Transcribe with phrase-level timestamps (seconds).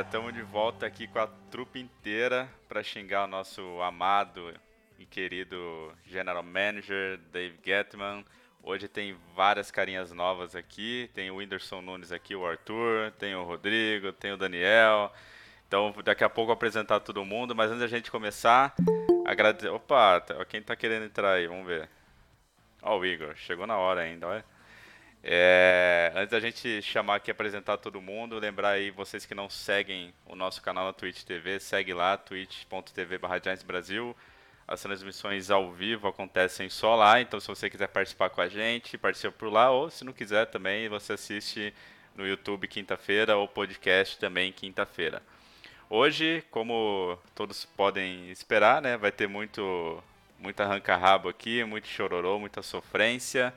[0.00, 4.54] estamos de volta aqui com a trupe inteira para xingar o nosso amado
[4.98, 8.24] e querido General Manager Dave Gettman.
[8.62, 13.44] Hoje tem várias carinhas novas aqui, tem o Whindersson Nunes aqui, o Arthur, tem o
[13.44, 15.12] Rodrigo, tem o Daniel.
[15.66, 18.74] Então daqui a pouco eu vou apresentar todo mundo, mas antes da gente começar,
[19.26, 19.68] agradecer.
[19.68, 21.46] Opa, tá- quem tá querendo entrar aí?
[21.46, 21.88] Vamos ver.
[22.82, 24.44] Ó, o Igor, chegou na hora ainda, olha.
[25.30, 30.14] É, antes da gente chamar aqui apresentar todo mundo, lembrar aí vocês que não seguem
[30.24, 33.18] o nosso canal na Twitch TV, segue lá, twitch.tv
[33.66, 34.16] Brasil.
[34.66, 38.96] As transmissões ao vivo acontecem só lá, então se você quiser participar com a gente,
[38.96, 41.74] participa por lá, ou se não quiser também, você assiste
[42.16, 45.22] no YouTube quinta-feira ou podcast também quinta-feira.
[45.90, 50.02] Hoje, como todos podem esperar, né, vai ter muito,
[50.38, 53.52] muito arranca-rabo aqui, muito chororô, muita sofrência.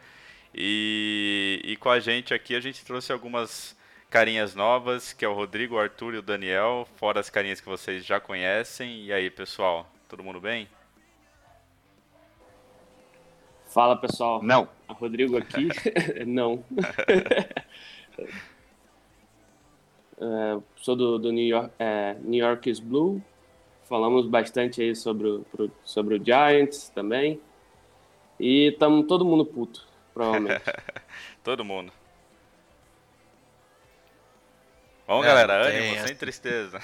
[0.54, 3.76] E, e com a gente aqui, a gente trouxe algumas
[4.10, 7.68] carinhas novas, que é o Rodrigo, o Arthur e o Daniel, fora as carinhas que
[7.70, 9.06] vocês já conhecem.
[9.06, 10.68] E aí, pessoal, todo mundo bem?
[13.68, 14.68] Fala pessoal, Não.
[14.90, 15.70] Rodrigo aqui.
[16.26, 16.64] Não.
[20.24, 23.20] É, sou do, do New, York, é, New York is Blue.
[23.86, 27.42] Falamos bastante aí sobre o, pro- sobre o Giants também.
[28.40, 30.62] E estamos todo mundo puto, provavelmente.
[31.44, 31.92] Todo mundo.
[35.08, 36.08] Vamos, É, galera, ânimo, essa.
[36.08, 36.80] sem tristeza.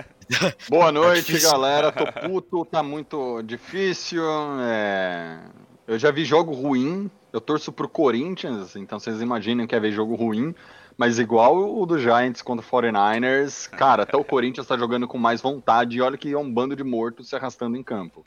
[0.68, 1.90] Boa noite, galera.
[1.90, 4.22] Tô puto, tá muito difícil.
[4.60, 5.40] é,
[5.86, 7.10] Eu já vi jogo ruim.
[7.32, 10.54] Eu torço pro Corinthians, então vocês imaginem que é ver jogo ruim.
[10.96, 15.18] Mas igual o do Giants contra o 49ers, cara, até o Corinthians tá jogando com
[15.18, 15.96] mais vontade.
[15.98, 18.24] E olha que é um bando de mortos se arrastando em campo.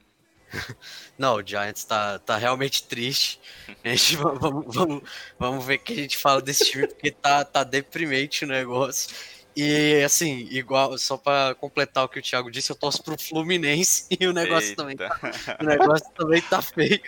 [1.17, 3.39] Não, o Giants tá, tá realmente triste.
[3.83, 5.03] A gente, va- vamos, vamos,
[5.37, 9.09] vamos ver o que a gente fala desse time, porque tá, tá deprimente o negócio.
[9.55, 14.05] E assim, igual, só pra completar o que o Thiago disse, eu torço pro Fluminense
[14.17, 15.19] e o negócio também tá,
[15.59, 17.01] o negócio também tá feio.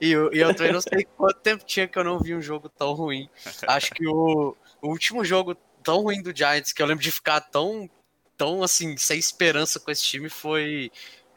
[0.00, 2.42] E eu, e eu também não sei quanto tempo tinha que eu não vi um
[2.42, 3.30] jogo tão ruim.
[3.66, 7.40] Acho que o, o último jogo tão ruim do Giants, que eu lembro de ficar
[7.40, 7.88] tão,
[8.36, 10.90] tão assim, sem esperança com esse time, foi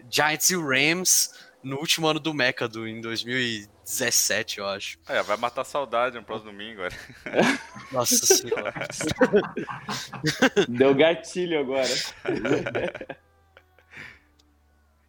[0.09, 1.31] Giants e Rams
[1.63, 4.97] no último ano do Mecado, em 2017, eu acho.
[5.07, 6.81] É, vai matar a saudade no próximo domingo.
[6.81, 6.91] olha.
[7.91, 8.73] Nossa senhora.
[10.69, 11.88] Deu gatilho agora.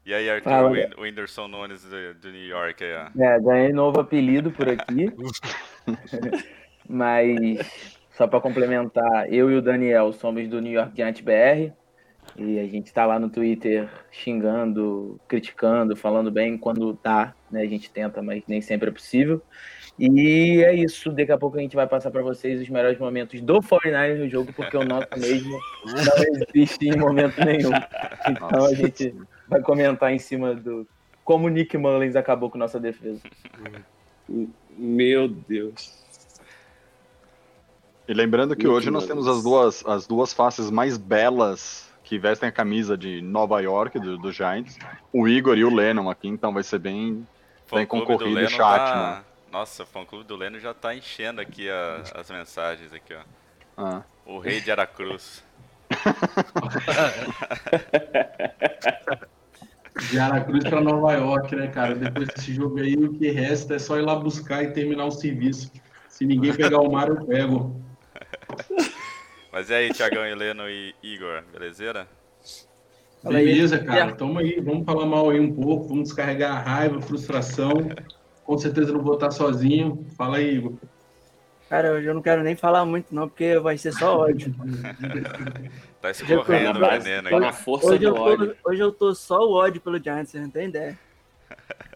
[0.04, 3.22] E aí, Arthur, Fala, o Whin- o Whindersson Nunes do, do New York aí, ó.
[3.22, 5.12] É, ganhei novo apelido por aqui.
[6.88, 7.28] Mas,
[8.12, 11.74] só para complementar, eu e o Daniel somos do New York Giants BR.
[12.38, 17.62] E a gente tá lá no Twitter xingando, criticando, falando bem quando dá, né?
[17.62, 19.42] A gente tenta, mas nem sempre é possível.
[19.98, 21.10] E é isso.
[21.10, 24.28] Daqui a pouco a gente vai passar para vocês os melhores momentos do 49 no
[24.28, 27.72] jogo, porque o nosso mesmo não existe em momento nenhum.
[28.30, 29.12] Então a gente
[29.48, 30.86] vai comentar em cima do
[31.24, 33.20] como o Nick Mullins acabou com nossa defesa.
[34.78, 36.06] Meu Deus.
[38.06, 42.48] E lembrando que hoje nós temos as duas, as duas faces mais belas que vestem
[42.48, 44.78] a camisa de Nova York, do, do Giants.
[45.12, 47.26] O Igor e o Lennon aqui, então vai ser bem.
[47.70, 49.24] Bem concorrido o chat, tá...
[49.52, 53.20] Nossa, o fã-clube do Leno já tá enchendo aqui a- as mensagens aqui, ó.
[53.76, 54.02] Ah.
[54.24, 55.44] O rei de Aracruz.
[60.10, 61.94] de Aracruz para Nova York, né, cara?
[61.94, 65.10] Depois desse jogo aí, o que resta é só ir lá buscar e terminar o
[65.10, 65.70] serviço.
[66.08, 67.78] Se ninguém pegar o mar, eu pego.
[69.58, 72.06] Mas e aí, Thiagão, Heleno e Igor, belezeira?
[73.24, 73.44] Aí.
[73.44, 74.12] Beleza, cara.
[74.12, 74.60] Tamo aí.
[74.60, 75.88] Vamos falar mal aí um pouco.
[75.88, 77.72] Vamos descarregar a raiva, a frustração.
[78.44, 80.06] Com certeza não vou estar sozinho.
[80.16, 80.74] Fala aí, Igor.
[81.68, 84.54] Cara, hoje eu não quero nem falar muito, não, porque vai ser só ódio.
[86.00, 87.60] Tá escorrendo o base, veneno aqui.
[87.60, 88.56] força Hoje do eu, tô, ódio.
[88.64, 90.96] hoje eu tô só o ódio pelo Giants, você não tem ideia.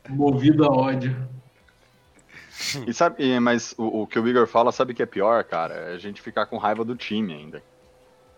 [0.08, 1.16] Movido a ódio.
[2.86, 5.74] E sabe, mas o, o que o Igor fala, sabe que é pior, cara?
[5.74, 7.62] É a gente ficar com raiva do time ainda.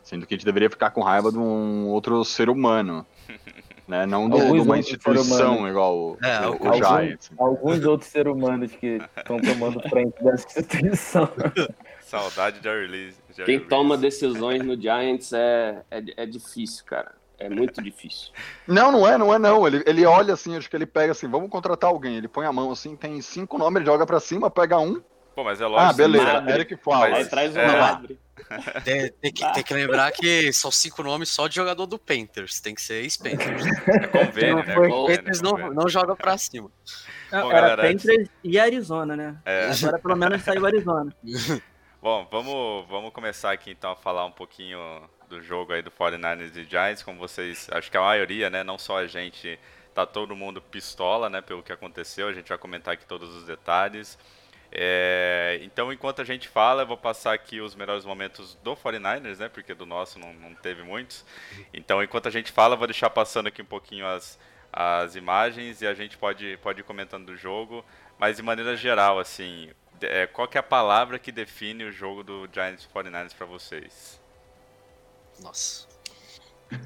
[0.02, 3.06] Sendo que a gente deveria ficar com raiva de um outro ser humano.
[3.86, 4.06] Né?
[4.06, 7.30] Não de, de uma instituição igual o, É, o, o alguns- Giants.
[7.36, 11.28] Alguns outros seres humanos que estão tomando frente dessa instituição.
[12.00, 13.12] Saudade de.
[13.34, 17.12] Jerry Quem toma decisões no Giants é, é, é difícil, cara.
[17.38, 18.30] É muito difícil.
[18.66, 19.66] Não, não é, não é não.
[19.66, 22.16] Ele, ele olha assim, acho que ele pega assim, vamos contratar alguém.
[22.16, 25.02] Ele põe a mão assim, tem cinco nomes, ele joga pra cima, pega um.
[25.34, 25.90] Pô, mas é lógico.
[25.90, 26.52] Ah, beleza, Madre.
[26.52, 27.08] era que fala.
[27.10, 27.80] Mas- Aí traz um é.
[27.80, 28.18] madre.
[28.84, 32.60] Tem, tem que, tem que lembrar que são cinco nomes só de jogador do Panthers.
[32.60, 33.64] Tem que ser ex-Panthers.
[33.86, 34.74] É convênio, né?
[34.74, 35.74] Foi- Convênio, Panthers não, convênio.
[35.74, 36.68] não joga pra cima.
[37.30, 39.36] Bom, Era galera, antes- Panthers e Arizona, né?
[39.44, 39.70] É.
[39.70, 41.14] Agora pelo menos saiu Arizona.
[42.02, 44.78] Bom, vamos, vamos começar aqui então a falar um pouquinho
[45.28, 48.78] do jogo aí do 49ers e Giants, como vocês, acho que a maioria, né, não
[48.78, 49.58] só a gente,
[49.94, 53.44] tá todo mundo pistola, né, pelo que aconteceu, a gente vai comentar aqui todos os
[53.44, 54.18] detalhes.
[54.76, 59.38] É, então, enquanto a gente fala, eu vou passar aqui os melhores momentos do 49ers,
[59.38, 61.24] né, porque do nosso não, não teve muitos.
[61.72, 64.38] Então, enquanto a gente fala, eu vou deixar passando aqui um pouquinho as,
[64.72, 67.84] as imagens e a gente pode, pode ir comentando do jogo,
[68.18, 72.24] mas de maneira geral, assim, é, qual que é a palavra que define o jogo
[72.24, 74.20] do Giants 49ers pra vocês?
[75.42, 75.86] Nossa.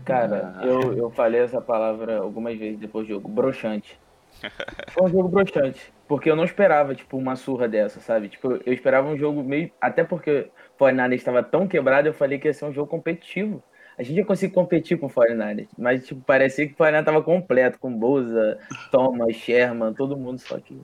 [0.04, 3.28] Cara, eu, eu falei essa palavra algumas vezes depois do jogo.
[3.28, 3.98] Broxante.
[4.90, 5.92] Foi um jogo broxante.
[6.06, 8.28] Porque eu não esperava, tipo, uma surra dessa, sabe?
[8.28, 9.70] Tipo, eu esperava um jogo meio.
[9.80, 13.62] Até porque o 49ers estava tão quebrado, eu falei que ia ser um jogo competitivo.
[13.96, 15.68] A gente ia conseguir competir com o 49ers.
[15.76, 18.58] Mas, tipo, parecia que o 49ers tava completo, com Boza,
[18.90, 20.80] Thomas, Sherman, todo mundo, só que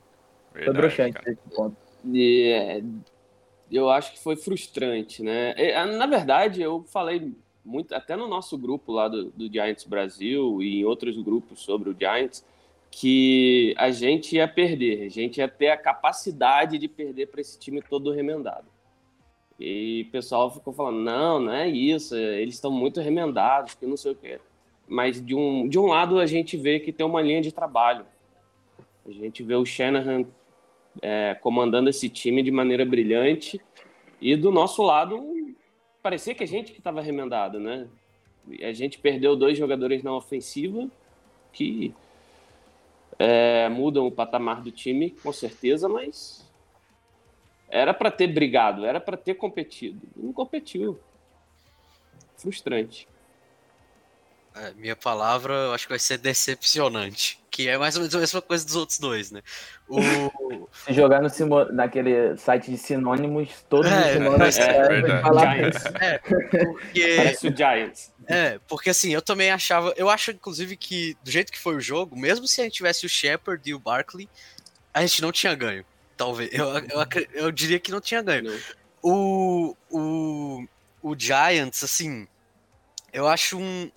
[0.52, 1.30] foi Verdade, broxante cara.
[1.30, 1.76] nesse ponto.
[2.04, 2.82] E, é,
[3.70, 5.54] eu acho que foi frustrante, né?
[5.56, 7.32] É, Na verdade, eu falei
[7.64, 11.90] muito, até no nosso grupo lá do, do Giants Brasil e em outros grupos sobre
[11.90, 12.44] o Giants,
[12.90, 17.58] que a gente ia perder, a gente ia ter a capacidade de perder para esse
[17.58, 18.66] time todo remendado.
[19.58, 23.96] E o pessoal ficou falando: não, não é isso, eles estão muito remendados, que não
[23.96, 24.40] sei o quê.
[24.86, 28.04] Mas de um, de um lado a gente vê que tem uma linha de trabalho.
[29.06, 30.24] A gente vê o Shanahan
[31.02, 33.60] é, comandando esse time de maneira brilhante.
[34.20, 35.22] E do nosso lado,
[36.04, 37.88] parecia que a gente que estava remendado, né?
[38.60, 40.86] A gente perdeu dois jogadores na ofensiva
[41.50, 41.94] que
[43.18, 46.46] é, mudam o patamar do time, com certeza, mas
[47.70, 50.06] era para ter brigado, era para ter competido.
[50.14, 51.00] Não competiu.
[52.36, 53.08] Frustrante.
[54.54, 57.40] É, minha palavra, eu acho que vai ser decepcionante.
[57.50, 59.42] Que é mais ou menos a mesma coisa dos outros dois, né?
[59.88, 59.98] O,
[60.86, 65.84] Se jogar no simo- naquele site de sinônimos, todos os É, sinônimos é falar Giants.
[66.00, 68.12] é, porque, Parece o Giants.
[68.26, 69.92] é, porque assim, eu também achava.
[69.96, 73.06] Eu acho, inclusive, que do jeito que foi o jogo, mesmo se a gente tivesse
[73.06, 74.28] o Shepard e o Barkley,
[74.92, 75.84] a gente não tinha ganho.
[76.16, 76.50] Talvez.
[76.52, 78.44] Eu, eu, eu diria que não tinha ganho.
[78.44, 78.58] Não.
[79.02, 80.64] O, o,
[81.02, 82.26] o Giants, assim,
[83.12, 83.90] eu acho um.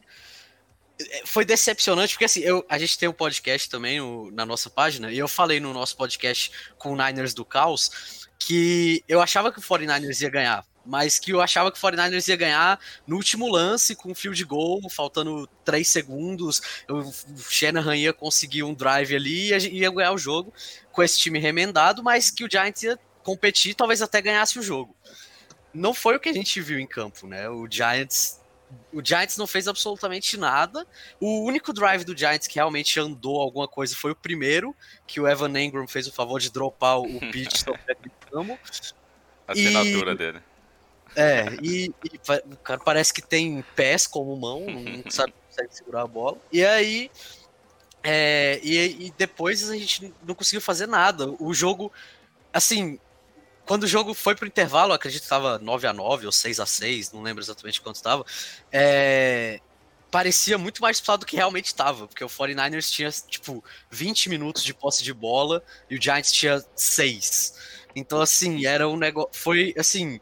[0.99, 4.69] É, Foi decepcionante, porque assim, eu, a gente tem um podcast também no- na nossa
[4.69, 9.51] página, e eu falei no nosso podcast com o Niners do Caos que eu achava
[9.51, 13.15] que o 49ers ia ganhar, mas que eu achava que o 49ers ia ganhar no
[13.15, 17.13] último lance, com um field goal, faltando 3 segundos, o o
[17.49, 20.53] Shanahan ia conseguir um drive ali e ia ganhar o jogo
[20.91, 24.95] com esse time remendado, mas que o Giants ia competir, talvez até ganhasse o jogo.
[25.73, 27.49] Não foi o que a gente viu em campo, né?
[27.49, 28.36] O Giants,
[28.93, 30.85] o Giants não fez absolutamente nada.
[31.19, 34.75] O único drive do Giants que realmente andou alguma coisa foi o primeiro,
[35.05, 37.63] que o Evan Engram fez o favor de dropar o pitch
[38.29, 38.59] Campbell.
[39.47, 40.39] A E- assinatura dele.
[41.15, 42.19] É, e, e
[42.53, 46.37] o cara parece que tem pés como mão, não sabe consegue segurar a bola.
[46.51, 47.09] E aí.
[48.03, 51.29] é, e, e depois a gente não conseguiu fazer nada.
[51.39, 51.91] O jogo,
[52.53, 52.99] assim,
[53.67, 56.65] quando o jogo foi pro intervalo, acredito que estava 9 a 9 ou 6 a
[56.65, 58.25] 6 não lembro exatamente quanto estava.
[58.71, 59.59] É,
[60.09, 64.63] parecia muito mais disputado do que realmente estava, porque o 49ers tinha, tipo, 20 minutos
[64.63, 67.53] de posse de bola e o Giants tinha 6.
[67.95, 69.31] Então, assim, era um negócio.
[69.33, 70.19] Foi assim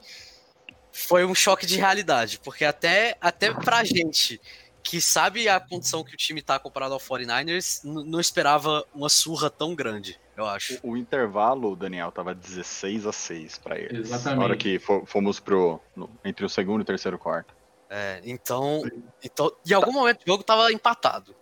[0.92, 4.40] foi um choque de realidade, porque até, até pra gente
[4.82, 9.10] que sabe a condição que o time tá comparado ao 49ers, n- não esperava uma
[9.10, 10.80] surra tão grande, eu acho.
[10.84, 14.10] O, o intervalo, Daniel, tava 16 a 6 pra eles.
[14.12, 14.40] Exatamente.
[14.40, 15.80] Na hora que fo- fomos pro.
[15.96, 17.54] no- entre o segundo e o terceiro quarto.
[17.90, 18.82] É, então,
[19.24, 21.36] então, em algum momento o jogo tava empatado.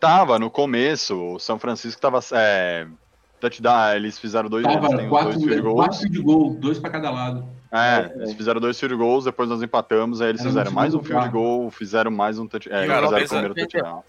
[0.00, 2.20] Tava no começo, o São Francisco tava.
[2.32, 2.86] É,
[3.40, 5.98] touchdown, eles fizeram dois, eles Tava os quatro, dois field quatro goals.
[5.98, 7.46] field goal, dois pra cada lado.
[7.70, 11.02] É, eles fizeram dois field goals, depois nós empatamos, aí eles Era fizeram mais um
[11.02, 12.78] field goal, fizeram mais um touchdown.
[12.78, 14.04] É, E o fizeram o Robbins- primeiro touchdown.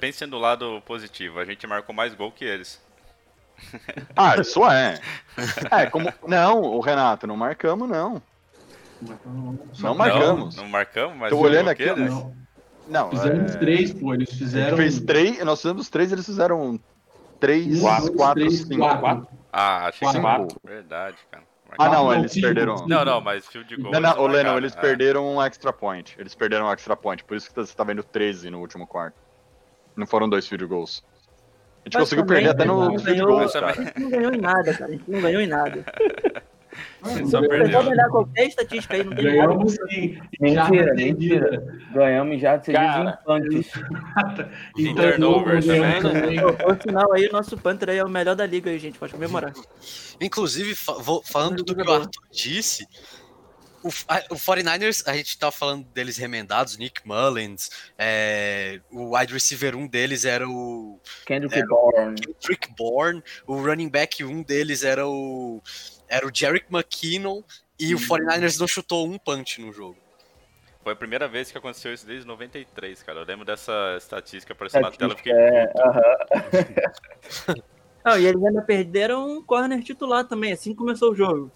[0.00, 2.84] Pensem do lado positivo, a gente marcou mais gol que eles.
[4.16, 5.00] Ah, isso é.
[5.70, 6.12] É, como.
[6.26, 8.22] Não, o Renato, não marcamos, não.
[9.78, 10.56] Não marcamos.
[10.56, 12.10] Não, não marcamos, mas Tô foi olhando gol aqui, que eles?
[12.10, 12.34] Não,
[12.88, 13.58] Não, fizemos é...
[13.58, 14.14] três, pô.
[14.14, 14.76] Eles fizeram.
[14.76, 16.80] fez três, nós fizemos três, eles fizeram
[17.38, 18.98] três, Um, quatro, dois, quatro, três, cinco.
[18.98, 19.28] quatro.
[19.52, 20.60] Ah, achei que Quatro.
[20.64, 21.44] Verdade, cara.
[21.78, 22.86] Ah, não, Não, eles perderam.
[22.86, 23.92] Não, não, mas field goal.
[23.92, 24.80] Não, não, eles ô, Lennon, marcaram, eles é.
[24.80, 26.14] perderam um extra point.
[26.18, 29.16] Eles perderam um extra point, por isso que você tá vendo 13 no último quarto.
[29.96, 31.02] Não foram dois field goals.
[31.86, 33.74] A gente conseguiu também, perder até né, no field A cara.
[33.74, 34.86] gente não ganhou em nada, cara.
[34.86, 35.84] A gente não ganhou em nada.
[37.30, 37.82] Só Eu perdeu.
[37.82, 39.24] vou olhar qualquer estatística aí, não tem.
[39.24, 40.18] Ganhamos sim.
[40.40, 41.84] Mentira, Já mentira.
[41.94, 43.72] Ganhamos já de Cara, infantes.
[44.76, 46.40] Em turnovers ganhamos também.
[46.40, 48.98] Pô, Por sinal aí, o nosso Panther aí é o melhor da liga aí, gente.
[48.98, 49.52] Pode comemorar.
[50.20, 50.74] Inclusive,
[51.24, 51.92] falando do que o.
[51.92, 52.84] Arthur disse,
[53.86, 59.32] o, a- o 49ers, a gente tava falando deles remendados, Nick Mullins, é, o wide
[59.32, 61.66] receiver um deles era o Kendrick É.
[61.66, 62.16] Bourne.
[62.40, 65.62] Trick Bourne, o running back um deles era o
[66.08, 67.42] era o Jerick McKinnon
[67.78, 69.96] e o 49ers não chutou um punch no jogo.
[70.84, 73.18] Foi a primeira vez que aconteceu isso desde 93, cara.
[73.18, 76.02] Eu lembro dessa estatística aparecendo na tela, fiquei É, aham.
[78.04, 81.50] Não, e eles ainda perderam um corner titular também, assim começou o jogo.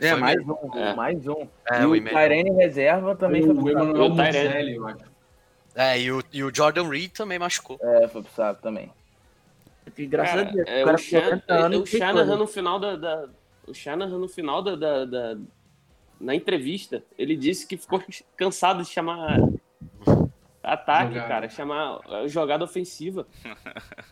[0.00, 0.94] É, Foi mais um, É.
[0.94, 1.48] mais um.
[1.70, 2.04] É, e o o.
[2.04, 3.78] Tyrene reserva também foi O pro saco.
[3.84, 4.16] Emmanuel O
[4.70, 5.04] eu acho.
[5.74, 7.78] É, e o, e o Jordan Reed também machucou.
[7.80, 8.92] É, foi pro saco também.
[9.96, 10.68] E graças Cara, a Deus.
[10.68, 11.80] é, o o, Shan- com 40 anos.
[11.80, 13.28] o Shanahan no final da, da-
[13.66, 15.36] o Shanahan no final da, da- da-
[16.20, 18.02] na entrevista ele disse que ficou
[18.36, 19.38] cansado de chamar
[20.62, 21.28] ataque, Jogada.
[21.28, 23.26] cara, chamar eh, jogada ofensiva.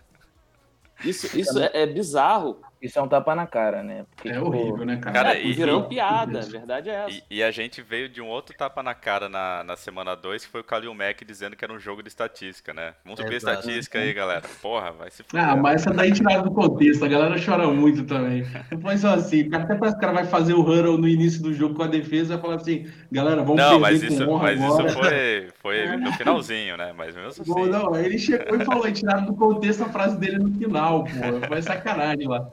[1.05, 2.59] Isso, isso é, é bizarro.
[2.81, 4.05] Isso é um tapa na cara, né?
[4.15, 5.13] Porque, É tipo, horrível, né, cara?
[5.15, 7.11] Cara, É, e- virando piada, a verdade é essa.
[7.11, 10.45] E, e a gente veio de um outro tapa na cara na, na semana 2,
[10.45, 12.95] que foi o Khalil Mack dizendo que era um jogo de estatística, né?
[13.05, 13.61] Vamos subir a Exato.
[13.61, 14.43] estatística aí, galera.
[14.61, 15.45] Porra, vai se fuder.
[15.49, 18.45] Ah, mas essa daí tirada do contexto, a galera chora muito também.
[18.71, 21.55] Depois só assim, até parece que o cara vai fazer o huddle no início do
[21.55, 24.31] jogo com a defesa e vai falar assim, galera, vamos Não, perder mas com isso,
[24.31, 24.87] honra mas agora.
[24.87, 26.93] isso foi, foi no finalzinho, né?
[26.97, 27.71] Mas mesmo Bom, assim.
[27.71, 31.47] não, ele chegou e falou, tiraram do contexto a frase dele no final, pô.
[31.49, 32.49] Foi sacanagem lá.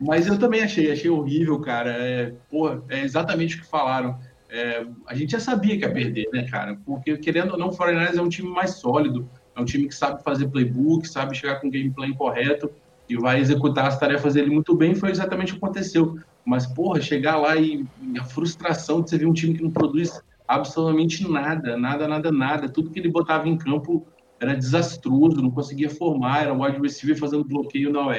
[0.00, 1.90] Mas eu também achei, achei horrível, cara.
[1.90, 4.18] É, pô, é exatamente o que falaram.
[4.50, 6.78] É, a gente já sabia que ia perder, né, cara?
[6.84, 9.94] Porque, querendo ou não, o 49ers é um time mais sólido, é um time que
[9.94, 12.70] sabe fazer playbook, sabe chegar com o gameplay correto
[13.08, 14.94] e vai executar as tarefas dele muito bem.
[14.94, 16.18] Foi exatamente o que aconteceu.
[16.44, 19.70] Mas, porra, chegar lá e, e a frustração de você ver um time que não
[19.70, 22.68] produz absolutamente nada, nada, nada, nada.
[22.68, 24.06] Tudo que ele botava em campo
[24.38, 28.14] era desastroso, não conseguia formar, era o wide receiver fazendo bloqueio na OL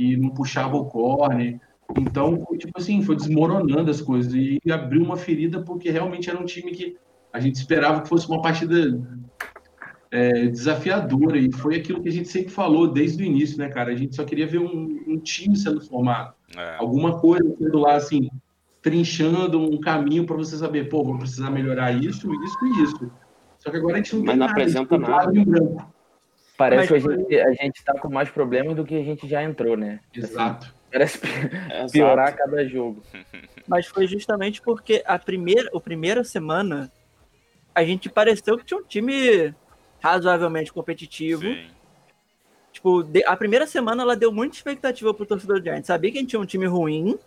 [0.00, 1.60] e não puxava o corner.
[1.96, 6.38] Então, foi, tipo assim, foi desmoronando as coisas e abriu uma ferida porque realmente era
[6.40, 6.96] um time que
[7.32, 8.98] a gente esperava que fosse uma partida
[10.10, 13.92] é, desafiadora e foi aquilo que a gente sempre falou desde o início, né, cara?
[13.92, 16.76] A gente só queria ver um, um time sendo formado, É.
[16.78, 18.28] alguma coisa sendo lá assim,
[18.82, 23.10] trinchando um caminho para você saber, pô, vou precisar melhorar isso, isso e isso.
[23.58, 25.86] Só que agora a gente não Mas tem não nada, apresenta tem nada.
[26.60, 29.26] Parece Mas que a gente, a gente tá com mais problemas do que a gente
[29.26, 29.98] já entrou, né?
[30.14, 30.74] Assim, Exato.
[30.92, 31.28] parece pi-
[31.72, 31.92] Exato.
[31.92, 33.02] piorar a cada jogo.
[33.66, 36.92] Mas foi justamente porque a primeira, a primeira semana
[37.74, 39.54] a gente pareceu que tinha um time
[40.02, 41.40] razoavelmente competitivo.
[41.40, 41.66] Sim.
[42.72, 45.86] Tipo, a primeira semana ela deu muita expectativa pro torcedor do Giants.
[45.86, 47.18] Sabia que a gente tinha um time ruim,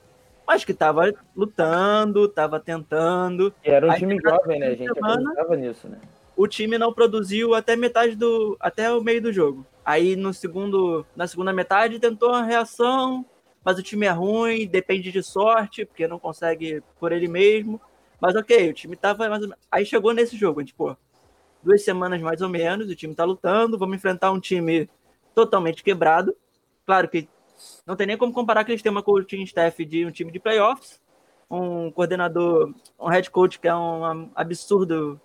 [0.45, 3.51] mas que tava lutando, tava tentando.
[3.65, 4.67] E era um Aí, time jovem, né?
[4.67, 5.97] A gente semana- acreditava nisso, né?
[6.43, 8.57] O time não produziu até metade do.
[8.59, 9.65] até o meio do jogo.
[9.85, 11.05] Aí no segundo.
[11.15, 13.25] Na segunda metade tentou uma reação,
[13.63, 17.79] mas o time é ruim, depende de sorte, porque não consegue por ele mesmo.
[18.19, 19.41] Mas ok, o time tava mais.
[19.71, 20.97] Aí chegou nesse jogo, a gente, pô,
[21.63, 24.89] duas semanas mais ou menos, o time tá lutando, vamos enfrentar um time
[25.33, 26.35] totalmente quebrado.
[26.85, 27.29] Claro que
[27.87, 30.41] não tem nem como comparar que eles têm uma coaching staff de um time de
[30.41, 30.99] playoffs,
[31.49, 35.21] um coordenador, um head coach que é um absurdo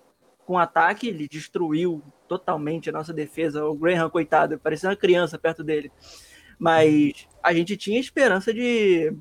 [0.49, 3.67] com ataque, ele destruiu totalmente a nossa defesa.
[3.67, 5.93] O Graham, coitado, parecia uma criança perto dele.
[6.59, 9.12] Mas a gente tinha esperança de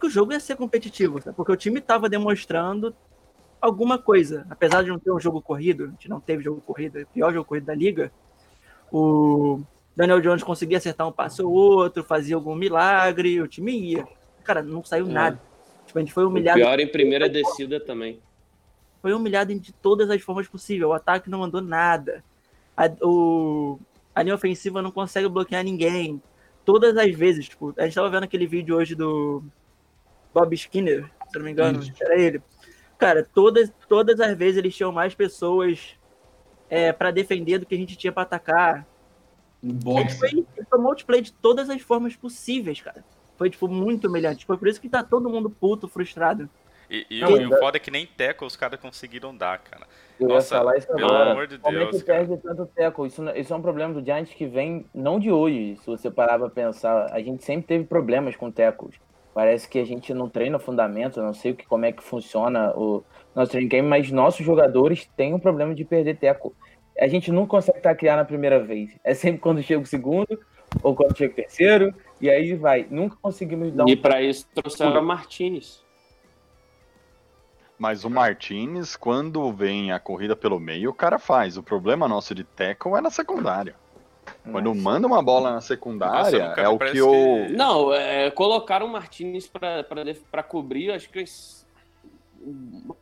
[0.00, 1.36] que o jogo ia ser competitivo, sabe?
[1.36, 2.96] porque o time estava demonstrando
[3.60, 4.46] alguma coisa.
[4.48, 7.06] Apesar de não ter um jogo corrido, a gente não teve jogo corrido, é o
[7.06, 8.10] pior jogo corrido da liga.
[8.90, 9.60] O
[9.94, 14.08] Daniel Jones conseguia acertar um passe ou outro, fazia algum milagre, o time ia.
[14.42, 15.10] Cara, não saiu É.
[15.10, 15.40] nada.
[15.84, 18.22] Tipo, a gente foi O humilhado pior em primeira descida também.
[19.04, 20.88] Foi humilhado de todas as formas possíveis.
[20.88, 22.24] O ataque não mandou nada.
[22.74, 23.78] A, o,
[24.14, 26.22] a linha ofensiva não consegue bloquear ninguém.
[26.64, 29.44] Todas as vezes, tipo, a gente tava vendo aquele vídeo hoje do
[30.32, 32.42] Bob Skinner, se não me engano, era ele.
[32.96, 35.98] Cara, todas, todas as vezes eles tinham mais pessoas
[36.70, 38.86] é, para defender do que a gente tinha para atacar.
[39.62, 40.18] Boxe.
[40.18, 40.46] foi, ele
[40.78, 43.04] multiplayer de todas as formas possíveis, cara.
[43.36, 44.46] Foi, tipo, muito humilhante.
[44.46, 46.48] Foi por isso que tá todo mundo puto, frustrado.
[46.90, 49.58] E, e Não, o- e o foda é que nem teco os caras conseguiram dar,
[49.58, 49.86] cara.
[50.20, 51.30] Eu Nossa, pelo agora.
[51.32, 52.26] amor de Como é Deus, que cara.
[52.26, 53.06] perde tanto teco?
[53.06, 56.38] Isso, isso é um problema do Giants que vem não de hoje, se você parar
[56.38, 57.08] pra pensar.
[57.12, 58.94] A gente sempre teve problemas com tecos.
[59.34, 62.72] Parece que a gente não treina fundamento, não sei o que, como é que funciona
[62.76, 63.02] o
[63.34, 66.54] nosso training camp, mas nossos jogadores têm um problema de perder teco.
[67.00, 68.96] A gente não consegue estar criar na primeira vez.
[69.02, 70.38] É sempre quando chega o segundo,
[70.80, 72.86] ou quando chega o terceiro, e aí vai.
[72.88, 75.83] Nunca conseguimos dar um E pra isso trouxeram o Martinez.
[77.78, 81.56] Mas o Martinez, quando vem a corrida pelo meio, o cara faz.
[81.56, 83.74] O problema nosso de tackle é na secundária.
[84.50, 84.80] Quando Nossa.
[84.80, 87.10] manda uma bola na secundária, Nossa, é o que o.
[87.46, 91.24] que- Não, é, colocaram o Martinez pra cobrir, acho que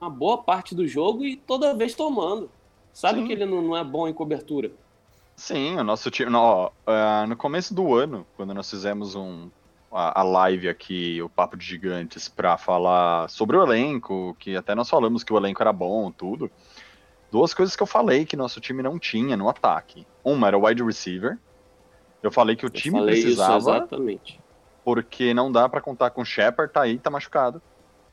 [0.01, 2.51] uma boa parte do jogo e toda vez tomando.
[2.93, 3.27] Sabe Sim.
[3.27, 4.71] que ele não, não é bom em cobertura.
[5.35, 6.31] Sim, o nosso time.
[6.35, 9.49] ó, ah, no começo do ano, quando nós fizemos um,
[9.93, 14.75] a, a live aqui, o Papo de Gigantes, pra falar sobre o elenco, que até
[14.75, 16.51] nós falamos que o elenco era bom, tudo.
[17.31, 20.07] Duas coisas que eu falei que nosso time não tinha no ataque.
[20.25, 21.39] Uma era o wide receiver.
[22.23, 24.41] Eu falei que o Eu time falei isso precisava, exatamente.
[24.85, 27.61] porque não dá pra contar com o Shepard, tá aí, tá machucado.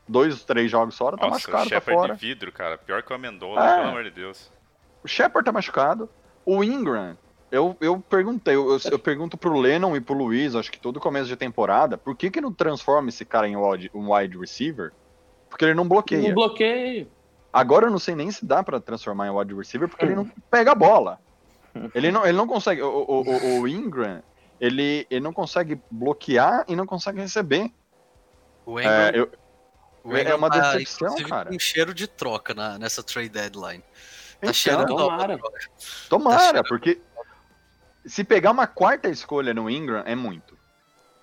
[0.08, 2.14] Dois, três jogos fora, tá Nossa, o machucado, tá Shepard fora.
[2.14, 2.76] de vidro, cara.
[2.78, 3.74] Pior que o Amendola, É.
[3.76, 4.50] pelo amor de Deus.
[5.04, 6.08] O Shepard tá machucado.
[6.44, 7.16] O Ingram,
[7.50, 11.00] eu, eu perguntei, eu, eu, eu pergunto pro Lennon e pro Luiz, acho que todo
[11.00, 14.92] começo de temporada, por que que não transforma esse cara em wide, um wide receiver?
[15.48, 16.28] Porque ele não bloqueia.
[16.28, 17.08] No bloqueio.
[17.52, 20.30] Agora eu não sei nem se dá pra transformar em wide receiver, porque ele não
[20.50, 21.18] pega a bola.
[21.94, 22.82] Ele não, ele não consegue.
[22.82, 24.22] O, o, o- Ingram,
[24.60, 27.72] ele, ele não consegue bloquear e não consegue receber.
[28.64, 29.32] O É, Ingram, eu-
[30.04, 31.50] o é uma tá, decepção, cara.
[31.50, 33.80] com cheiro de troca na, nessa trade deadline.
[33.82, 33.86] Tá
[34.42, 35.38] Então, cheirando tomara.
[36.08, 36.68] tomara, Tá cheirando.
[36.68, 37.00] porque
[38.10, 40.58] se pegar uma quarta escolha no Ingram é muito.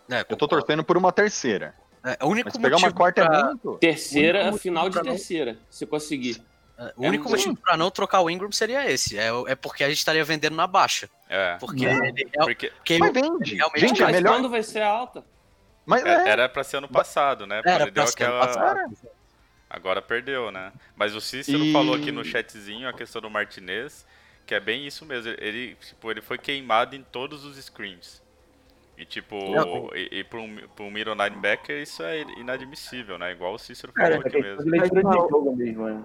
[0.10, 1.76] É, Eu tô torcendo por uma terceira.
[2.04, 3.78] É, o único Mas pegar uma quarta pra- é muito.
[3.80, 6.42] Terceira, O único final de pra não- terceira, se conseguir.
[6.78, 9.18] é, o único um- motivo pra não trocar o Ingram seria esse.
[9.18, 11.10] É, é porque a gente estaria vendendo na baixa.
[11.28, 11.58] É.
[11.60, 13.56] Porque ele é, Porque porque Mas vende.
[13.56, 14.34] realmente Gente, é melhor.
[14.36, 15.26] quando vai ser alta?
[15.86, 16.30] Mas é- é.
[16.30, 17.62] era pra ser ano passado, né?
[17.66, 18.98] era Ele pra deu ser ano aquela- passado.
[19.70, 20.72] Agora perdeu, né?
[20.96, 24.06] Mas o Cícero E- falou aqui no chatzinho a questão do Martinez,
[24.48, 25.34] que é bem isso mesmo.
[25.38, 28.24] Ele, tipo, ele foi queimado em todos os screens.
[28.98, 29.90] E tipo, Não.
[29.94, 33.32] e, e pra, um, pra um middle linebacker isso é inadmissível, né?
[33.32, 34.72] Igual o Cícero falou aqui mesmo.
[34.72, 36.04] leitura de jogo mesmo, né?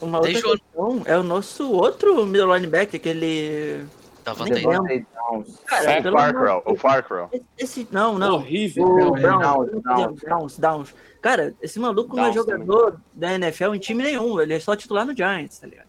[0.00, 3.84] Uma outra ano- questão é o nosso outro middle linebacker, aquele.
[4.24, 5.60] Tava Downs.
[5.66, 7.30] Cara, amor Farkrell, o Farkrell.
[7.58, 8.34] Esse, não, não.
[8.36, 8.84] Horrível.
[8.84, 10.94] O Downs, Downs, Downs, Downs.
[11.20, 14.40] Cara, esse maluco não é Downs jogador da NFL em time nenhum.
[14.40, 15.88] Ele é só titular no Giants, tá ligado?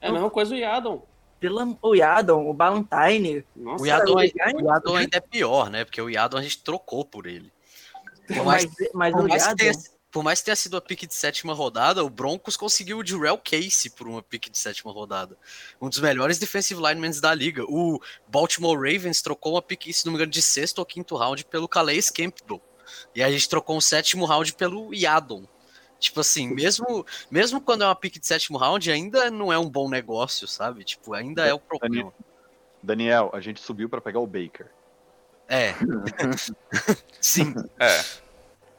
[0.00, 1.02] É a mesma coisa o Yadon.
[1.48, 3.44] Pela, o Yadon, o Ballantyne.
[3.54, 5.84] Nossa, O Yadon, é- o Yadon ainda é pior, né?
[5.84, 7.52] Porque o Yadon a gente trocou por ele.
[8.26, 9.56] Por Mas, mais, mas por o mais que Yadon.
[9.56, 9.72] tenha,
[10.10, 13.38] por mais que tenha sido a pique de sétima rodada, o Broncos conseguiu o Jurel
[13.38, 15.38] Casey por uma pique de sétima rodada.
[15.80, 17.62] Um dos melhores defensive linemen da liga.
[17.68, 21.44] O Baltimore Ravens trocou uma pique, se não me engano, de sexto ou quinto round
[21.44, 22.60] pelo Calais Campbell.
[23.14, 25.44] E a gente trocou um sétimo round pelo Yadon.
[25.98, 29.68] Tipo assim, mesmo, mesmo quando é uma pique de sétimo round, ainda não é um
[29.68, 30.84] bom negócio, sabe?
[30.84, 32.12] Tipo, ainda é o problema.
[32.82, 34.66] Daniel, a gente subiu pra pegar o Baker.
[35.48, 35.74] É.
[37.20, 37.54] Sim.
[37.80, 38.26] É.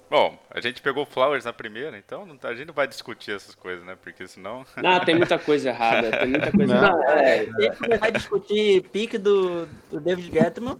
[0.10, 2.88] Bom, a gente pegou o Flowers na primeira, então não tá- a gente não vai
[2.88, 3.97] discutir essas coisas, né?
[4.01, 4.65] Porque senão.
[4.77, 6.12] Ah, tem muita coisa errada.
[6.19, 7.01] Tem muita coisa Não.
[7.03, 7.21] errada.
[7.21, 10.77] É, gente começar a discutir pique do, do David Gettman.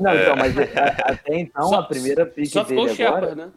[0.00, 3.50] Não, então, mas até então, Só- a primeira pick Só ficou o Shepard, né?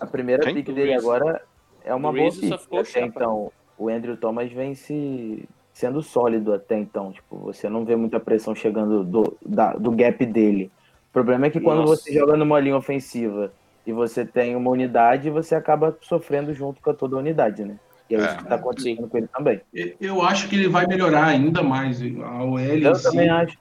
[0.00, 0.54] A primeira Quem?
[0.54, 1.42] pick dele agora
[1.84, 2.52] é uma boa pick.
[2.72, 7.96] Até então, o Andrew Thomas vem se sendo sólido até então, tipo, você não vê
[7.96, 10.70] muita pressão chegando do, da- do gap dele.
[11.08, 11.96] O problema é que quando Nossa.
[12.02, 13.52] você joga numa linha ofensiva
[13.86, 17.76] e você tem uma unidade, você acaba sofrendo junto com a toda a unidade, né?
[18.10, 18.24] E é, É.
[18.26, 19.60] isso que tá acontecendo com ele também.
[20.00, 23.02] Eu acho que ele vai melhorar ainda mais a OL Eu si.
[23.04, 23.56] também acho.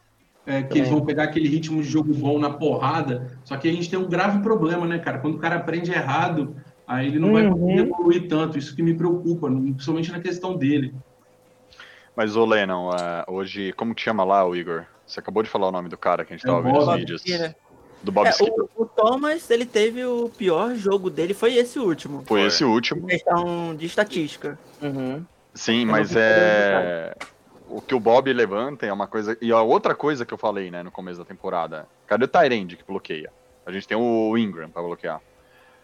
[0.49, 3.37] É, que eles vão pegar aquele ritmo de jogo bom na porrada.
[3.45, 5.19] Só que a gente tem um grave problema, né, cara?
[5.19, 6.55] Quando o cara aprende errado,
[6.87, 7.53] aí ele não vai Uhum.
[7.53, 8.57] conseguir evoluir tanto.
[8.57, 10.95] Isso que me preocupa, principalmente na questão dele.
[12.15, 14.85] Mas, ô Lennon, ah, hoje, como que chama lá o Igor?
[15.05, 16.79] Você acabou de falar o nome do cara que a gente É tava o vendo
[16.79, 17.23] os Bob vídeos.
[18.01, 22.23] Do Bob É, o, o Thomas, ele teve o pior jogo dele, foi esse último.
[22.25, 23.03] Foi esse último.
[23.03, 24.57] Em questão de estatística.
[24.81, 25.23] Uhum.
[25.53, 27.15] Sim, mas é.
[27.69, 29.37] O que o Bob levanta é uma coisa.
[29.41, 31.87] E a outra coisa que eu falei, né, no começo da temporada.
[32.07, 33.31] Cadê o Tyrande que bloqueia?
[33.65, 35.21] A gente tem o Ingram pra bloquear.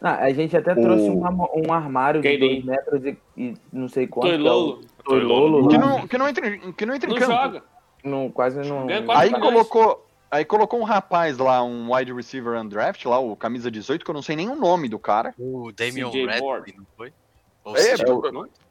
[0.01, 1.23] Ah, a gente até O- trouxe um,
[1.67, 4.27] um armário de Quem 2 metros e, e não sei quanto.
[4.27, 4.79] Toilolo.
[4.79, 5.67] que é o Toilolo.
[5.69, 7.31] Que não, que não entra, em- que não entra em Não campo.
[7.31, 7.63] joga.
[8.03, 8.85] Não, quase não.
[8.87, 13.71] Quatro Aí colocou, aí colocou um rapaz lá, um wide receiver undraft, lá, o camisa
[13.71, 15.33] 18, que eu não sei nem o nome do cara.
[15.39, 16.09] O Damian
[16.41, 16.73] Ward.
[16.77, 17.13] não foi?
[17.63, 18.21] Ou É, seja, eu-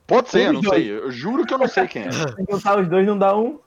[0.06, 0.90] pode ser, eu não Os sei.
[0.90, 2.10] Eu juro que eu não sei quem é.
[2.12, 3.58] Se juntar os dois não dá um.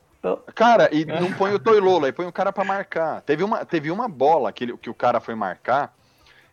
[0.55, 3.21] Cara, e não põe o Toilolo, aí põe o cara pra marcar.
[3.21, 5.93] Teve uma, teve uma bola que, ele- que o cara foi marcar.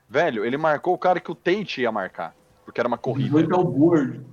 [0.09, 2.35] Velho, ele marcou o cara que o Tate ia marcar.
[2.65, 3.31] Porque era uma corrida.
[3.33, 3.57] Foi que é.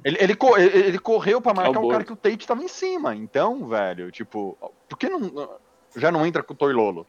[0.04, 3.16] Ele, ele, ele- ele correu pra marcar o cara que o Tate tava em cima.
[3.16, 5.50] Então, velho, tipo, por que não.
[5.96, 7.06] Já não entra com o Toilolo?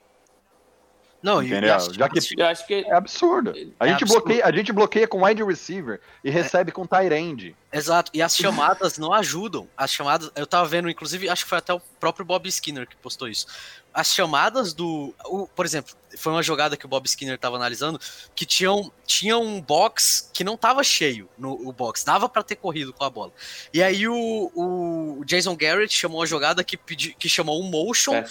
[1.23, 1.75] Não, Entendeu?
[1.75, 3.51] as- Já que Eu acho que é absurdo.
[3.79, 4.25] A É gente, absurdo.
[4.25, 7.55] bloqueia, a gente bloqueia com wide receiver e recebe com tight end.
[7.73, 9.67] Exato, e as chamadas não ajudam.
[9.77, 12.97] As chamadas, eu tava vendo, inclusive, acho que foi até o próprio Bob Skinner que
[12.97, 13.47] postou isso.
[13.95, 15.15] As chamadas do.
[15.27, 18.01] o- por exemplo, foi uma jogada que o Bob Skinner tava analisando,
[18.35, 22.57] que tinham, tinha um box que não tava cheio no o box, dava pra ter
[22.57, 23.33] corrido com a bola.
[23.73, 28.15] E aí o, o Jason Garrett chamou uma jogada que, pedi, que chamou um motion
[28.15, 28.27] É.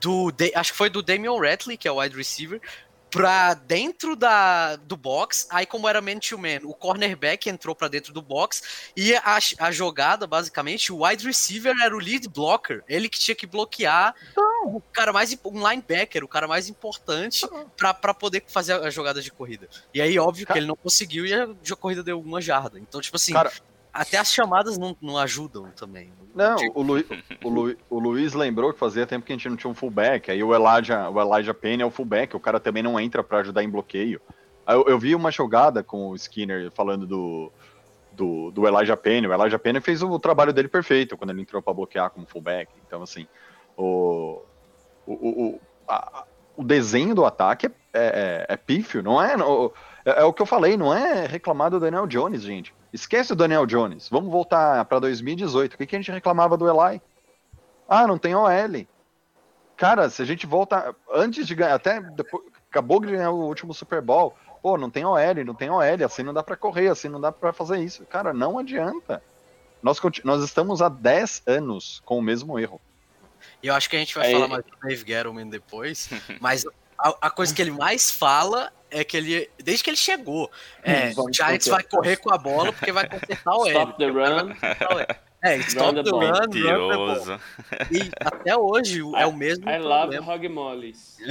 [0.00, 0.32] do.
[0.54, 2.60] Acho que foi do Damian Ratley, que é o wide receiver,
[3.10, 5.46] pra dentro da, do box.
[5.50, 8.90] Aí, como era man-to-man, o cornerback entrou pra dentro do box.
[8.96, 12.82] E a, a jogada, basicamente, o wide receiver era o lead blocker.
[12.88, 14.14] Ele que tinha que bloquear
[14.66, 15.36] o cara mais.
[15.44, 19.68] Um linebacker, o cara mais importante pra, pra poder fazer a jogada de corrida.
[19.94, 22.78] E aí, óbvio que ele não conseguiu e a corrida deu uma jarda.
[22.78, 23.52] Então, tipo assim, Cara,
[24.00, 26.12] até as chamadas não, não ajudam também.
[26.34, 27.04] não, Tipo, o, Lu,
[27.44, 30.30] o, Lu, o Luiz lembrou que fazia tempo que a gente não tinha um fullback.
[30.30, 33.38] Aí o Elijah, o Elijah Payne é o fullback, o cara também não entra pra
[33.38, 34.20] ajudar em bloqueio.
[34.68, 37.52] Eu, eu vi uma jogada com o Skinner falando do,
[38.12, 39.26] do, do Elijah Payne.
[39.28, 42.70] O Elijah Payne fez o trabalho dele perfeito quando ele entrou pra bloquear como fullback.
[42.86, 43.26] Então, assim,
[43.76, 44.42] o,
[45.06, 46.24] o, o, a-
[46.56, 49.70] o desenho do ataque é, é, é pífio, não é, não-
[50.04, 50.20] é?
[50.22, 52.74] É o que eu falei, não é reclamar do Daniel Jones, gente.
[52.96, 54.08] Esquece o Daniel Jones.
[54.08, 55.74] Vamos voltar pra 2018.
[55.74, 57.00] O que, que a gente reclamava do Eli?
[57.86, 58.86] Ah, não tem OL.
[59.76, 63.74] Cara, se a gente volta antes de ganhar, até depois, acabou de ganhar o último
[63.74, 64.34] Super Bowl.
[64.62, 67.30] Pô, não tem OL, não tem OL, assim não dá pra correr, assim não dá
[67.30, 68.04] pra fazer isso.
[68.06, 69.22] Cara, não adianta.
[69.82, 72.80] Nós, nós estamos há 10 anos com o mesmo erro.
[73.62, 76.08] E eu acho que a gente vai Aí- falar mais do Dave Gettleman depois,
[76.40, 76.64] mas
[76.98, 80.50] a, a coisa que ele mais fala é que ele, desde que ele chegou,
[80.82, 83.70] é, o Vamos Giants vai correr com a bola porque vai consertar o L.
[83.78, 84.52] Stop the run.
[85.42, 86.46] É, stop the the run, run the.
[86.58, 87.40] Mentiroso.
[87.92, 90.32] E até hoje o- é o mesmo I love problema.
[90.34, 91.16] hog mollies.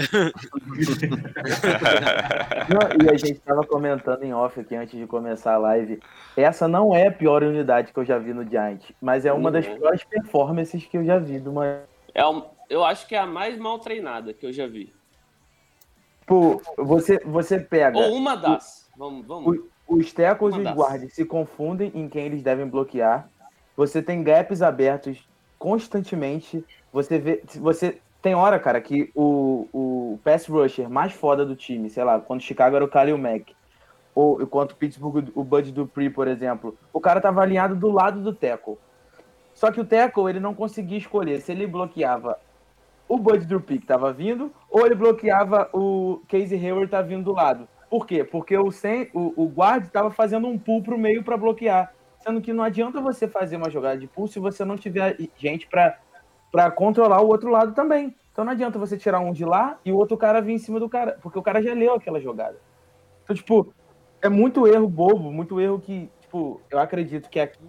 [3.04, 6.00] E a gente tava comentando em off aqui antes de começar a live.
[6.36, 9.52] Essa não é a pior unidade que eu já vi no Giant, mas é uma
[9.52, 9.76] das Uhum.
[9.78, 11.40] piores performances que eu já vi.
[11.40, 11.82] De uma...
[12.14, 14.94] É um, eu acho que é a mais mal treinada que eu já vi.
[16.26, 18.00] Tipo, você, você pega.
[18.00, 18.90] Ou uma das.
[18.98, 19.60] Vamos, vamos.
[19.88, 20.76] Os tackles e os das.
[20.76, 23.30] guards se confundem em quem eles devem bloquear.
[23.78, 26.66] Você tem gaps abertos constantemente.
[26.92, 27.44] Você vê.
[27.58, 32.20] Você tem hora, cara, que o, o pass rusher mais foda do time, sei lá,
[32.20, 33.56] quando Chicago era o Khalil Mack,
[34.16, 38.24] ou enquanto o Pittsburgh, o Bud Dupree, por exemplo, o cara tava alinhado do lado
[38.24, 38.80] do tackle.
[39.54, 42.40] Só que o tackle, ele não conseguia escolher se ele bloqueava
[43.08, 47.68] o Bud que tava vindo, ou ele bloqueava o Casey Hayward tá vindo do lado.
[47.90, 48.24] Por quê?
[48.24, 51.94] Porque o, sem, o, o guard tava fazendo um pull pro meio para bloquear.
[52.20, 55.68] Sendo que não adianta você fazer uma jogada de pull se você não tiver gente
[55.68, 58.16] para controlar o outro lado também.
[58.32, 60.80] Então não adianta você tirar um de lá e o outro cara vir em cima
[60.80, 62.60] do cara, porque o cara já leu aquela jogada.
[63.24, 63.74] Então, tipo,
[64.22, 67.60] é muito erro bobo, muito erro que, tipo, eu acredito que aqui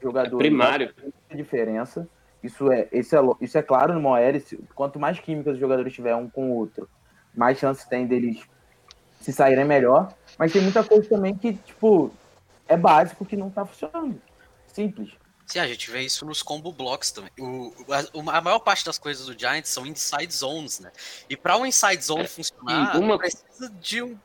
[0.00, 0.94] jogador Primário.
[0.94, 2.08] faz muita diferença.
[2.48, 4.00] Isso é, isso é, isso é claro no
[4.40, 6.88] se- quanto mais química os jogadores tiver um com o outro,
[7.34, 8.40] mais chance tem deles
[9.20, 10.12] se saírem melhor.
[10.38, 12.10] Mas tem muita coisa também que, tipo,
[12.66, 14.20] é básico que não tá funcionando.
[14.66, 15.10] Simples.
[15.46, 17.30] Sim, a gente vê isso nos combo blocks também.
[17.38, 20.90] O, a, a maior parte das coisas do Giants são inside zones, né?
[21.28, 24.16] E para um inside zone funcionar, e uma- precisa de um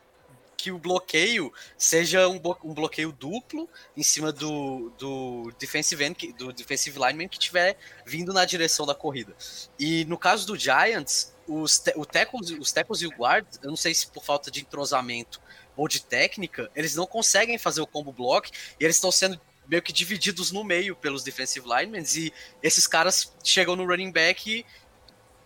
[0.57, 6.53] que o bloqueio seja um, um bloqueio duplo em cima do, do defensive end, do
[6.53, 9.35] defensive lineman que estiver vindo na direção da corrida.
[9.79, 13.69] E no caso do Giants, os, te, o tackles, os tackles e o guard, eu
[13.69, 15.41] não sei se por falta de entrosamento
[15.75, 19.81] ou de técnica, eles não conseguem fazer o combo block e eles estão sendo meio
[19.81, 24.65] que divididos no meio pelos defensive linemen e esses caras chegam no running back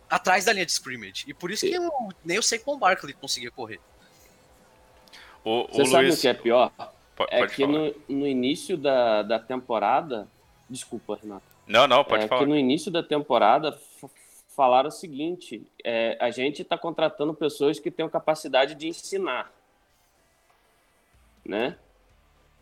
[0.10, 1.26] atrás da linha de scrimmage.
[1.28, 1.89] E por isso que eu,
[2.24, 3.80] nem o Saquon Barkley conseguia correr.
[5.48, 6.18] O, o Você sabe Luiz.
[6.18, 6.72] o que é pior?
[7.30, 7.78] É pode que falar.
[7.80, 10.28] no, no início da, da temporada.
[10.70, 11.46] Desculpa, Renato.
[11.66, 12.42] Não, não, pode é falar.
[12.42, 13.78] que no início da temporada
[14.50, 19.50] falaram o seguinte: é, a gente está contratando pessoas que tenham capacidade de ensinar.
[21.46, 21.78] Né?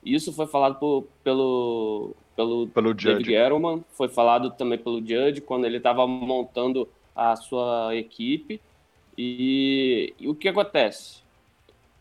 [0.04, 3.32] Isso foi falado por- pelo, pelo, Pelo David Judge.
[3.32, 8.62] Gettleman, foi falado também pelo Judge quando ele estava montando a sua equipe.
[9.18, 11.25] E, e o que acontece?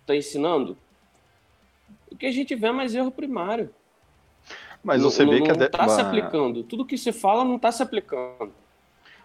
[0.05, 0.77] Está ensinando?
[2.13, 3.75] O que a gente vê é mais erro primário.
[4.83, 6.63] Mas não, você vê que a não de- tá se aplicando.
[6.63, 8.53] Tudo que se fala não está se aplicando.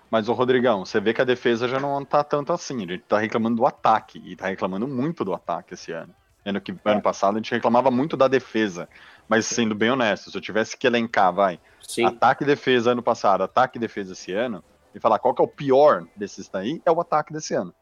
[0.09, 2.77] Mas o Rodrigão, você vê que a defesa já não tá tanto assim.
[2.77, 6.15] A gente tá reclamando do ataque e tá reclamando muito do ataque esse ano.
[6.45, 8.87] Ano, que, ano passado a gente reclamava muito da defesa.
[9.27, 12.05] Mas sendo bem honesto, se eu tivesse que elencar, vai, Sim.
[12.05, 14.63] ataque e defesa ano passado, ataque e defesa esse ano,
[14.95, 17.73] e falar qual que é o pior desses daí, é o ataque desse ano.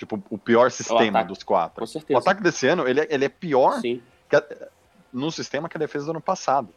[0.00, 1.76] Tipo, o pior sistema ataque, dos quatro.
[1.80, 2.18] Com O certeza.
[2.18, 4.00] ataque desse ano, ele, é- ele é pior Sim.
[4.30, 4.42] que a-
[5.12, 6.70] no sistema que a defesa do ano passado.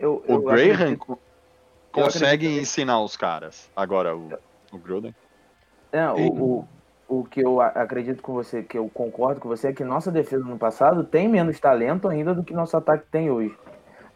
[0.00, 1.18] Eu, O eu Graham acredito- co-
[1.92, 3.70] consegue acredito- ensinar os caras.
[3.76, 4.32] Agora, o,
[4.72, 5.14] o Gruden.
[5.92, 6.64] É, o,
[7.06, 9.84] o, o que eu a- acredito com você, que eu concordo com você, é que
[9.84, 13.56] nossa defesa no passado tem menos talento ainda do que nosso ataque tem hoje.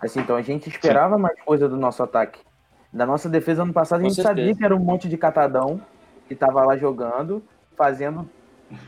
[0.01, 2.41] Assim, então a gente esperava mais coisa do nosso ataque.
[2.93, 4.37] Da nossa defesa no passado, a Com gente certeza.
[4.37, 5.81] sabia que era um monte de catadão
[6.27, 7.41] que tava lá jogando,
[7.77, 8.29] fazendo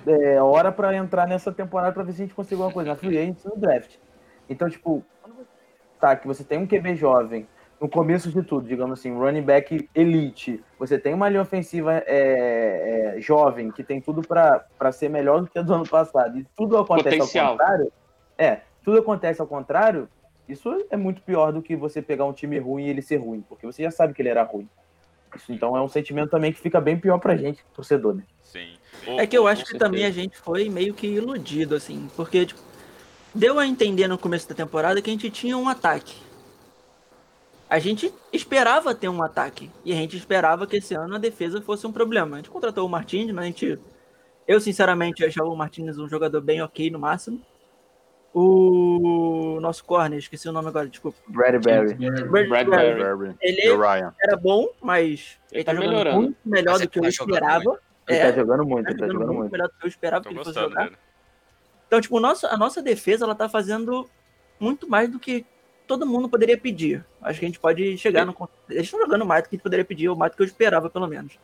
[0.06, 2.90] é, hora pra entrar nessa temporada pra ver se a gente conseguiu alguma coisa.
[2.90, 3.96] Na free agency no draft.
[4.48, 5.04] Então, tipo,
[6.00, 7.46] tá, que você tem um QB jovem,
[7.80, 13.14] no começo de tudo, digamos assim, running back elite, você tem uma linha ofensiva é,
[13.16, 16.38] é, jovem, que tem tudo pra pra ser melhor do que a do ano passado,
[16.38, 17.46] e tudo acontece Potencial.
[17.46, 17.92] ao contrário,
[18.38, 20.08] é, tudo acontece ao contrário,
[20.48, 23.42] isso é muito pior do que você pegar um time ruim e ele ser ruim,
[23.48, 24.68] porque você já sabe que ele era ruim.
[25.48, 28.22] Então é um sentimento também que fica bem pior pra gente, torcedor, né?
[28.42, 28.74] Sim.
[29.18, 30.22] É que eu acho que também a certeza.
[30.22, 32.60] gente foi meio que iludido, assim, porque tipo,
[33.34, 36.14] deu a entender no começo da temporada que a gente tinha um ataque.
[37.68, 39.70] A gente esperava ter um ataque.
[39.84, 42.36] E a gente esperava que esse ano a defesa fosse um problema.
[42.36, 43.78] A gente contratou o Martins, mas a gente.
[44.46, 47.40] Eu, sinceramente, achava o Martins um jogador bem ok no máximo.
[48.36, 51.16] O nosso corner, esqueci o nome agora, desculpa.
[51.28, 51.94] Bradbury.
[51.94, 52.48] Bradbury.
[52.48, 52.96] Bradbury.
[52.98, 53.62] Barry, Ele
[54.22, 56.20] era bom, mas ele, Ele tá, tá jogando melhorando.
[56.20, 57.80] muito melhor do que eu tá jogando esperava.
[58.08, 59.52] Ele É, tá jogando muito, tá ele tá jogando jogando muito muito.
[59.52, 60.84] melhor do que eu esperava Tô que ele fosse jogar.
[60.84, 60.96] dele.
[61.86, 64.10] Então, tipo, nossa, a nossa defesa, ela tá fazendo
[64.58, 65.46] muito mais do que
[65.86, 67.04] todo mundo poderia pedir.
[67.22, 68.34] Acho que a gente pode chegar no...
[68.68, 70.46] Eles estão jogando mais do que a gente poderia pedir, ou mais do que eu
[70.46, 71.38] esperava, pelo menos.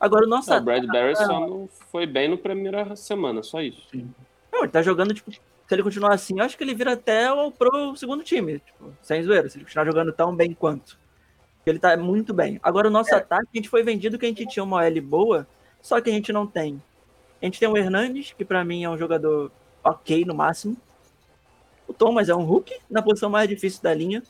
[0.00, 0.62] Agora, o nosso É, o.
[0.62, 3.86] Bradbury só não foi bem no primeira semana, só isso.
[4.50, 5.30] Não, ele tá jogando, tipo...
[5.70, 8.58] Se ele continuar assim, eu acho que ele vira até o pro segundo time.
[8.58, 9.48] Tipo, sem zoeira.
[9.48, 10.98] Se ele continuar jogando tão bem quanto.
[11.64, 12.58] Ele tá muito bem.
[12.60, 15.46] Agora, o nosso ataque, a gente foi vendido que a gente tinha uma OL boa,
[15.80, 16.82] só que a gente não tem.
[17.40, 19.52] A gente tem o Hernandes, que pra mim é um jogador
[19.84, 20.76] ok no máximo.
[21.86, 24.24] O Thomas é um Hulk, na posição mais difícil da linha.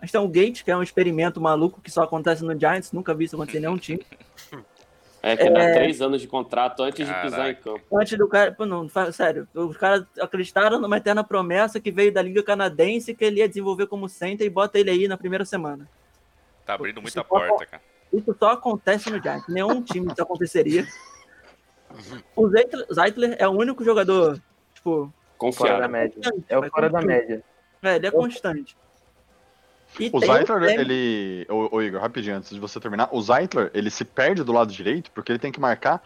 [0.00, 2.92] A gente tem o Gates, que é um experimento maluco que só acontece no Giants,
[2.92, 4.06] nunca vi isso acontecer em nenhum time.
[5.22, 7.50] É que dá três anos de contrato antes de pisar Caraca.
[7.50, 7.98] em campo.
[7.98, 12.22] Antes do cara, pô, não, sério, os caras acreditaram numa eterna promessa que veio da
[12.22, 15.88] Liga Canadense que ele ia desenvolver como center e bota ele aí na primeira semana.
[16.64, 17.82] Tá abrindo muita Isso porta, cara.
[18.12, 20.86] Isso só acontece no Giants, nenhum time isso aconteceria.
[22.36, 22.46] O
[22.92, 24.38] Zeitler, é o único jogador,
[24.74, 25.10] tipo,
[25.54, 26.20] Fora da média.
[26.48, 27.08] É o fora da tudo.
[27.08, 27.42] média.
[27.82, 28.76] É, ele é constante.
[29.98, 31.46] E O Zeitler, ele.
[31.48, 33.08] Ô, ô, Igor, rapidinho, antes de você terminar.
[33.12, 36.02] O Zeitler, ele se perde do lado direito porque ele tem que marcar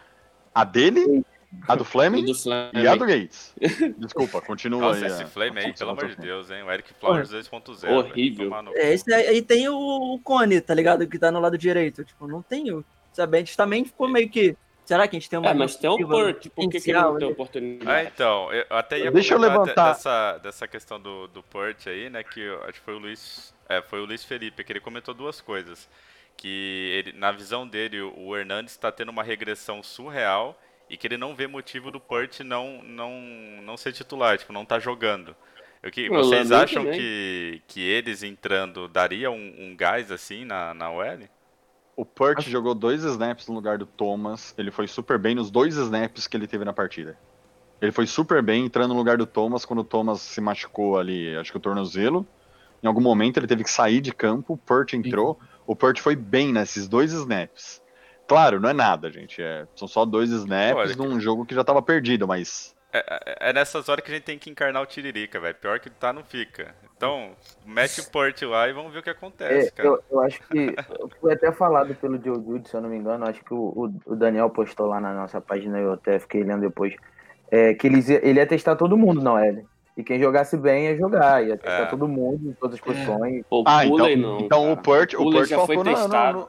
[0.55, 1.23] a dele,
[1.67, 2.69] a do Fleming do Fleming.
[2.73, 3.53] e a do Gates.
[3.97, 5.11] Desculpa, continua Nossa, aí.
[5.11, 6.15] esse a- flame aí, pelo amor de.
[6.15, 6.63] Deus, hein?
[6.63, 7.91] O Eric Flowers 2.0.
[7.91, 8.45] Horrível.
[8.45, 8.71] Tomar no.
[8.75, 11.05] É, esse aí, aí tem o, o Cone, tá ligado?
[11.07, 12.03] Que tá no lado direito.
[12.03, 12.83] Tipo, não tem o.
[13.11, 13.37] Sabe?
[13.37, 14.55] A gente também ficou meio que.
[14.85, 15.49] Será que a gente tem uma.
[15.49, 17.89] É, mas tem o Purt, por que, que ele não tem oportunidade?
[17.89, 19.93] Ah, então, eu até ia Deixa eu levantar.
[19.93, 23.53] Dessa, dessa questão do, do Port aí, né, que eu acho que foi o Luiz,
[23.69, 25.89] é, foi o Luiz Felipe, que ele comentou duas coisas.
[26.35, 31.17] Que ele, na visão dele, o Hernandes está tendo uma regressão surreal e que ele
[31.17, 33.21] não vê motivo do Port não, não,
[33.61, 35.35] não ser titular, tipo, não tá jogando.
[35.83, 36.99] O que, O vocês acham também.
[36.99, 41.19] que, que eles entrando daria um, um gás assim na, na OL?
[41.95, 44.53] O Purt jogou dois snaps no lugar do Thomas.
[44.57, 47.17] Ele foi super bem nos dois snaps que ele teve na partida.
[47.81, 51.35] Ele foi super bem entrando no lugar do Thomas quando o Thomas se machucou ali,
[51.35, 52.25] acho que o tornozelo.
[52.81, 55.39] Em algum momento ele teve que sair de campo, o Purt entrou.
[55.67, 57.81] O Purt foi bem nesses dois snaps.
[58.27, 59.41] Claro, não é nada, gente.
[59.41, 62.73] é- são só dois snaps Olha, num jogo que já tava perdido, mas.
[62.93, 65.55] É, é- é nessas horas que a gente tem que encarnar o Tiririca, velho.
[65.55, 66.75] Pior que tá, não fica.
[66.95, 67.31] Então,
[67.65, 69.89] mete o Port lá e vamos ver o que acontece, É, cara.
[69.89, 70.75] eu, eu acho que
[71.19, 73.25] foi até falado pelo Joe se eu não me engano.
[73.27, 76.95] Acho que o, o- Daniel postou lá na nossa página, eu até fiquei lendo depois.
[77.51, 79.65] É, que eles ele ia testar todo mundo na OL.
[79.97, 81.85] E quem jogasse bem ia jogar, ia testar É.
[81.85, 83.43] todo mundo em todas as posições.
[83.49, 84.39] Pô, Ah, então, não.
[84.39, 84.77] então o.
[84.77, 86.47] Purt, o Purt já foi testado.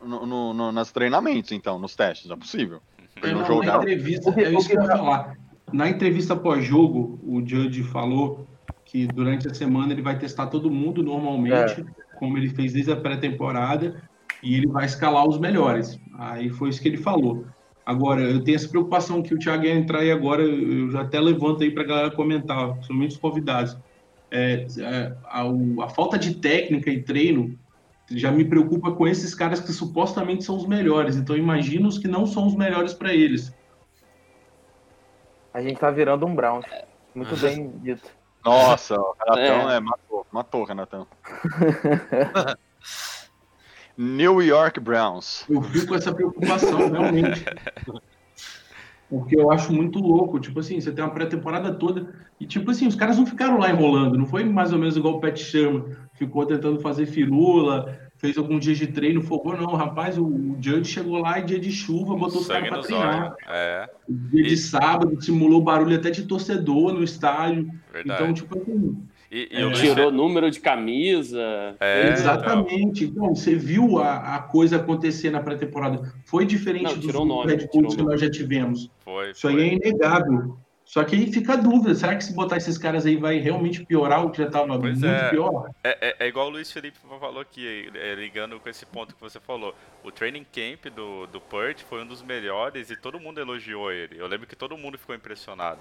[0.00, 2.80] no, no, no, no, nos treinamentos, então, nos testes, não é possível.
[3.22, 3.64] Ele não Não, jogou.
[3.64, 5.36] na entrevista, O que- é isso o que eu ia falar.
[5.72, 8.46] Na entrevista pós-jogo, o Judge falou
[8.84, 11.84] que durante a semana ele vai testar todo mundo normalmente,
[12.18, 14.02] como ele fez desde a pré-temporada,
[14.42, 15.98] e ele vai escalar os melhores.
[16.18, 17.44] Aí foi isso que ele falou.
[17.84, 21.20] Agora, eu tenho essa preocupação que o Thiago ia entrar e agora eu já até
[21.20, 23.76] levanto aí para a galera comentar, principalmente os convidados.
[24.30, 27.58] É, é, a, o- a falta de técnica e treino
[28.10, 31.16] já me preocupa com esses caras que supostamente são os melhores.
[31.16, 33.52] Então, imagina os que não são os melhores para eles.
[35.54, 36.66] A gente tá virando um Browns.
[37.14, 38.10] Muito bem dito.
[38.44, 39.78] Nossa, o Renatão é.
[39.78, 41.06] matou, matou o Renatão.
[43.96, 45.44] New York Browns.
[45.48, 47.44] Eu fico com essa preocupação, realmente.
[49.08, 50.40] Porque eu acho muito louco.
[50.40, 52.12] Tipo assim, você tem uma pré-temporada toda.
[52.40, 54.18] E, tipo assim, os caras não ficaram lá enrolando.
[54.18, 55.86] Não foi mais ou menos igual o Pet Chama.
[56.14, 59.54] Ficou tentando fazer firula, fez alguns dias de treino, fogou.
[59.54, 62.70] Não, rapaz, o, o Judge chegou lá e dia de chuva, botou os caras Sangue
[62.70, 63.36] pra treinar.
[63.46, 67.70] É, Dia de E- sábado, simulou barulho até de torcedor no estádio.
[67.92, 68.22] verdade.
[68.22, 68.96] Então, tipo assim,
[69.30, 71.76] e, e é, o Tirou número de camisa.
[71.78, 73.04] É, Exatamente.
[73.04, 76.14] Então, você viu a, a coisa acontecer na pré-temporada.
[76.24, 78.10] Foi diferente Não, dos o nome, Red Bulls o que nome.
[78.12, 78.90] nós já tivemos.
[79.04, 79.64] Foi, Isso aí foi.
[79.68, 80.56] é inegável.
[80.94, 83.84] Só que aí fica a dúvida: será que se botar esses caras aí vai realmente
[83.84, 85.28] piorar o que já estava Pois muito é.
[85.30, 85.68] pior?
[85.82, 89.20] É, é- é igual o Luiz Felipe falou aqui, é, ligando com esse ponto que
[89.20, 89.74] você falou.
[90.04, 94.20] O training camp do, do Purt foi um dos melhores e todo mundo elogiou ele.
[94.20, 95.80] Eu lembro que todo mundo ficou impressionado.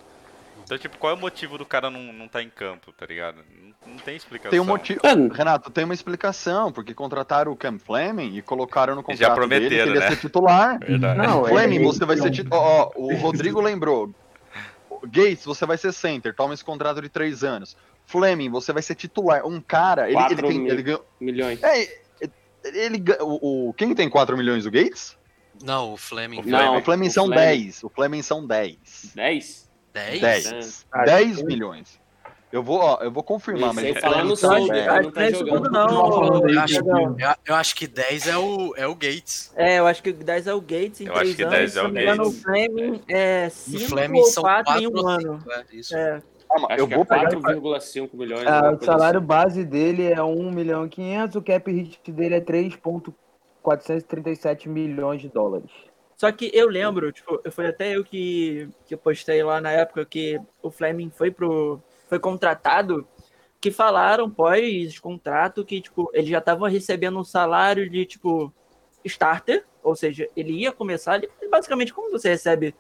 [0.64, 3.38] Então, tipo, qual é o motivo do cara não, não tá em campo, tá ligado?
[3.38, 4.50] Não, não tem explicação.
[4.50, 5.00] Tem um motivo.
[5.32, 9.28] Renato, tem uma explicação, porque contrataram o Cam Fleming e colocaram no E contrato já
[9.28, 10.10] dele que prometeram, ele ia né?
[10.10, 10.80] ser titular.
[10.80, 11.20] Verdade.
[11.20, 12.60] Não, Fleming, você vai ser titular.
[12.60, 14.12] Ó, ó, o Rodrigo lembrou.
[15.08, 17.76] Gates, você vai ser center, toma esse contrato de três anos.
[18.06, 19.46] Fleming, você vai ser titular.
[19.46, 20.60] Um cara, ele, ele Quatro tem.
[20.60, 20.72] mil.
[20.74, 21.06] Ele ganhou.
[21.20, 21.64] milhões.
[21.64, 22.02] É,
[22.66, 24.66] ele, ga- o, o- quem tem 4 milhões?
[24.66, 25.18] O Gates?
[25.64, 26.40] Não, o Fleming.
[26.40, 27.42] O Não, Fleming, o Fleming o são Fleming.
[27.42, 27.84] 10.
[27.84, 29.12] O Fleming são 10.
[29.16, 29.70] 10?
[29.94, 30.22] 10?
[30.22, 30.86] 10.
[30.92, 32.00] Ah, 10 eu- milhões.
[32.54, 34.70] Eu vou, ó, eu vou confirmar, mas Esse aí ele falando Fleming só são de-
[34.72, 34.86] 10.
[35.06, 35.72] não tá é isso jogando.
[35.72, 36.48] não.
[36.48, 37.16] Eu acho, eu,
[37.48, 39.52] eu acho que 10 é o, é o Gates.
[39.56, 41.56] É, eu acho que 10 é o Gates em Eu acho 3 que anos.
[41.58, 42.28] 10 se é o Gates.
[42.28, 45.40] O Fleming é O 5 Fleming ou são 4 em 4 um ano.
[45.42, 45.98] 5, é isso.
[45.98, 46.22] É.
[46.48, 47.30] Calma, Acho eu vou é pegar.
[47.32, 48.46] 4,5 milhões.
[48.46, 49.28] Ah, o salário assim.
[49.28, 55.30] base dele é 1 milhão e 500, o cap hit dele é 3,437 milhões de
[55.30, 55.72] dólares.
[56.16, 60.06] Só que eu lembro, tipo, foi até eu que, que eu postei lá na época
[60.06, 61.82] que o Fleming foi pro.
[62.08, 63.08] Foi contratado,
[63.60, 68.54] que falaram pós-contrato que, tipo, ele já tava recebendo um salário de, tipo,
[69.06, 72.76] starter, ou seja, ele ia começar, ele, basicamente, como você recebe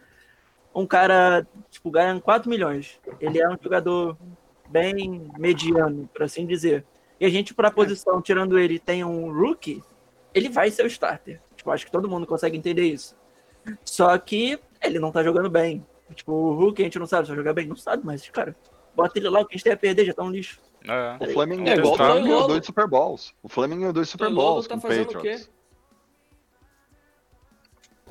[0.75, 2.99] um cara, tipo, ganhando 4 milhões.
[3.19, 4.17] Ele é um jogador
[4.69, 6.85] bem mediano, por assim dizer.
[7.19, 9.83] E a gente, pra posição, tirando ele, tem um rookie,
[10.33, 11.39] ele vai ser o starter.
[11.55, 13.15] Tipo, acho que todo mundo consegue entender isso.
[13.85, 15.85] Só que ele não tá jogando bem.
[16.13, 18.55] Tipo, o Hulk a gente não sabe se vai jogar bem, não sabe, mas, cara,
[18.95, 20.59] bota ele lá, o que a gente tem a perder já tá um lixo.
[20.85, 21.17] É.
[21.23, 23.33] O Fleming, É, igual o ganhou dois Super Bowls.
[23.41, 25.45] O Fleming ganhou dois Super Toilolo Bowls tá com o fazendo o Patriots.
[25.45, 25.51] quê?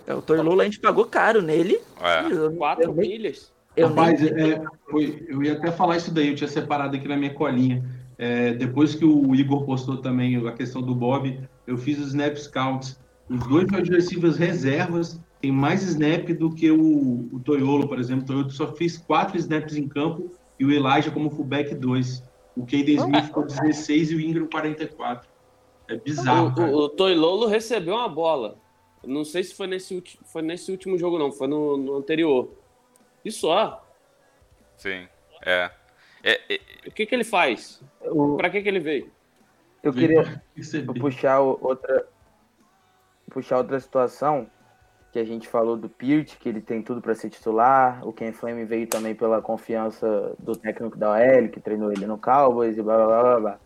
[0.07, 1.79] É, O Toilolo a gente pagou caro nele.
[2.01, 2.51] É.
[2.57, 3.53] 4 eu milhas?
[3.77, 7.07] eu Rapaz, nem- é, foi- eu ia até falar isso daí, eu tinha separado aqui
[7.09, 7.85] na minha colinha.
[8.19, 12.37] É, depois que o Igor postou também a questão do Bob, eu fiz os snap
[12.37, 12.99] scouts.
[13.29, 18.25] Os dois receivers reservas têm mais snap do que o, o Toyolo, por exemplo.
[18.25, 20.31] O Toyolo só fez quatro snaps em campo
[20.63, 22.23] e o Elijah como fullback 2.
[22.57, 25.29] O Caden Smith ficou 16 e o Ingram 44.
[25.89, 28.57] É bizarro, O, o, o Toilolo recebeu uma bola.
[29.05, 31.33] Não sei se foi nesse, ulti- foi nesse último jogo, não.
[31.33, 32.51] Foi no, no anterior.
[33.25, 33.85] E só.
[34.77, 35.09] Sim.
[35.45, 35.71] É.
[36.23, 37.83] É, é, O que, que ele faz?
[38.01, 39.11] O- Pra que, que ele veio?
[39.83, 40.41] eu queria
[41.01, 42.07] puxar outra
[43.29, 44.47] puxar outra situação
[45.13, 48.01] que a gente falou do Pirt, que ele tem tudo para ser titular.
[48.07, 52.17] O Ken Flame veio também pela confiança do técnico da OL, que treinou ele no
[52.17, 53.41] Cowboys e blá blá blá blá.
[53.41, 53.59] blá.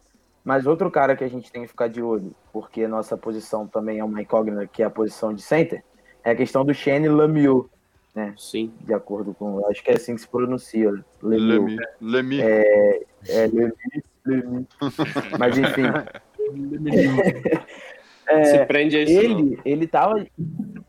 [0.44, 4.00] Mas outro cara que a gente tem que ficar de olho, porque nossa posição também
[4.00, 5.84] é uma incógnita, que é a posição de center,
[6.24, 7.66] é a questão do Shane Lemieux,
[8.36, 8.72] Sim.
[8.80, 9.64] de acordo com.
[9.68, 10.90] Acho que é assim que se pronuncia.
[11.22, 11.76] Lemieux.
[12.00, 12.40] Lemi.
[12.40, 12.42] Lemi.
[12.42, 13.00] É
[13.46, 13.72] Lemieux,
[14.24, 14.66] Lemieux.
[15.38, 15.82] Mas enfim.
[18.44, 19.28] Se prende a isso.
[19.28, 19.38] não.
[19.38, 20.26] Ele, ele tava.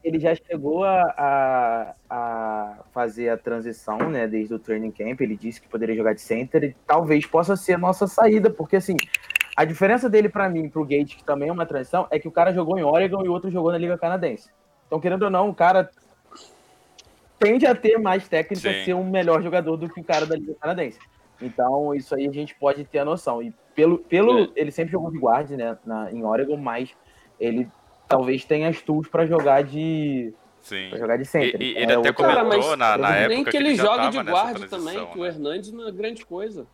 [0.08, 4.26] Ele já chegou a, a, a fazer a transição, né?
[4.26, 5.20] Desde o training camp.
[5.20, 8.78] Ele disse que poderia jogar de center e talvez possa ser a nossa saída, porque
[8.78, 8.96] assim.
[9.54, 12.32] A diferença dele pra mim, pro Gate, que também é uma transição, é que o
[12.32, 14.52] cara jogou em Oregon e o outro jogou na Liga Canadense.
[14.86, 15.90] Então, querendo ou não, o cara
[17.40, 18.86] tende a ter mais técnica, Sim.
[18.86, 21.00] ser um melhor jogador do que o cara da Liga Canadense.
[21.42, 23.42] Então, isso aí a gente pode ter a noção.
[23.42, 24.50] E pelo, pelo É.
[24.56, 26.96] ele sempre jogou de guarda, né, na, em Oregon, mas
[27.40, 27.68] ele
[28.08, 30.90] talvez tenha as tools para jogar de sim.
[30.90, 31.62] pra jogar de E, center.
[31.62, 33.76] e Então, ele é até Cara, comentou mas na, na época Nem que ele, ele
[33.76, 35.30] jogue tava de guarda também, que o né?
[35.30, 36.68] Hernandes não é grande coisa.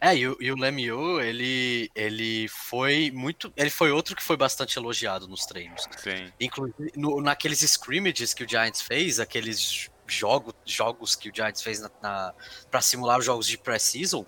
[0.00, 3.52] É, e o, e o Lemieux, ele, ele foi muito.
[3.56, 5.82] Ele foi outro que foi bastante elogiado nos treinos.
[5.96, 6.32] Sim.
[6.40, 11.80] Inclusive, no- naqueles scrimmages que o Giants fez, aqueles jogo, jogos que o Giants fez
[11.80, 12.32] na, na,
[12.70, 14.24] para simular os jogos de pré-season,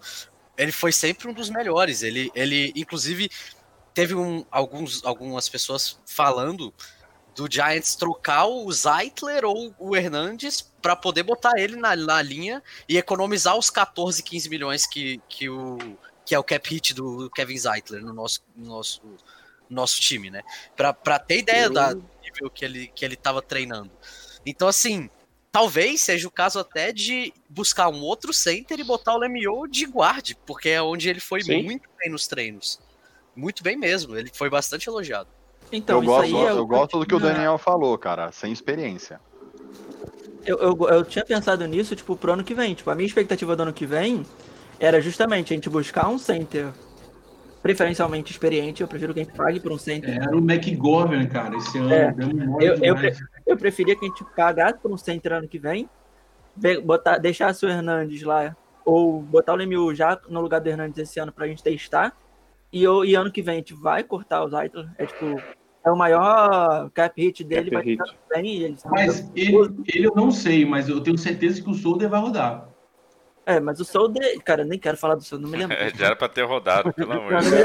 [0.58, 2.02] ele foi sempre um dos melhores.
[2.02, 3.30] Ele, ele inclusive,
[3.94, 6.72] teve um, alguns, algumas pessoas falando
[7.34, 12.62] do Giants trocar o Zeitler ou o Hernandes para poder botar ele na, na linha
[12.88, 15.78] e economizar os 14, 15 milhões que, que, o,
[16.24, 19.16] que é o cap hit do Kevin Zeitler no nosso, no nosso, no
[19.76, 20.42] nosso time, né?
[20.76, 23.90] Para ter ideia Eu- da do nível que ele, que ele tava treinando.
[24.44, 25.08] Então, assim,
[25.52, 29.86] talvez seja o caso até de buscar um outro center e botar o Lemieux de
[29.86, 31.62] guarde, porque é onde ele foi Sim.
[31.62, 32.80] muito bem nos treinos.
[33.34, 35.28] Muito bem mesmo, ele foi bastante elogiado.
[35.72, 38.32] Então, eu isso gosto, aí é eu o gosto do que o Daniel falou, cara,
[38.32, 39.20] sem experiência.
[40.44, 42.74] Eu, eu, eu tinha pensado nisso, tipo, pro ano que vem.
[42.74, 44.24] Tipo, a minha expectativa do ano que vem
[44.78, 46.68] era justamente a gente buscar um center
[47.62, 48.80] preferencialmente experiente.
[48.80, 50.16] Eu prefiro que a gente pague por um center.
[50.16, 51.92] Era o McGovern, cara, esse ano.
[51.92, 52.14] É.
[52.58, 52.96] Eu, eu,
[53.46, 55.88] eu preferia que a gente pagasse por um center ano que vem,
[56.56, 60.98] ve- botar, deixasse o Hernandes lá, ou botar o Lemieux já no lugar do Hernandes
[60.98, 62.16] esse ano pra gente testar.
[62.72, 64.88] E, e ano que vem a gente vai cortar o Zeitler.
[64.98, 65.40] É tipo,
[65.84, 68.02] é o maior cap hit dele, Cap vai hit.
[68.02, 68.56] ficar bem.
[68.62, 69.56] Ele, Mas ele,
[69.92, 72.68] ele eu não sei, mas eu tenho certeza que o Solder vai rodar.
[73.46, 75.74] É, mas o Solder, cara, eu nem quero falar do Solder, não me lembro.
[75.76, 77.60] É, já era pra ter rodado, pelo amor Não, de não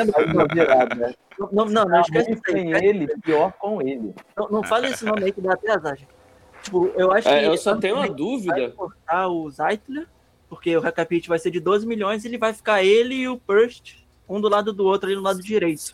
[0.47, 0.97] me Deus.
[0.97, 1.13] né?
[1.37, 2.53] Não, não, não, não Tá esquece isso aí.
[2.53, 4.15] sem ele, pior com ele.
[4.35, 6.09] Não, não fala esse nome aí que dá até azar, gente.
[6.63, 7.45] Tipo, eu acho É, que.
[7.47, 8.55] eu só tenho uma dúvida.
[8.55, 10.07] Vai cortar o Zeitler,
[10.49, 13.37] porque o recapit vai ser de 12 milhões e ele vai ficar ele e o
[13.37, 13.97] Purst,
[14.28, 15.93] um do lado do outro ali no lado direito.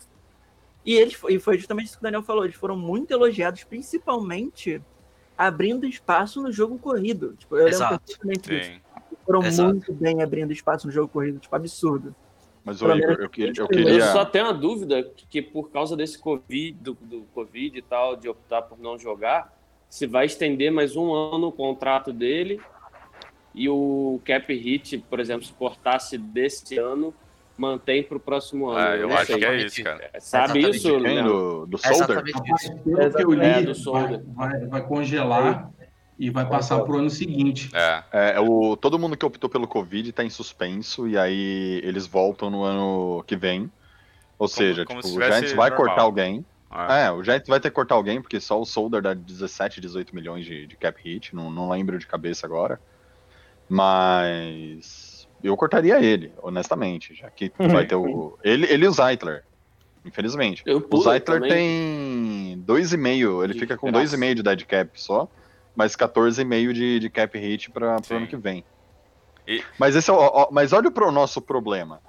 [0.84, 4.82] E eles e foi justamente isso que o Daniel falou, eles foram muito elogiados, principalmente
[5.36, 7.34] abrindo espaço no jogo corrido.
[7.38, 7.98] Tipo, eu lembro Exato.
[8.00, 8.70] perfeitamente disso.
[8.72, 8.80] Sim.
[9.24, 9.68] Foram Exato.
[9.70, 12.14] muito bem abrindo espaço no jogo corrido, tipo, absurdo.
[12.64, 14.12] Mas, ô, Igor, eu, que- eu eu Eu queria.
[14.12, 18.28] só tenho uma dúvida que por causa desse Covid, do, do Covid e tal, de
[18.28, 19.52] optar por não jogar,
[19.88, 22.60] se vai estender mais um ano o contrato dele
[23.54, 27.12] e o cap hit, por exemplo, se cortasse desse ano,
[27.62, 28.78] mantém para o próximo ano.
[28.78, 29.38] Ah, eu não acho sei.
[29.38, 30.10] que é isso, cara.
[30.18, 30.76] Sabe Exatamente.
[30.76, 31.00] isso, Quem?
[31.00, 31.32] Leandro?
[31.32, 32.02] Do, do É Solder?
[32.02, 32.78] exatamente Rapaz, isso.
[32.78, 34.22] pelo que eu li, É, do vai, Solder.
[34.34, 35.70] vai, vai congelar
[36.18, 37.70] e vai passar pro ano seguinte.
[37.72, 42.06] É, É, o, todo mundo que optou pelo Covid tá em suspenso e aí eles
[42.06, 43.70] voltam no ano que vem.
[44.38, 45.86] Ou seja, como tipo, se o Giants vai normal.
[45.86, 46.44] cortar alguém.
[46.90, 47.04] é.
[47.06, 50.14] É, o Giants vai ter que cortar alguém, porque só o Solder dá 17, 18
[50.14, 52.80] milhões de, de cap hit, não, não lembro de cabeça agora.
[53.68, 55.11] Mas
[55.48, 58.38] eu cortaria ele, honestamente, já que vai ter o.
[58.42, 59.44] Ele, ele e o Zeitler,
[60.04, 60.62] infelizmente.
[60.66, 61.50] Eu O Zeitler também.
[61.52, 64.16] tem 2,5, ele De fica com graça.
[64.16, 65.28] 2,5 de dead cap só,
[65.74, 68.64] mas 14,5 de, de cap hit para o ano que vem.
[69.46, 72.00] E- Mas, esse é o, mas olha o nosso problema.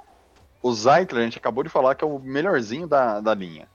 [0.62, 3.68] O Zeitler, a gente acabou de falar que é o melhorzinho da, da linha.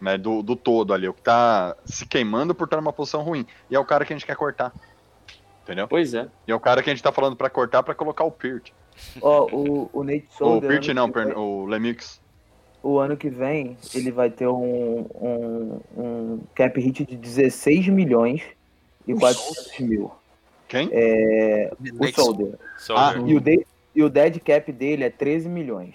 [0.00, 3.46] Né, do, do todo ali, o que tá se queimando por estar numa posição ruim.
[3.70, 4.72] E é o cara que a gente quer cortar.
[5.62, 5.86] Entendeu?
[5.88, 6.28] Pois é.
[6.46, 8.70] E é o cara que a gente tá falando pra cortar pra colocar o Pirt.
[9.20, 10.70] Ó, o, o Nate O Solder.
[10.70, 12.20] Pirt ano não, vem- o Lemix.
[12.82, 18.42] O ano que vem, ele vai ter um, um, um cap hit de 16 milhões
[19.06, 20.10] e 400 mil.
[20.66, 20.88] Quem?
[20.92, 22.58] É, o Nate Solder.
[22.78, 23.28] Soldier.
[23.28, 25.94] E o, de, e o dead cap dele é 13 milhões.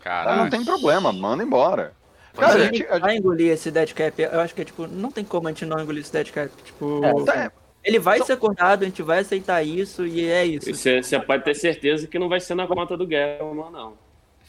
[0.00, 0.36] Ah, Caraca.
[0.36, 1.92] não tem problema, manda embora.
[2.34, 2.62] Cara, é.
[2.62, 4.20] a gente, a vai engolir esse dead cap.
[4.20, 6.50] Eu acho que é tipo, não tem como a gente não engolir esse dead cap.
[6.62, 7.50] Tipo, É,
[7.84, 10.72] ele vai ser acordado, a gente vai aceitar isso e é isso.
[10.74, 13.96] Você você pode ter certeza que não vai ser na conta do Guerra, não.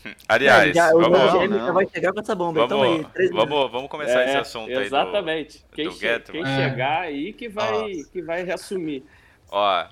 [0.28, 2.64] Aliás, É, já, o vamos, já vai chegar com essa bomba.
[2.66, 3.50] então vamos, aí, 13 minutos.
[3.50, 5.66] vamos, vamos começar esse É, assunto aí do, Exatamente.
[5.74, 6.56] quem, do che- quem É.
[6.70, 8.10] chegar aí que vai, Nossa.
[8.12, 9.04] que vai reassumir.
[9.50, 9.86] Ó,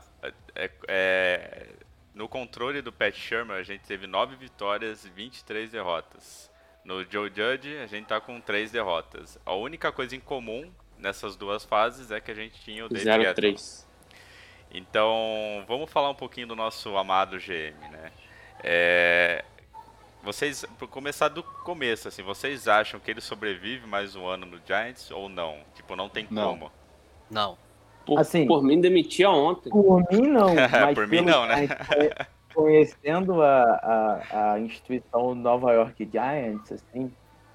[0.56, 1.68] é- é-
[2.16, 6.50] no controle do Pat Sherman, a gente teve 9 vitórias e 23 derrotas.
[6.84, 9.38] No Joe Judge, a gente tá com 3 derrotas.
[9.46, 10.70] A única coisa em comum
[11.00, 13.54] nessas duas fases é que a gente tinha o Gettman.
[13.56, 13.86] 0-3.
[14.72, 18.12] Então, vamos falar um pouquinho do nosso amado GM, né?
[18.64, 19.44] É,
[20.24, 24.60] vocês, por começar do começo, assim, vocês acham que ele sobrevive mais um ano no
[24.66, 25.58] Giants ou não?
[25.76, 26.50] Tipo, não tem Não.
[26.50, 26.72] como.
[27.32, 27.58] Não.
[28.06, 29.70] Por, Assim- por mim, demitia ontem.
[29.70, 30.54] Por mim, não.
[30.70, 31.68] Mas Por mim, não, né?
[32.54, 33.64] Conhecendo a,
[34.32, 37.12] a, a instituição Nova York Giants, assim,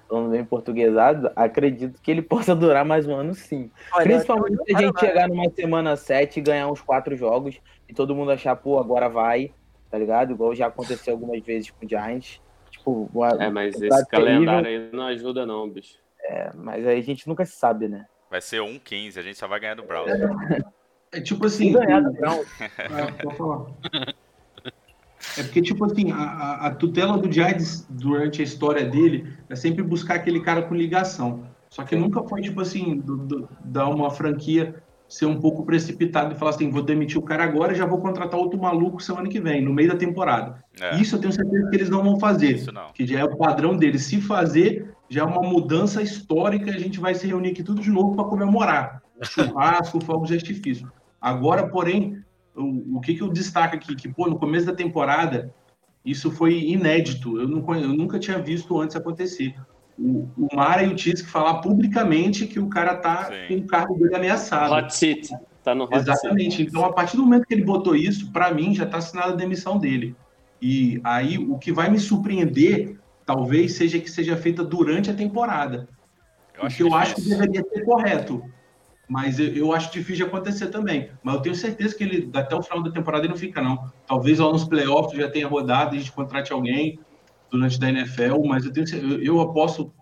[0.07, 3.71] falando bem portuguesado, acredito que ele possa durar mais um ano, sim.
[3.93, 7.93] Olha, Principalmente se a gente chegar numa semana 7 e ganhar uns quatro jogos e
[7.93, 9.51] todo mundo achar, pô, agora vai,
[9.89, 10.31] tá ligado?
[10.31, 12.39] Igual já aconteceu algumas vezes com o Giants.
[12.69, 14.05] Tipo, uma- É, mas esse terrível.
[14.11, 15.97] calendário aí não ajuda, não, bicho.
[16.23, 18.05] é, mas aí a gente nunca se sabe, né?
[18.29, 20.11] Vai ser 1-15, a gente só vai ganhar do Browns.
[21.11, 21.71] É tipo Se assim.
[21.71, 22.67] ganhar do Browns, É,
[23.23, 23.65] pode falar.
[25.37, 29.83] É porque, tipo assim, a, a- tutela do Giants durante a história dele é sempre
[29.83, 31.43] buscar aquele cara com ligação.
[31.69, 34.75] Só que nunca foi, tipo assim, do- do- dar uma franquia
[35.07, 37.99] ser um pouco precipitado e falar assim, vou demitir o cara agora e já vou
[37.99, 40.63] contratar outro maluco semana que vem, no meio da temporada.
[40.81, 42.55] É, Isso eu tenho certeza que eles não vão fazer.
[42.55, 42.91] isso não.
[42.93, 44.03] Que já é o padrão deles.
[44.03, 46.71] Se fazer, já é uma mudança histórica.
[46.71, 49.01] A gente vai se reunir aqui tudo de novo para comemorar.
[49.21, 50.91] Churrasco, fogos de artifício.
[51.21, 52.17] Agora, porém,
[52.55, 53.95] o, o que, que eu destaco aqui?
[53.95, 55.53] Que, pô, no começo da temporada,
[56.03, 57.39] isso foi inédito.
[57.39, 59.55] Eu, não, eu nunca tinha visto antes acontecer.
[59.97, 63.47] O, o Mara e o Tisk falar publicamente que o cara tá Sim.
[63.47, 64.73] com o cargo dele ameaçado.
[64.73, 65.29] Hot Seat.
[65.63, 66.09] Tá no Hot Seat.
[66.09, 66.61] Exatamente.
[66.61, 69.35] Então, a partir do momento que ele botou isso, para mim já está assinada a
[69.35, 70.15] demissão dele.
[70.61, 75.87] E aí, o que vai me surpreender, talvez, seja que seja feita durante a temporada.
[76.57, 78.43] Eu o que eu acho que deveria ser correto.
[79.07, 81.09] Mas eu, eu acho difícil de acontecer também.
[81.23, 83.91] Mas eu tenho certeza que ele, até o final da temporada, ele não fica, não.
[84.07, 86.99] Talvez lá nos playoffs já tenha rodado e a gente contrate alguém
[87.51, 89.93] durante da NFL, mas eu, tenho, eu, eu aposto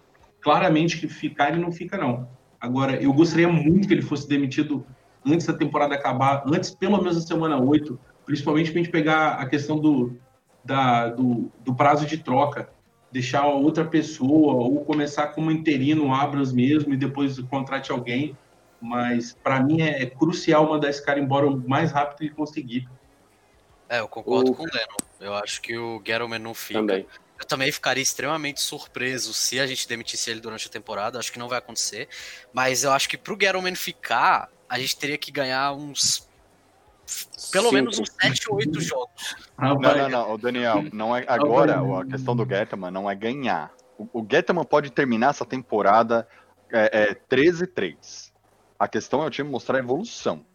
[0.42, 2.28] claramente que ficar ele não fica, não.
[2.60, 4.86] Agora, eu gostaria muito que ele fosse demitido
[5.26, 9.28] antes da temporada acabar, antes pelo menos da semana 8, principalmente para a gente pegar
[9.34, 10.18] a questão do,
[10.64, 12.70] da, do, do prazo de troca,
[13.12, 18.36] deixar outra pessoa ou começar como interino Abras mesmo e depois contrate alguém.
[18.84, 22.90] Mas para mim é, é crucial mandar esse cara embora o mais rápido que conseguir.
[23.88, 24.98] É, eu concordo O- com o Lennon.
[25.22, 26.80] Eu acho que o Gettleman não fica.
[26.82, 27.08] Também.
[27.40, 31.18] Eu também ficaria extremamente surpreso se a gente demitisse ele durante a temporada.
[31.18, 32.10] Acho que não vai acontecer.
[32.52, 36.28] Mas eu acho que pro Gettleman ficar, a gente teria que ganhar uns.
[37.52, 37.74] Pelo Cinco.
[37.76, 39.36] menos uns 7 ou 8 jogos.
[39.58, 43.72] Não, não, não, Daniel, não é agora a questão do Getman não é ganhar.
[43.98, 46.28] O, o Getman pode terminar essa temporada
[46.72, 48.23] é, é, 13-3.
[48.84, 50.46] A questão é o time mostrar evolução.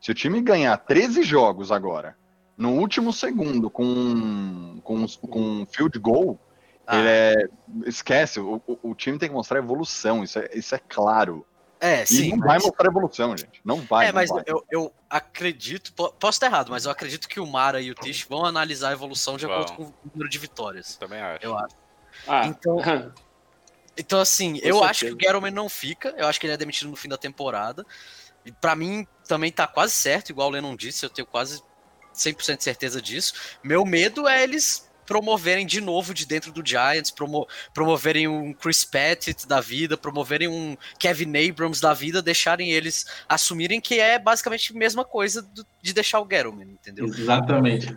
[0.00, 2.16] Se o time ganhar 13 jogos agora,
[2.56, 6.38] no último segundo, com, com, com um field goal,
[6.86, 7.48] Ah, ele é,
[7.86, 11.44] esquece, o, o- time tem que mostrar evolução, isso é, isso é claro.
[11.80, 12.30] é, E sim.
[12.30, 13.60] não vai mas- mostrar evolução, gente.
[13.64, 14.06] Não vai.
[14.06, 14.44] é, não mas vai.
[14.46, 17.94] eu, eu acredito, po- posso estar errado, mas eu acredito que o Mara e o
[17.96, 19.94] Tish vão analisar a evolução de acordo com Vão.
[20.04, 20.94] o número de vitórias.
[20.96, 21.44] Também acho.
[21.44, 21.74] Eu acho.
[22.28, 22.76] Ah, Então-
[23.96, 24.84] Então, assim, Com eu certeza.
[24.90, 26.14] acho que o Gettleman não fica.
[26.16, 27.84] Eu acho que ele é demitido no fim da temporada.
[28.44, 31.62] E pra mim, também tá quase certo, igual o Lennon disse, eu tenho quase
[32.14, 33.34] 100% de certeza disso.
[33.62, 38.82] Meu medo é eles promoverem de novo de dentro do Giants, promo- promoverem um Chris
[38.84, 44.72] Pettit da vida, promoverem um Kevin Abrams da vida, deixarem eles assumirem que é basicamente
[44.74, 47.04] a mesma coisa do- de deixar o Gettleman, entendeu?
[47.04, 47.94] Exatamente.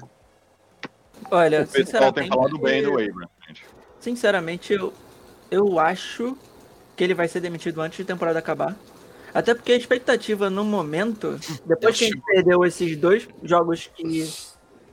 [1.32, 3.30] Olha, o pessoal sinceramente, tem falado bem do Abrams,
[4.02, 4.94] sinceramente eu,
[5.52, 6.38] eu acho
[6.96, 8.76] que ele vai ser demitido antes de temporada acabar.
[9.34, 14.30] Até porque a expectativa no momento, depois que a gente perdeu esses dois jogos que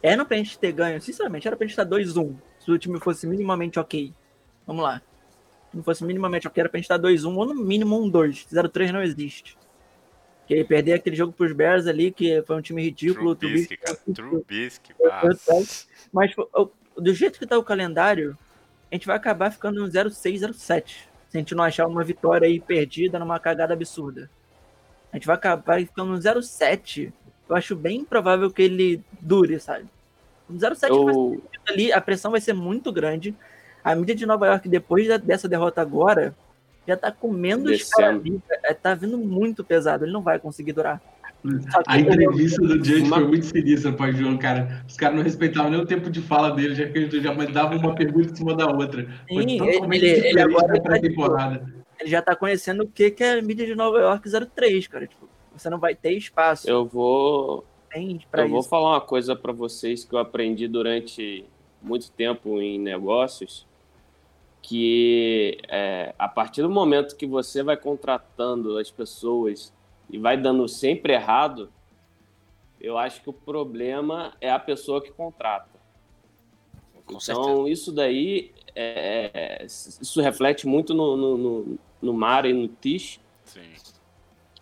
[0.03, 2.35] eram pra gente ter ganho, sinceramente, era pra gente estar 2-1.
[2.59, 4.13] Se o time fosse minimamente ok.
[4.67, 5.01] Vamos lá.
[5.71, 8.47] Se não fosse minimamente ok, era pra gente estar 2-1 ou no mínimo 1-2.
[8.53, 9.57] 0-3 não existe.
[10.41, 13.37] Porque perder aquele jogo pros Bears ali, que foi um time ridículo.
[13.37, 14.15] Trubisky, Trubisky- cara.
[14.15, 14.95] Trubisky.
[15.39, 15.87] Sei.
[16.13, 16.69] Mas o-
[17.01, 18.37] do jeito que tá o calendário,
[18.93, 20.85] a gente vai acabar ficando no 0-6, 0-7.
[21.31, 24.29] Se a gente não achar uma vitória aí perdida numa cagada absurda.
[25.11, 27.11] A gente vai acabar ficando no 0-7.
[27.49, 29.87] Eu acho bem provável que ele dure, sabe?
[30.47, 33.35] No 0-7 vai eu, ser ali, a pressão vai ser muito grande.
[33.83, 36.37] A mídia de Nova York, depois dessa derrota agora,
[36.87, 37.97] já tá comendo os Descendo.
[37.97, 38.43] caras ali.
[38.63, 40.05] É, Tá vindo muito pesado.
[40.05, 41.01] Ele não vai conseguir durar.
[41.89, 44.85] A ele- entrevista do Judge Uma- foi muito sinistra, pai João, cara.
[44.89, 47.79] Os caras não respeitavam nem o tempo de fala dele, já que eles já mandavam
[47.79, 49.07] uma pergunta em cima da outra.
[49.29, 51.75] Foi Sim, totalmente ele- ele agora da tá de pré-temporada.
[52.01, 55.07] ele já tá conhecendo o que, que é a mídia de Nova York 03, cara.
[55.07, 57.65] Tipo, você não vai ter espaço eu vou
[58.31, 58.69] pra eu vou isso.
[58.69, 61.45] falar uma coisa para vocês que eu aprendi durante
[61.83, 63.67] muito tempo em negócios,
[64.63, 69.73] que é, a partir do momento que você vai contratando as pessoas
[70.13, 71.73] e vai dando sempre errado,
[72.79, 75.81] eu acho que o problema é a pessoa que contrata.
[77.07, 77.51] Com certeza.
[77.51, 83.19] Então, isso daí, é, isso reflete muito no, no, no, no Mara e no Tish,
[83.45, 83.61] Sim.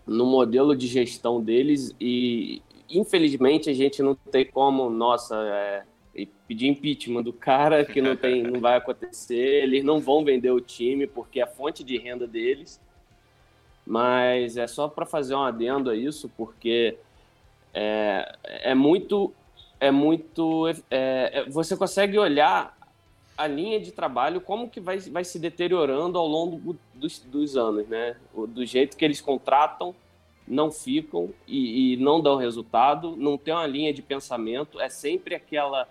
[0.06, 5.84] no modelo de gestão deles e infelizmente a gente não tem como, nossa, é,
[6.46, 10.60] pedir impeachment do cara que não tem, não vai acontecer, eles não vão vender o
[10.60, 12.80] time porque é a fonte de renda deles.
[13.90, 16.96] Mas é só para fazer um adendo a isso, porque
[17.74, 19.34] é, é muito
[19.80, 22.78] é muito é, é, você consegue olhar
[23.36, 27.88] a linha de trabalho como que vai, vai se deteriorando ao longo dos, dos anos,
[27.88, 28.14] né?
[28.32, 29.92] Do jeito que eles contratam,
[30.46, 35.34] não ficam e, e não dão resultado, não tem uma linha de pensamento, é sempre
[35.34, 35.88] aquela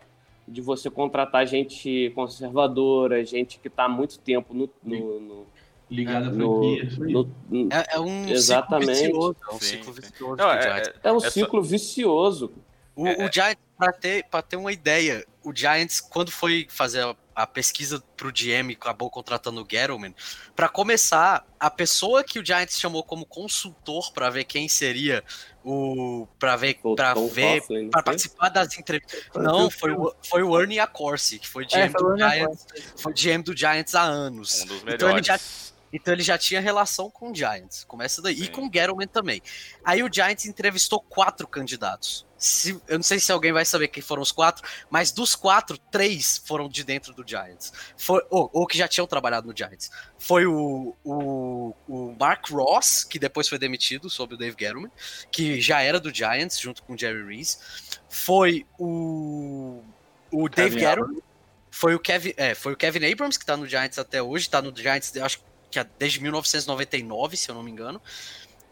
[0.48, 5.46] de você contratar gente conservadora, gente que está há muito tempo no, no, no,
[5.90, 6.98] Ligado à no- franquia.
[7.08, 8.96] no- no- É, é um Exatamente.
[8.96, 9.36] ciclo vicioso.
[9.50, 10.02] É um Sim, ciclo sim.
[10.02, 12.52] vicioso Não, é- é um É só- ciclo vicioso.
[12.96, 17.02] O, É, o Giants, pra ter, pra ter uma ideia, o Giants, quando foi fazer
[17.02, 20.14] a, a pesquisa pro GM acabou contratando o Gettleman.
[20.54, 25.24] Pra começar, a pessoa que o Giants chamou como consultor pra ver quem seria
[25.64, 26.28] o.
[26.38, 26.74] pra ver.
[26.84, 26.96] Tom
[27.30, 27.62] ver.
[27.62, 27.90] Não foi?
[28.04, 29.24] participar das entrevistas.
[29.34, 32.66] Não, foi o, foi o Ernie Accorsi, que foi GM, É, foi o do Giants,
[32.98, 34.62] foi GM do Giants há anos.
[34.64, 35.70] Um dos Então ele já melhores.
[35.72, 37.84] então ele já tinha relação com o Giants.
[37.84, 38.36] Começa daí.
[38.36, 38.52] E Sim.
[38.52, 39.42] com o Gettleman também.
[39.84, 42.28] Aí o Giants entrevistou quatro candidatos.
[42.38, 45.78] Se- eu não sei se alguém vai saber quem foram os quatro, mas dos quatro,
[45.78, 47.74] três foram de dentro do Giants.
[47.98, 49.90] Foi, ou, ou que já tinham trabalhado no Giants.
[50.18, 54.92] Foi o, o, o Mark Ross, que depois foi demitido sob o Dave Gettleman,
[55.32, 57.58] que já era do Giants, junto com o Jerry Reese.
[58.08, 59.82] Foi o,
[60.32, 61.20] o Dave Gettleman.
[61.72, 64.60] Foi o Kevin, é, foi o Kevin Abrams, que tá no Giants até hoje, tá
[64.62, 65.44] no Giants, acho que
[65.78, 68.02] é desde 1999, se eu não me engano.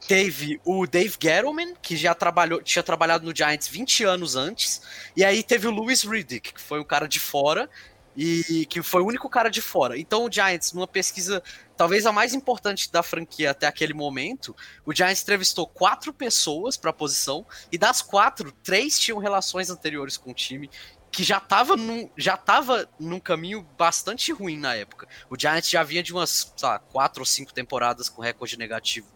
[0.07, 4.81] Teve o Dave Gettleman, que já trabalhou, tinha trabalhado no Giants 20 anos antes.
[5.15, 7.69] E aí teve o Louis Riddick, que foi um cara de fora,
[8.17, 9.97] e que foi o único cara de fora.
[9.97, 11.43] Então o Giants, numa pesquisa
[11.77, 16.89] talvez a mais importante da franquia até aquele momento, o Giants entrevistou quatro pessoas para
[16.89, 20.67] a posição, e das quatro, três tinham relações anteriores com o time,
[21.11, 25.07] que já estava num, já tava num caminho bastante ruim na época.
[25.29, 29.07] O Giants já vinha de umas, sei lá, quatro ou cinco temporadas com recorde negativo.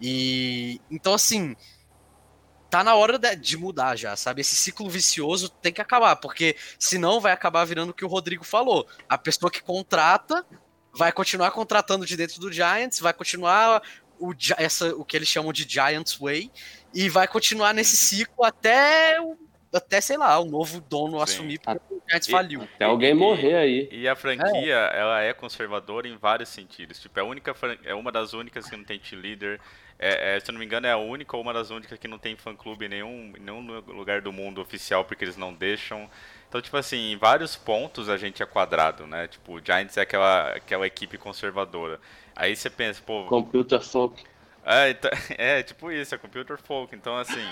[0.00, 1.54] E então assim,
[2.70, 4.40] tá na hora de, de mudar já, sabe?
[4.40, 8.44] Esse ciclo vicioso tem que acabar, porque senão vai acabar virando o que o Rodrigo
[8.44, 8.86] falou.
[9.08, 10.44] A pessoa que contrata
[10.92, 13.82] vai continuar contratando de dentro do Giants, vai continuar
[14.18, 16.50] o, essa, o que eles chamam de Giants Way,
[16.92, 19.36] e vai continuar nesse ciclo até, o-
[19.74, 21.22] até sei lá, o novo dono Sim.
[21.22, 22.62] assumir, porque o Giants faliu.
[22.62, 23.88] Até alguém E- morrer aí.
[23.90, 27.00] E a franquia, ela é conservadora em vários sentidos.
[27.00, 27.54] Tipo, é, a única,
[27.84, 29.60] é uma das únicas que não tem cheerleader.
[29.98, 32.08] É, é, se eu não me engano, é a única ou uma das únicas que
[32.08, 36.10] não tem fã-clube em nenhum, em nenhum lugar do mundo oficial, porque eles não deixam.
[36.48, 39.28] Então, tipo assim, em vários pontos a gente é quadrado, né?
[39.28, 42.00] Tipo, o Giants é aquela, aquela equipe conservadora.
[42.36, 44.22] Aí você pensa, pô, Computer folk.
[44.64, 46.94] é, então- é, tipo isso, é computer folk.
[46.94, 47.44] Então, assim,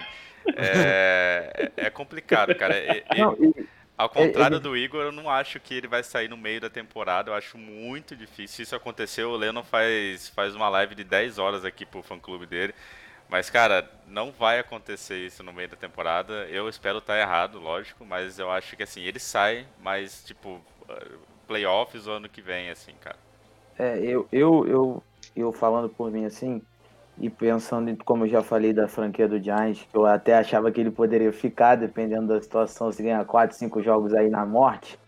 [0.55, 2.79] é, é é complicado, cara.
[2.79, 6.03] E- e- Não, e- ao contrário ele- do Igor, eu não acho que ele vai
[6.03, 7.31] sair no meio da temporada.
[7.31, 8.57] Eu acho muito difícil.
[8.57, 12.47] Se isso acontecer, o Lennon faz, faz uma live de 10 horas aqui pro fã-clube
[12.47, 12.75] dele.
[13.29, 16.47] Mas, cara, não vai acontecer isso no meio da temporada.
[16.51, 21.09] Eu espero estar errado, lógico, mas eu acho que, assim, ele sai, mas, tipo, eh,
[21.47, 23.19] playoffs o ano que vem, assim, cara.
[23.79, 25.03] É, eu, eu, eu,
[25.35, 26.63] eu falando por mim assim,
[27.19, 30.81] e pensando como eu já falei da franquia do Giants, que eu até achava que
[30.81, 34.99] ele poderia ficar, dependendo da situação, se ganhar 4, 5 jogos aí na morte.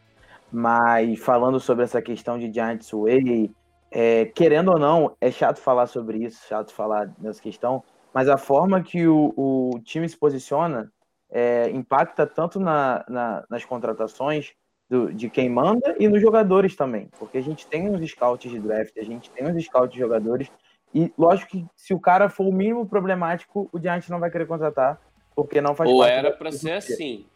[0.53, 3.51] Mas falando sobre essa questão de Giants Way,
[3.91, 7.83] é, querendo ou não, é chato falar sobre isso, chato falar nessa questão,
[8.13, 10.93] mas a forma que o, o time se posiciona
[11.31, 14.53] é, impacta tanto na, na- nas contratações
[14.89, 18.59] do- de quem manda e nos jogadores também, porque a gente tem uns scouts de
[18.61, 20.49] draft, a gente tem uns scouts de jogadores,
[20.95, 24.47] e lógico que se o cara for o mínimo problemático, o Giants não vai querer
[24.47, 25.01] contratar,
[25.35, 27.27] porque não faz Ou parte era da pra ser assim.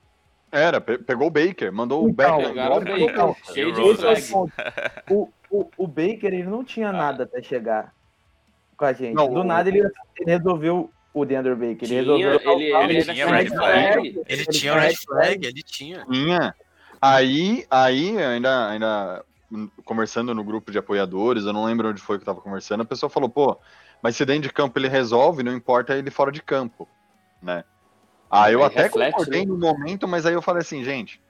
[0.51, 2.91] Era, pe- pegou o Baker, mandou o Então, Baker Pegaram o embora.
[2.99, 3.85] Baker, Então, cheio de é
[5.13, 5.29] o.
[5.51, 7.93] O, o, Baker, ele não tinha nada até chegar
[8.77, 9.15] com a gente.
[9.15, 9.91] Não, Do o- nada ele, ele
[10.31, 11.69] resolveu o Deandre Baker.
[11.71, 12.31] Ele Tinha, resolveu.
[12.53, 14.23] ele, ele, Ele era tinha red red flag.
[14.29, 16.05] Ele tinha o red flag, ele tinha.
[16.07, 16.55] Tinha.
[17.01, 19.25] Aí, aí ainda, ainda
[19.85, 22.87] conversando no grupo de apoiadores, eu não lembro onde foi que eu tava conversando, a
[22.87, 23.59] pessoa falou, pô,
[24.03, 26.89] mas se dentro de campo ele resolve, não importa ele fora de campo,
[27.43, 27.65] né?
[28.31, 29.47] Aí eu É, até reflete, concordei né?
[29.47, 31.21] no momento, mas aí eu falei assim, gente,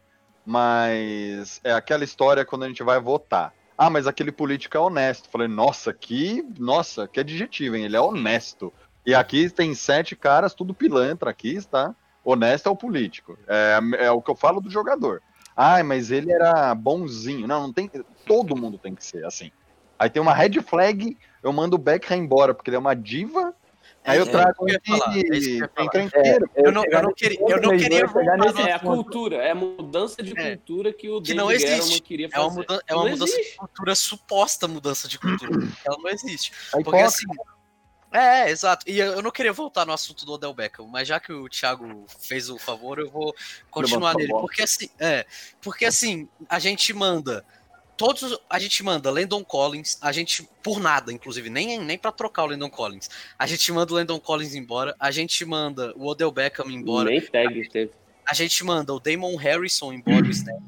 [0.44, 3.52] mas é aquela história quando a gente vai votar.
[3.76, 5.28] Ah, mas aquele político é honesto.
[5.30, 7.84] Falei, nossa, que, nossa, que adjetivo, hein?
[7.84, 8.72] Ele é honesto.
[9.06, 11.94] E aqui tem sete caras, tudo pilantra aqui, está?
[12.24, 13.38] Honesto é o político.
[13.46, 15.22] É, é o que eu falo do jogador.
[15.60, 17.48] Ai, mas ele era bonzinho.
[17.48, 17.90] Não, não tem.
[18.24, 19.50] Todo mundo tem que ser assim.
[19.98, 23.52] Aí tem uma red flag, eu mando o Beckham embora, porque ele é uma diva.
[24.04, 25.84] Aí eu É, trago é eu falar, é eu ele falar.
[25.84, 26.50] encrenqueiro.
[26.54, 29.54] Eu não, eu não queria, eu não queria voltar nesse É a cultura, é a
[29.56, 30.50] mudança de É.
[30.56, 32.02] cultura que o Que David não existe.
[32.02, 32.44] Queria É fazer.
[32.46, 35.50] uma, mudança, é uma mudança de cultura, suposta mudança de cultura.
[35.84, 36.52] Ela não existe.
[36.72, 37.26] Aí Porque assim.
[38.12, 38.88] É, é, exato.
[38.88, 42.06] E eu não queria voltar no assunto do Odell Beckham, mas já que o Thiago
[42.20, 43.34] fez o favor, eu vou
[43.70, 44.32] continuar nele.
[44.32, 45.26] Porque assim, é,
[45.60, 47.44] porque assim, a gente manda
[47.98, 52.44] todos, a gente manda Landon Collins, a gente por nada, inclusive, nem nem para trocar
[52.44, 53.10] o Landon Collins.
[53.38, 57.20] A gente manda o Landon Collins embora, a gente manda o Odell Beckham embora, Nem
[57.20, 57.92] tag teve.
[58.24, 60.62] a gente manda o Damon Harrison embora, o.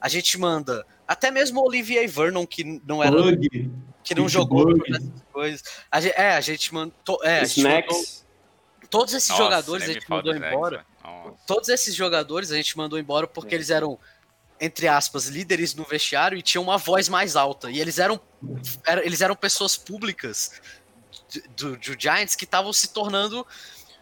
[0.00, 3.70] A gente manda até mesmo o Olivier Vernon que não era Plug.
[4.14, 5.62] Que não jogou por essas coisas.
[5.90, 7.20] A gente, é, a gente mandou.
[7.22, 8.04] É, a gente mandou
[8.90, 10.84] todos esses Nossa, jogadores a gente mandou embora.
[11.46, 13.98] Todos esses jogadores a gente mandou embora porque eles eram
[14.62, 17.70] entre aspas, líderes no vestiário e tinham uma voz mais alta.
[17.70, 18.20] E eles eram,
[18.84, 20.60] era- eles eram pessoas públicas
[21.56, 23.46] do, do Giants que estavam se tornando,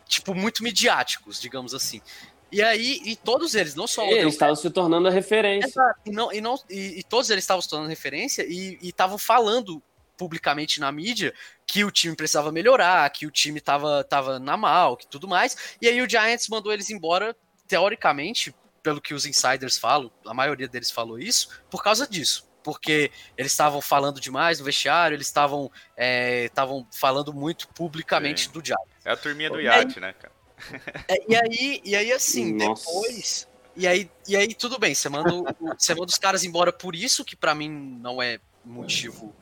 [0.09, 2.03] tipo, muito midiáticos, digamos assim.
[2.51, 5.69] E aí, e todos eles, não só o Eles estavam se tornando a referência.
[5.69, 9.17] Exato, e, não, e, não, e, e todos eles estavam se tornando referência e estavam
[9.17, 9.81] falando
[10.19, 11.33] publicamente na mídia
[11.67, 15.77] que o time precisava melhorar, que o time tava, tava na mal, que tudo mais.
[15.81, 17.35] E aí o Giants mandou eles embora,
[17.67, 22.47] teoricamente, pelo que os insiders falam, a maioria deles falou isso, por causa disso.
[22.63, 28.51] Porque eles estavam falando demais no vestiário, eles estavam é, estavam falando muito publicamente Sim.
[28.53, 28.85] do Giants.
[29.05, 30.35] É a turminha do E aí- iate, né, cara?
[31.09, 32.85] É, e aí, e aí assim, Nossa.
[32.85, 33.49] depois.
[33.77, 35.31] E aí, e aí, tudo bem, você manda,
[35.79, 39.33] você manda os caras embora por isso, que pra mim não é motivo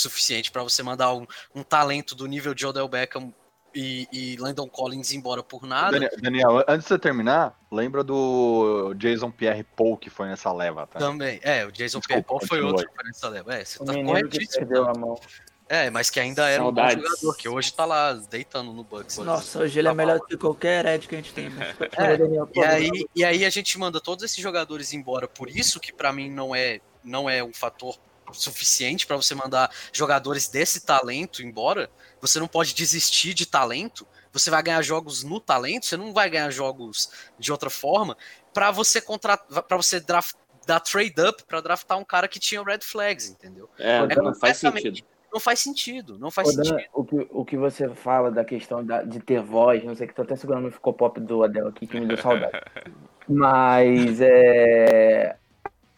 [0.00, 3.32] suficiente pra você mandar um, um talento do nível de Odell Beckham
[3.74, 5.92] e, e Landon Collins embora por nada.
[5.92, 10.86] Daniel, Daniel, antes de você terminar, lembra do Jason Pierre Paul que foi nessa leva,
[10.86, 10.98] tá?
[10.98, 11.38] Também.
[11.42, 13.54] É, o Jason Desculpa, Pierre-Paul foi continua outro que foi nessa leva.
[13.54, 15.20] É, você O tá corretíssimo.
[15.68, 17.02] É, mas que ainda era um bom Saudades.
[17.02, 19.18] jogador, que hoje tá lá deitando no Bucks.
[19.18, 21.48] Nossa, hoje ele é melhor que qualquer Ed que a gente tem.
[21.98, 25.26] É, Daniel, E aí, e aí a gente manda todos esses jogadores embora.
[25.26, 27.96] Por isso que pra mim não é, não é um fator
[28.32, 31.90] suficiente pra você mandar jogadores desse talento embora.
[32.20, 34.06] Você não pode desistir de talento.
[34.32, 35.86] Você vai ganhar jogos no talento.
[35.86, 38.16] Você não vai ganhar jogos de outra forma.
[38.52, 40.34] Pra você contratar, para você draft,
[40.66, 43.68] dar trade up pra draftar um cara que tinha red flags, entendeu?
[43.78, 45.06] É, É não faz completamente- sentido.
[45.32, 46.18] Não faz sentido.
[46.18, 46.88] Não faz Ô, Dan, sentido.
[46.94, 50.14] o, que, o que você fala da questão da- de ter voz, não sei que
[50.14, 52.58] tô até segurando o ficou pop do Adel aqui, que me deu saudade.
[53.28, 55.36] Mas é.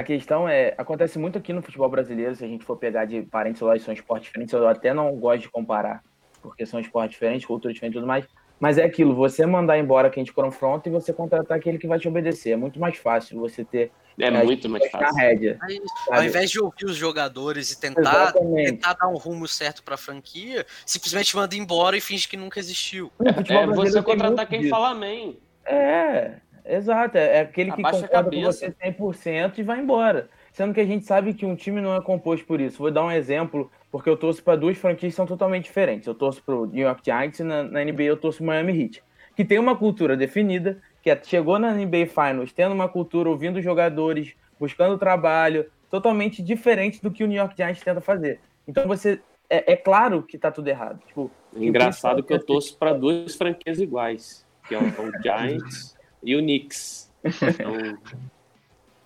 [0.00, 3.22] A questão é, acontece muito aqui no futebol brasileiro, se a gente for pegar de
[3.22, 6.04] parentes lá e são esportes diferentes, eu até não gosto de comparar,
[6.40, 8.24] porque são esportes diferentes, cultura diferente e tudo mais.
[8.60, 11.98] Mas é aquilo, você mandar embora quem te confronta e você contratar aquele que vai
[11.98, 12.50] te obedecer.
[12.50, 13.90] É muito mais fácil você ter
[14.20, 15.16] É É, muito mais fácil.
[15.16, 15.58] rédea.
[15.62, 15.80] Aí?
[16.10, 18.70] Ao invés de ouvir os jogadores e tentar, Exatamente.
[18.70, 23.12] tentar dar um rumo certo pra franquia, simplesmente manda embora e finge que nunca existiu.
[23.18, 23.32] É
[23.66, 24.70] brasileiro você contratar quem disso.
[24.70, 25.40] fala amém.
[25.66, 26.40] É,
[26.76, 27.16] exato.
[27.16, 30.28] É é aquele que Abaixa concorda com você 100% e vai embora.
[30.52, 32.78] Sendo que a gente sabe que um time não é composto por isso.
[32.78, 36.06] Vou dar um exemplo, porque eu torço para duas franquias que são totalmente diferentes.
[36.06, 38.82] Eu torço para o New York Giants e na, na NBA eu torço pro Miami
[38.82, 39.02] Heat.
[39.36, 43.62] Que tem uma cultura definida, que é- chegou na NBA Finals tendo uma cultura, ouvindo
[43.62, 48.40] jogadores, buscando trabalho, totalmente diferente do que o New York Giants tenta fazer.
[48.66, 49.20] Então você...
[49.50, 51.00] É, é claro que tá tudo errado.
[51.06, 56.36] Tipo, Engraçado que eu torço para duas franquias iguais, que é o o Giants e
[56.36, 57.10] o Knicks.
[57.24, 57.72] Então,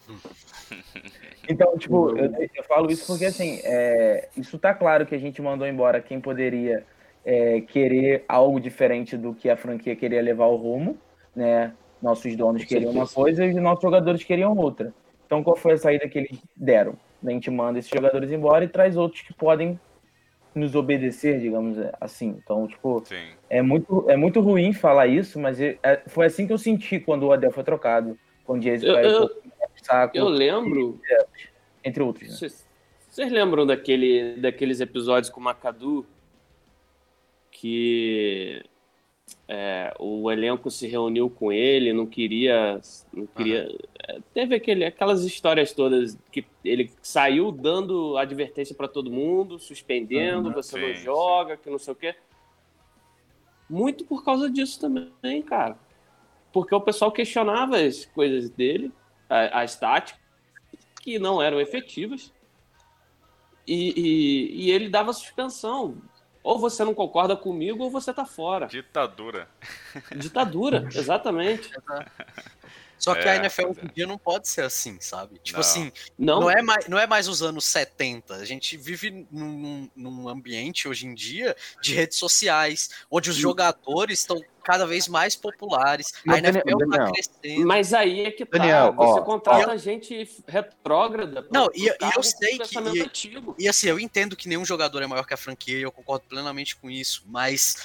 [1.48, 5.42] Então, tipo, eu, eu falo isso porque, assim, é, isso tá claro que a gente
[5.42, 6.84] mandou embora quem poderia
[7.24, 10.96] é, querer algo diferente do que a franquia queria levar ao rumo,
[11.34, 11.72] né?
[12.00, 14.92] Nossos donos queriam uma coisa e os nossos jogadores queriam outra.
[15.26, 16.94] Então, qual foi a saída que eles deram?
[17.24, 19.78] A gente manda esses jogadores embora e traz outros que podem
[20.54, 22.36] nos obedecer, digamos assim.
[22.42, 23.30] Então, tipo, Sim.
[23.48, 26.98] é muito, é muito ruim falar isso, mas é- é- foi assim que eu senti
[27.00, 29.42] quando o Adel foi trocado, com o Jason Eu- caiu eu-
[29.82, 31.00] saco, eu lembro.
[31.84, 32.28] entre outros.
[32.28, 32.34] Né?
[32.36, 32.66] Vocês
[33.08, 36.06] vocês lembram daquele, daqueles episódios com o Macadu
[37.50, 38.62] que
[39.54, 42.80] é, o elenco se reuniu com ele, não queria.
[43.12, 43.68] Não queria
[44.08, 50.48] é, teve aquele, aquelas histórias todas que ele saiu dando advertência para todo mundo, suspendendo,
[50.48, 50.54] Uhum.
[50.54, 51.02] você Sim, não sim.
[51.02, 52.14] joga, que não sei o quê.
[53.68, 55.76] Muito por causa disso também, cara.
[56.52, 58.90] Porque o pessoal questionava as coisas dele,
[59.28, 60.18] a- as táticas,
[61.02, 62.32] que não eram efetivas.
[63.66, 65.96] E, e- e ele dava suspensão.
[66.42, 68.66] Ou você não concorda comigo, ou você tá fora.
[68.66, 69.48] Ditadura.
[70.16, 71.70] Ditadura, exatamente.
[72.98, 75.38] Só que É, a NFL hoje em dia não pode ser assim, sabe?
[75.40, 75.60] Tipo Não.
[75.60, 78.34] assim, Não, não é, mais, não é mais os anos 70.
[78.34, 84.20] A gente vive num, num ambiente hoje em dia de redes sociais, onde os jogadores
[84.20, 86.12] estão cada vez mais populares.
[86.18, 87.66] A Mas, NFL Daniel, tá crescendo.
[87.66, 88.58] mas aí é que tá.
[88.58, 91.46] Daniel, você ó, contrata gente retrógrada.
[91.50, 93.54] Não, e- e eu com sei que- e-.
[93.58, 96.76] E assim, eu entendo que nenhum jogador é maior que a franquia eu concordo plenamente
[96.76, 97.76] com isso, mas,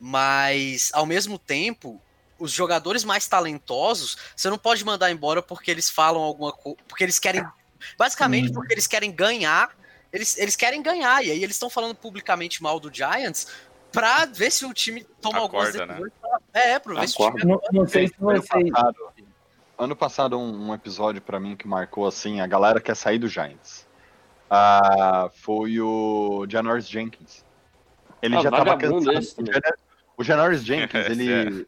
[0.00, 2.00] mas ao mesmo tempo,
[2.38, 7.04] os jogadores mais talentosos, você não pode mandar embora porque eles falam alguma coisa, porque
[7.04, 7.44] eles querem,
[7.96, 8.54] basicamente Hum.
[8.54, 9.70] porque eles querem ganhar,
[10.12, 13.48] eles, eles querem ganhar, e aí eles estão falando publicamente mal do Giants
[13.94, 15.94] pra ver se o time toma algumas Acorda, né?
[16.00, 16.12] decisões.
[16.20, 18.70] pra- É, pra ver se o time Não, não sei se ano vocês.
[18.70, 18.96] passado,
[19.78, 23.28] ano passado um, um episódio pra mim que marcou assim, a galera quer sair do
[23.28, 23.86] Giants.
[24.50, 27.44] Ah, foi o Janoris Jenkins.
[28.20, 29.18] Ele Ah, já tava cansado.
[29.18, 29.36] esse.
[29.42, 29.60] Jan-
[30.16, 31.66] O Janoris Jenkins, ele,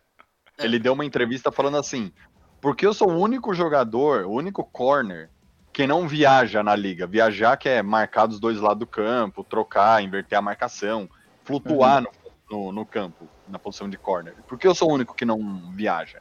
[0.58, 2.12] ele deu uma entrevista falando assim:
[2.60, 5.30] porque eu sou o único jogador, o único corner
[5.72, 7.06] que não viaja na liga.
[7.06, 11.08] Viajar que é marcar dos dois lados do campo, trocar, inverter a marcação,
[11.44, 12.08] flutuar no,
[12.50, 14.34] no, no campo, na posição de corner.
[14.46, 16.20] Porque eu sou o único que não viaja.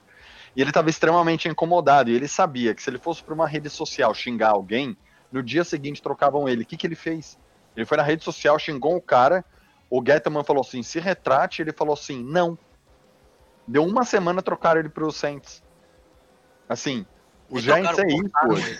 [0.55, 2.09] E ele estava extremamente incomodado.
[2.09, 4.97] E ele sabia que se ele fosse para uma rede social xingar alguém,
[5.31, 6.63] no dia seguinte trocavam ele.
[6.63, 7.37] O que, que ele fez?
[7.75, 9.43] Ele foi na rede social, xingou o cara.
[9.89, 11.61] O Getman falou assim: se retrate.
[11.61, 12.57] Ele falou assim: não.
[13.67, 15.63] Deu uma semana trocaram ele pro Saints.
[16.69, 17.05] Assim,
[17.49, 18.79] o Giants é isso hoje.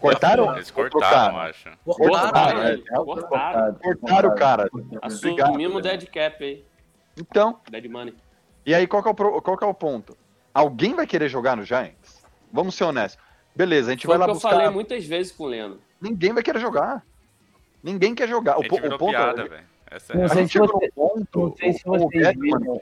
[0.00, 0.54] Cortaram?
[0.54, 1.70] Eles cortaram, acho.
[1.84, 2.72] Cortaram, Cortaram, né?
[2.74, 2.94] é.
[2.96, 3.74] Cortaram.
[3.74, 4.70] Cortaram o cara.
[5.02, 6.64] Assumimos o dead cap aí.
[7.16, 8.14] Então, Dead money.
[8.66, 10.16] e aí qual que, é o, qual que é o ponto?
[10.52, 12.24] Alguém vai querer jogar no Giants?
[12.52, 13.22] Vamos ser honestos.
[13.54, 14.50] Beleza, a gente Foi vai o lá que eu buscar.
[14.50, 15.78] falei muitas vezes com o Leno.
[16.00, 17.04] Ninguém vai querer jogar.
[17.82, 18.54] Ninguém quer jogar.
[18.54, 19.64] A O, o ponto piada, é, velho.
[19.90, 22.80] Essa é a gente chegou no ponto não sei se com o vocês Getman viram.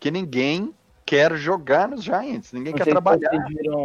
[0.00, 0.74] que ninguém
[1.06, 2.52] quer jogar nos Giants.
[2.52, 3.30] Ninguém Não quer trabalhar.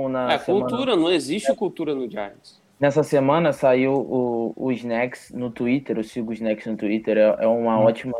[0.09, 2.59] na É, semana- cultura, não existe cultura no Giants.
[2.79, 7.43] Nessa semana saiu o, o Snacks no Twitter, eu sigo o Snacks no Twitter, é,
[7.43, 8.17] é uma ótima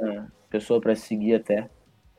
[0.52, 1.68] pessoa para seguir até.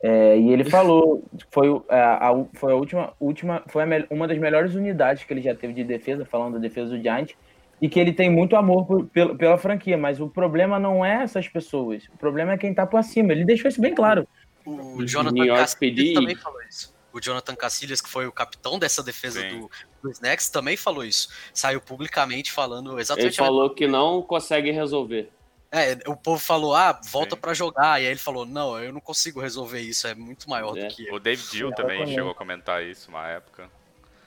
[0.03, 4.37] É, e ele falou, foi, o- a, a- foi a última, última foi uma das
[4.37, 7.33] melhores unidades que ele já teve de defesa, falando da defesa do Giants,
[7.81, 11.23] e que ele tem muito amor por- pela, pela franquia, mas o problema não é
[11.23, 13.31] essas pessoas, o problema é quem tá por cima.
[13.31, 14.27] Ele deixou isso bem claro.
[14.65, 16.13] O Jonathan PD.
[16.13, 16.93] também falou isso.
[17.11, 19.59] O Jonathan Cacilhas, que foi o capitão dessa defesa Sim.
[19.59, 21.29] do, do Snacks, também falou isso.
[21.53, 25.29] Saiu publicamente falando Ele exatamente a falou que não consegue resolver.
[25.71, 28.01] É, o povo falou, ah, volta pra jogar.
[28.01, 30.87] E aí ele falou, não, eu não consigo resolver isso, é muito maior É.
[30.87, 31.15] do que eu.
[31.15, 33.69] O David Dill também chegou a comentar isso uma época.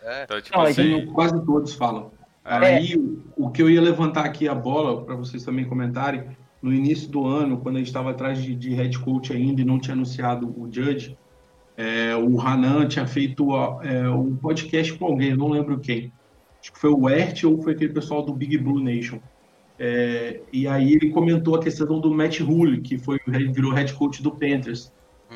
[0.03, 0.23] É.
[0.25, 2.13] Então, tipo Não, assim, Quase todos falam.
[2.45, 2.55] É.
[2.55, 6.73] Aí, o- o que eu ia levantar aqui a bola, para vocês também comentarem, no
[6.73, 9.79] início do ano, quando a gente estava atrás de, de head coach ainda e não
[9.79, 11.17] tinha anunciado o Judge,
[11.77, 16.13] é, o Hanan tinha feito é, um podcast com alguém, eu não lembro quem.
[16.61, 19.21] Acho que foi o Ert ou foi aquele pessoal do Big Blue Nation.
[19.79, 24.23] É, e aí ele comentou a questão do Matt Rule, que foi virou head coach
[24.23, 24.93] do Panthers.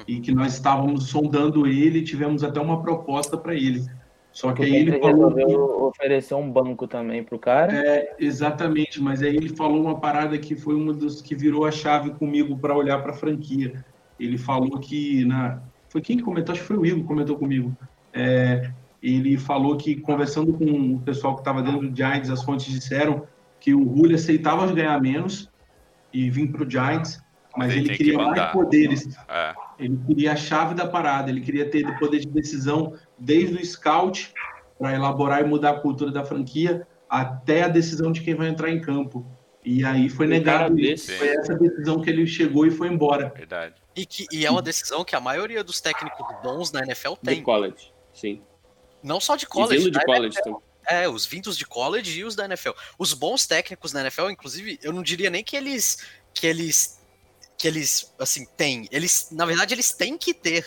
[0.07, 3.85] E que nós estávamos sondando ele e tivemos até uma proposta para ele.
[4.33, 7.73] Só que aí ele falou que- oferecer um banco também pro cara.
[7.75, 11.71] é, exatamente, mas aí ele falou uma parada que foi uma dos que virou a
[11.71, 13.85] chave comigo para olhar para a franquia.
[14.19, 17.37] Ele falou que na foi quem que comentou, acho que foi o Igor que comentou
[17.37, 17.77] comigo.
[18.13, 18.71] É,
[19.03, 23.27] ele falou que conversando com o pessoal que estava dentro do Giants, as fontes disseram
[23.59, 25.51] que o Julio aceitava ganhar menos
[26.13, 27.21] e vir para o Giants,
[27.57, 29.09] mas Ele ele tem que queria mais poderes.
[29.29, 33.57] é, Ele queria a chave da parada, ele queria ter o poder de decisão desde
[33.57, 34.33] o scout
[34.79, 38.71] para elaborar e mudar a cultura da franquia até a decisão de quem vai entrar
[38.71, 39.27] em campo.
[39.65, 41.13] E aí foi negado isso.
[41.13, 43.29] Foi essa decisão que ele chegou e foi embora.
[43.29, 43.75] verdade.
[43.95, 47.35] E, que, e é uma decisão que a maioria dos técnicos bons na NFL De
[47.35, 47.43] tem.
[47.43, 48.41] college, sim.
[49.03, 49.85] Não só de E college.
[49.85, 50.43] vindo de college NFL.
[50.45, 50.61] também.
[50.87, 52.71] É, os vindos de college e os da NFL.
[52.99, 56.99] Os bons técnicos na NFL, inclusive, eu não diria nem que eles que eles
[57.59, 58.89] que eles assim têm.
[58.91, 60.65] Eles, na verdade, eles têm que ter.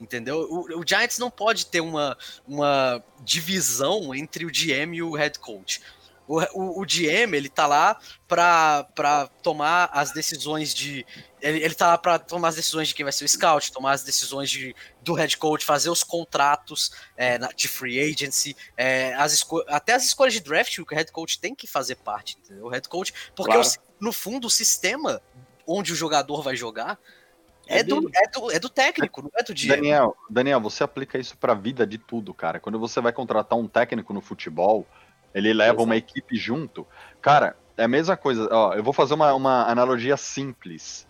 [0.00, 0.46] Entendeu?
[0.50, 2.16] O, o Giants não pode ter uma,
[2.46, 5.80] uma divisão entre o GM e o head coach.
[6.28, 11.06] O, o, o GM, ele tá lá pra tomar as decisões de.
[11.40, 13.92] Ele, ele tá lá pra tomar as decisões de quem vai ser o scout, tomar
[13.92, 19.14] as decisões de, do head coach, fazer os contratos é, na- de free agency, é,
[19.14, 22.66] as até as escolhas de draft, o head coach tem que fazer parte, entendeu?
[22.66, 23.68] O head coach, porque Claro.
[24.00, 25.22] no fundo o sistema
[25.66, 26.98] onde o jogador vai jogar
[27.66, 29.68] é, É do, é, do, é do técnico, não é do GM.
[29.68, 32.60] Daniel, Daniel, você aplica isso pra vida de tudo, cara.
[32.60, 34.86] Quando você vai contratar um técnico no futebol,
[35.34, 36.86] ele leva uma equipe junto.
[37.20, 38.48] Cara, é a mesma coisa.
[38.50, 41.06] Ó, eu vou fazer uma, uma analogia simples.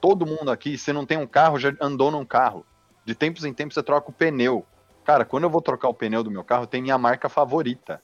[0.00, 2.64] Todo mundo aqui, se não tem um carro, já andou num carro.
[3.04, 4.64] De tempos em tempos você troca o pneu.
[5.04, 8.00] Cara, quando eu vou trocar o pneu do meu carro, tem minha marca favorita.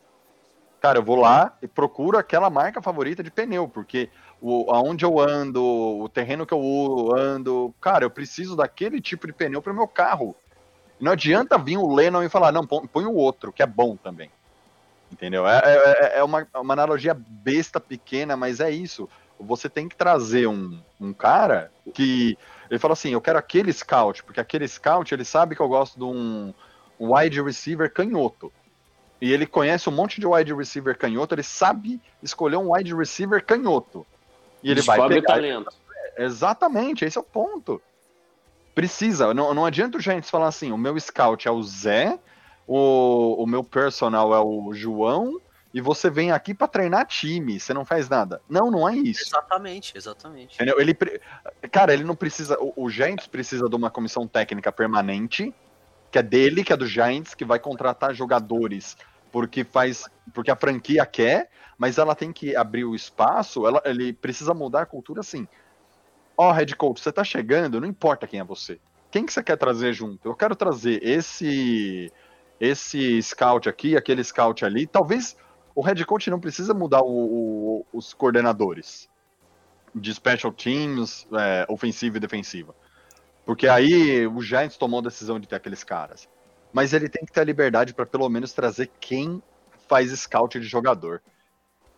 [0.84, 5.18] Cara, eu vou lá e procuro aquela marca favorita de pneu, porque o, aonde eu
[5.18, 9.74] ando, o terreno que eu ando, cara, eu preciso daquele tipo de pneu para o
[9.74, 10.36] meu carro.
[11.00, 14.30] Não adianta vir o Lennon e falar, não, põe, o outro, que é bom também.
[15.10, 15.48] Entendeu?
[15.48, 19.08] É, é, é uma, uma analogia besta pequena, mas é isso.
[19.40, 22.36] Você tem que trazer um, um cara que.
[22.68, 25.98] Ele fala assim: eu quero aquele scout, porque aquele scout ele sabe que eu gosto
[25.98, 26.52] de um
[27.00, 28.52] wide receiver canhoto.
[29.20, 33.44] E ele conhece um monte de wide receiver canhoto, ele sabe escolher um wide receiver
[33.44, 34.06] canhoto.
[34.62, 35.34] E ele vai Descobre o pegar.
[35.34, 35.72] talento.
[36.16, 37.80] Exatamente, esse é o ponto.
[38.74, 42.18] Precisa, não, não adianta o Giants falar assim: o meu scout é o Zé,
[42.66, 45.40] o, o meu personal é o João,
[45.72, 48.40] e você vem aqui para treinar time, você não faz nada.
[48.48, 49.24] Não, não é isso.
[49.26, 50.54] Exatamente, exatamente.
[50.54, 50.80] Entendeu?
[50.80, 50.96] Ele,
[51.70, 52.56] cara, ele não precisa.
[52.60, 55.54] O, o Giants precisa de uma comissão técnica permanente,
[56.14, 58.96] que é dele, que é do Giants, que vai contratar jogadores
[59.32, 60.04] porque faz.
[60.32, 64.82] Porque a franquia quer, mas ela tem que abrir o espaço, ela, ele precisa mudar
[64.82, 65.48] a cultura assim.
[66.38, 68.78] Ó, head coach, você tá chegando, não importa quem é você.
[69.10, 70.28] Quem que você quer trazer junto?
[70.28, 72.12] Eu quero trazer esse
[72.60, 74.86] esse scout aqui, aquele scout ali.
[74.86, 75.36] Talvez
[75.74, 79.08] o head coach não precisa mudar o- o- os coordenadores
[79.92, 82.72] de special teams, é, ofensiva e defensiva.
[83.44, 86.28] Porque aí o Giants tomou a decisão de ter aqueles caras.
[86.72, 89.42] Mas ele tem que ter a liberdade para pelo menos trazer quem
[89.88, 91.22] faz scout de jogador.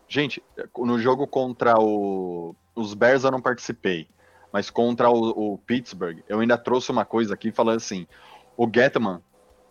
[0.07, 0.43] Gente,
[0.77, 4.07] no jogo contra o- os Bears eu não participei,
[4.51, 8.07] mas contra o, o Pittsburgh eu ainda trouxe uma coisa aqui falando assim:
[8.55, 9.21] o Getman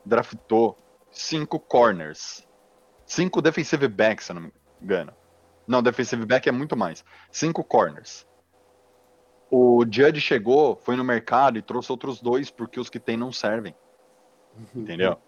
[0.05, 0.79] draftou
[1.11, 2.47] cinco corners,
[3.07, 4.53] cinco defensive backs, se eu não me
[4.83, 5.13] engano.
[5.67, 7.05] Não, defensive back é muito mais.
[7.31, 8.26] Cinco corners.
[9.51, 13.33] O Judge chegou, foi no mercado e trouxe outros dois, porque os que tem não
[13.33, 13.75] servem.
[14.75, 15.19] Entendeu?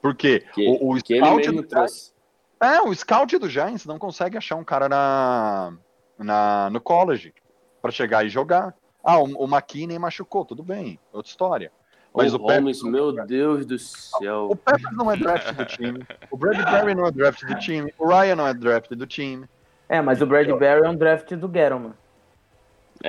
[0.00, 0.44] Por quê?
[0.52, 2.12] Que, o, o que scout do trouxe.
[2.60, 5.72] é, o scout do Giants não consegue achar um cara na,
[6.18, 7.32] na no college
[7.80, 8.74] pra chegar e jogar.
[9.02, 11.72] Ah, o, o McKinney machucou, tudo bem, outra história.
[12.14, 14.48] Mas o o, Peppers, Holmes, meu Deus do céu.
[14.50, 18.06] o Peppers não é draft do time, o Bradbury não é draft do time, o
[18.06, 19.46] Ryan não é draft do time.
[19.88, 21.94] É, mas o Bradbury é um draft do Gettleman.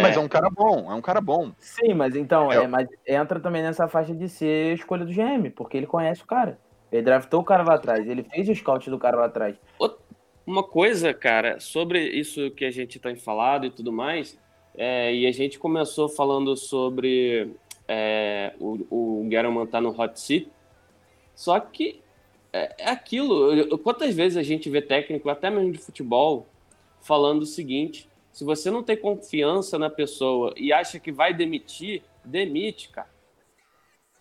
[0.02, 1.52] Mas é um cara bom, é um cara bom.
[1.60, 2.64] Sim, mas então, É.
[2.64, 6.28] é, mas entra também nessa faixa de ser escolha do GM, porque ele conhece o
[6.28, 6.58] cara.
[6.92, 9.56] Ele draftou o cara lá atrás, ele fez o scout do cara lá atrás.
[10.46, 14.38] Uma coisa, cara, sobre isso que a gente tem falado e tudo mais,
[14.76, 17.56] é, e a gente começou falando sobre
[17.88, 20.52] é, o, o Gettleman tá no hot seat,
[21.34, 22.02] só que
[22.52, 23.78] é, é aquilo.
[23.80, 26.46] Quantas vezes a gente vê técnico, até mesmo de futebol,
[27.02, 32.02] falando o seguinte: se você não tem confiança na pessoa e acha que vai demitir,
[32.26, 33.08] demite, cara.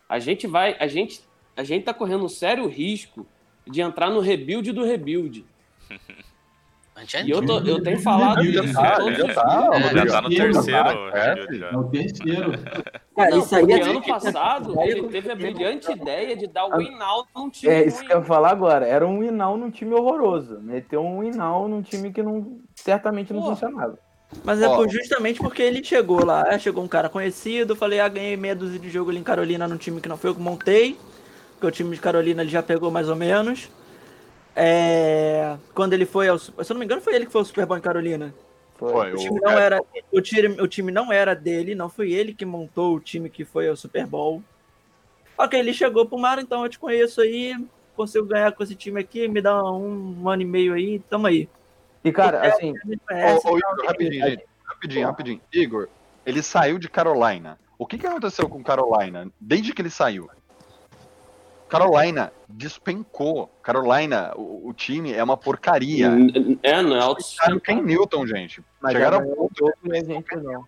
[0.08, 1.20] A gente vai, a gente,
[1.56, 3.26] a gente tá correndo um sério risco
[3.66, 5.44] de entrar no rebuild do rebuild.
[7.14, 9.94] É E eu, tô- eu tenho falado Já isso tá, já tá.
[9.94, 11.66] Já tá no terceiro é, rebuild já.
[11.70, 12.52] É o terceiro.
[13.16, 16.66] Cara, Não, isso aí porque é ano passado ele teve a brilhante ideia de dar
[16.66, 18.06] o win-out num time É isso ruim.
[18.06, 18.86] que eu ia falar agora.
[18.86, 20.60] Era um Winnow num time horroroso.
[20.60, 23.52] Meteu um Winnow num time que não, certamente não Porra.
[23.56, 23.98] funcionava.
[24.44, 28.36] Mas é por- justamente porque ele chegou lá, chegou um cara conhecido, falei, ah, ganhei
[28.36, 30.96] meia dúzia de jogo ali em Carolina num time que não foi eu que montei,
[31.52, 33.68] porque o time de Carolina ele já pegou mais ou menos.
[34.54, 36.38] É, Quando ele foi ao.
[36.38, 38.34] Se eu não me engano, foi ele que foi ao Super Bowl em Carolina.
[38.76, 39.80] Foi, O o- time não era,
[40.12, 43.44] o time, o time não era dele, não foi ele que montou o time que
[43.44, 44.42] foi ao Super Bowl.
[45.38, 47.54] Ok, ele chegou pro Mar, então eu te conheço aí,
[47.96, 51.26] consigo ganhar com esse time aqui, me dá um, um ano e meio aí, tamo
[51.26, 51.48] aí.
[52.04, 54.44] E, cara, assim, Ô, ô, Igor, rapidinho, gente.
[54.64, 55.40] Rapidinho, rapidinho.
[55.52, 55.88] Igor,
[56.26, 57.58] ele saiu de Carolina.
[57.78, 60.28] O que, que aconteceu com Carolina desde que ele saiu?
[61.68, 63.50] Carolina despencou.
[63.62, 66.06] Carolina, o, o time é uma porcaria.
[66.62, 67.60] É, não é Chegaram autossustentável.
[67.60, 68.62] Ken Newton, gente.
[68.80, 70.66] mas Chegaram a gente não.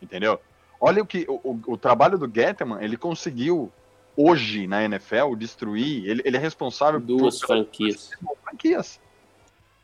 [0.00, 0.38] Entendeu?
[0.78, 3.72] Olha o que o, o, o trabalho do Getman, ele conseguiu
[4.16, 6.04] hoje na NFL destruir.
[6.06, 8.10] Ele, ele é responsável Duas por franquias.
[8.44, 9.00] franquias.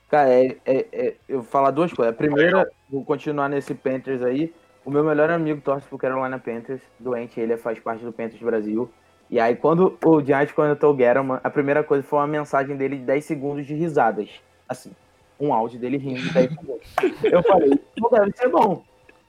[0.09, 2.15] Cara, é, é- é- eu vou falar duas coisas.
[2.15, 4.53] A primeira, vou continuar nesse Panthers aí.
[4.85, 8.91] O meu melhor amigo torce pro Carolina Panthers, doente, ele faz parte do Panthers Brasil.
[9.31, 12.97] E aí, quando o Giants contratou o Gettleman, a primeira coisa foi uma mensagem dele
[12.97, 14.31] de 10 segundos de risadas.
[14.67, 14.93] Assim,
[15.39, 16.95] um áudio dele rindo de 10 segundos.
[17.31, 18.83] Eu falei, não deve ser bom.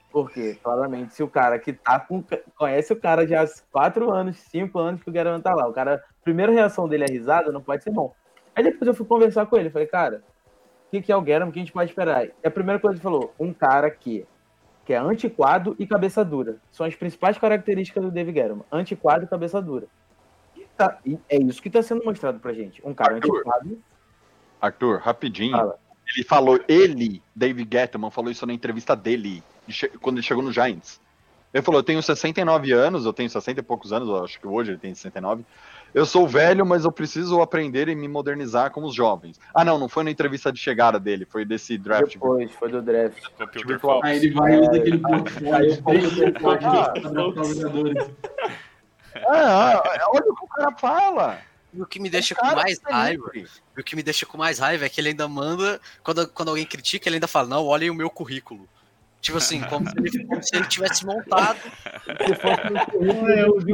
[0.10, 2.24] Porque, claramente, se o cara que tá com.
[2.56, 5.74] conhece o cara já há 4 anos, 5 anos que o Gettleman tá lá, o
[5.74, 8.14] cara, a primeira reação dele é risada, não pode ser bom.
[8.56, 10.24] Aí depois eu fui conversar com ele, falei, cara,
[10.98, 12.26] o que, é o Gettleman, o que a gente pode esperar?
[12.26, 14.26] E a primeira coisa que ele falou, um cara que,
[14.86, 16.58] que é antiquado e cabeça dura.
[16.72, 19.86] São as principais características do David Gettleman, antiquado e cabeça dura.
[20.58, 22.82] E tá- e é isso que está sendo mostrado pra gente.
[22.86, 23.36] Um cara Arthur.
[23.38, 23.78] antiquado.
[24.62, 25.56] Arthur, rapidinho.
[25.56, 25.80] Fala.
[26.16, 29.44] Ele falou, ele, David Gettman, falou isso na entrevista dele,
[30.02, 31.00] quando ele chegou no Giants.
[31.54, 34.72] Ele falou, eu tenho 69 anos, eu tenho 60 e poucos anos, acho que hoje
[34.72, 35.46] ele tem 69.
[35.94, 39.40] Eu sou velho, mas eu preciso aprender e me modernizar como os jovens.
[39.54, 42.14] Ah, não, não foi na entrevista de chegada dele, foi desse draft.
[42.14, 43.24] Depois, foi do draft.
[43.66, 44.02] Virtual.
[44.04, 44.24] Aí Fox.
[44.24, 45.84] ele vai e usa aquele portfólio
[49.16, 49.24] Ah.
[49.28, 51.40] Ah, ah, olha o que o cara fala.
[51.74, 54.02] E o que me deixa O com cara mais é raiva, e o que me
[54.02, 57.28] deixa com mais raiva é que ele ainda manda, quando, quando alguém critica, ele ainda
[57.28, 58.68] fala, não, olhem o meu currículo.
[59.22, 61.60] Tipo assim, como se ele, como se ele tivesse montado.
[61.60, 62.62] Se fosse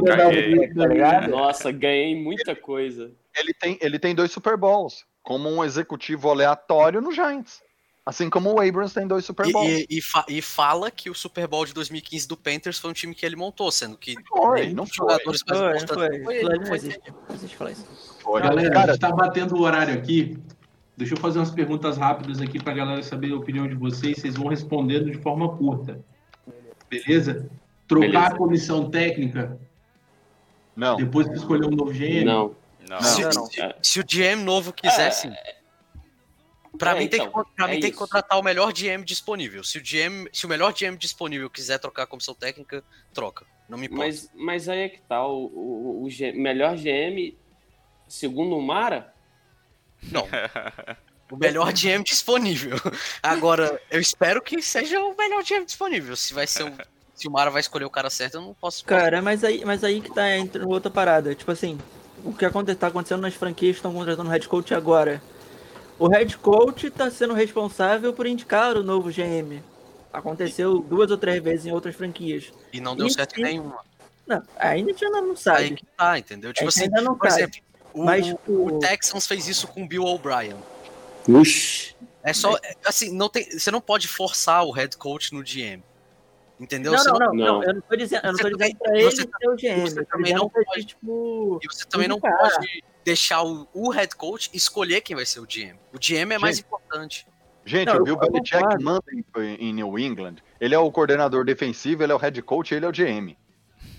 [0.06, 1.28] É, tá?
[1.28, 3.10] Nossa, ganhei muita coisa.
[3.36, 7.64] Ele tem, ele tem dois Super Bowls, como um executivo aleatório no Giants.
[8.04, 9.68] Assim como o Abrams tem dois Super E, Bowls.
[9.68, 12.92] e- e fa- e fala que o Super Bowl de 2015 do Panthers foi um
[12.92, 14.94] time que ele montou, sendo que Foi, não foi.
[14.94, 16.22] jogadores mais Foi, foi.
[16.24, 16.78] foi ele, ali não não foi.
[17.28, 17.84] Não falar isso.
[18.22, 18.40] Foi.
[18.42, 20.38] Galera, a Cara, gente tá batendo o horário aqui.
[20.96, 24.16] Deixa eu fazer umas perguntas rápidas aqui pra galera saber a opinião de vocês.
[24.18, 26.00] Vocês vão respondendo de forma curta.
[26.88, 27.48] Beleza?
[27.86, 28.26] Trocar Beleza.
[28.28, 29.58] a comissão técnica
[30.74, 30.96] não.
[30.96, 32.24] depois que escolher um novo GM?
[32.24, 32.54] Não.
[32.88, 33.00] Não.
[33.00, 35.32] Se, se- se o GM novo quiser, É, sim.
[36.78, 37.98] Pra é, mim, tem, então, que, pra é mim tem que isso.
[37.98, 39.64] contratar o melhor GM disponível.
[39.64, 42.84] Se o, GM, se o melhor GM disponível quiser trocar a comissão técnica,
[43.14, 43.46] troca.
[43.68, 44.04] Não me importa.
[44.04, 45.26] Mas, mas aí é que tá.
[45.26, 47.34] O, o, o G- melhor GM,
[48.06, 49.12] segundo o Mara,
[50.10, 50.26] Não.
[51.28, 52.76] O melhor GM disponível.
[53.20, 56.14] Agora, eu espero que seja o melhor GM disponível.
[56.14, 56.72] Se vai ser o.
[57.16, 58.84] Se o Mara vai escolher o cara certo, eu não posso.
[58.84, 61.34] Cara, mas aí, mas aí que tá entre outra parada.
[61.34, 61.80] Tipo assim,
[62.24, 65.20] o que aconte- tá acontecendo nas franquias que estão contratando o head coach agora.
[65.98, 69.60] O head coach tá sendo responsável por indicar o novo GM.
[70.12, 72.52] Aconteceu duas ou três vezes em outras franquias.
[72.72, 73.80] E não deu Isso certo em nenhuma.
[74.26, 75.74] Não, ainda a gente ainda não Aí sabe.
[75.74, 76.52] que tá, entendeu?
[76.52, 77.42] Tipo assim, ainda não por sabe.
[77.42, 77.60] exemplo,
[78.00, 80.56] o, Mas o o- Texans fez isso com o Bill O'Brien.
[81.28, 81.94] Uxi.
[82.22, 85.82] É só, é, assim, não tem, você não pode forçar o head coach no GM.
[86.58, 86.92] Entendeu?
[86.92, 88.78] Não, não, não, não- não, eu não tô dizendo, eu não Você tô também- dizendo
[88.78, 89.80] pra ele ser o GM.
[89.90, 91.60] você também não pode- tipo.
[91.62, 95.46] E você também não pode deixar o, o head coach escolher quem vai ser o
[95.46, 95.76] GM.
[95.92, 97.26] O GM é mais importante.
[97.64, 99.24] Gente, Não, o Bill Belichick manda em,
[99.68, 100.36] em New England.
[100.60, 103.36] Ele é o coordenador defensivo, ele é o head coach, ele é o GM.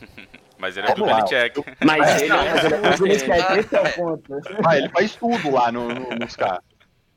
[0.57, 1.05] Mas ele é do.
[1.05, 1.63] Belichick.
[1.85, 3.25] Mas ele é GM.
[3.25, 4.33] quer, esse é o ponto.
[4.65, 6.59] Ah, ele faz tudo lá no- no- nos caras.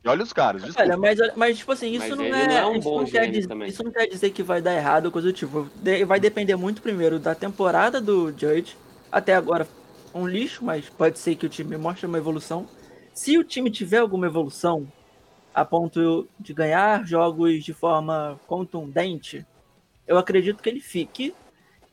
[0.04, 0.82] E olha os caras, desculpa.
[0.82, 2.30] Olha, mas, mas tipo assim, isso Mas não é.
[2.46, 3.68] não é um isso, bom não quer dizer, também.
[3.68, 5.68] isso não quer dizer que vai dar errado ou coisa do tipo.
[5.76, 8.76] De- vai depender muito primeiro da temporada do Judge.
[9.12, 9.66] Até agora,
[10.14, 12.66] um lixo, mas pode ser que o time mostre uma evolução.
[13.12, 14.86] Se o time tiver alguma evolução
[15.54, 19.44] a ponto de ganhar jogos de forma contundente,
[20.06, 21.34] eu acredito que ele fique.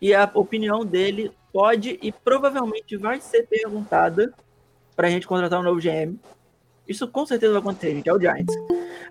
[0.02, 4.34] E a opinião dele pode e provavelmente vai ser perguntada
[4.96, 6.18] pra gente contratar um novo GM.
[6.88, 8.10] Isso com certeza vai acontecer, gente.
[8.10, 8.56] É o Giants.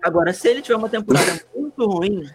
[0.01, 2.29] Agora, se ele tiver uma temporada muito ruim,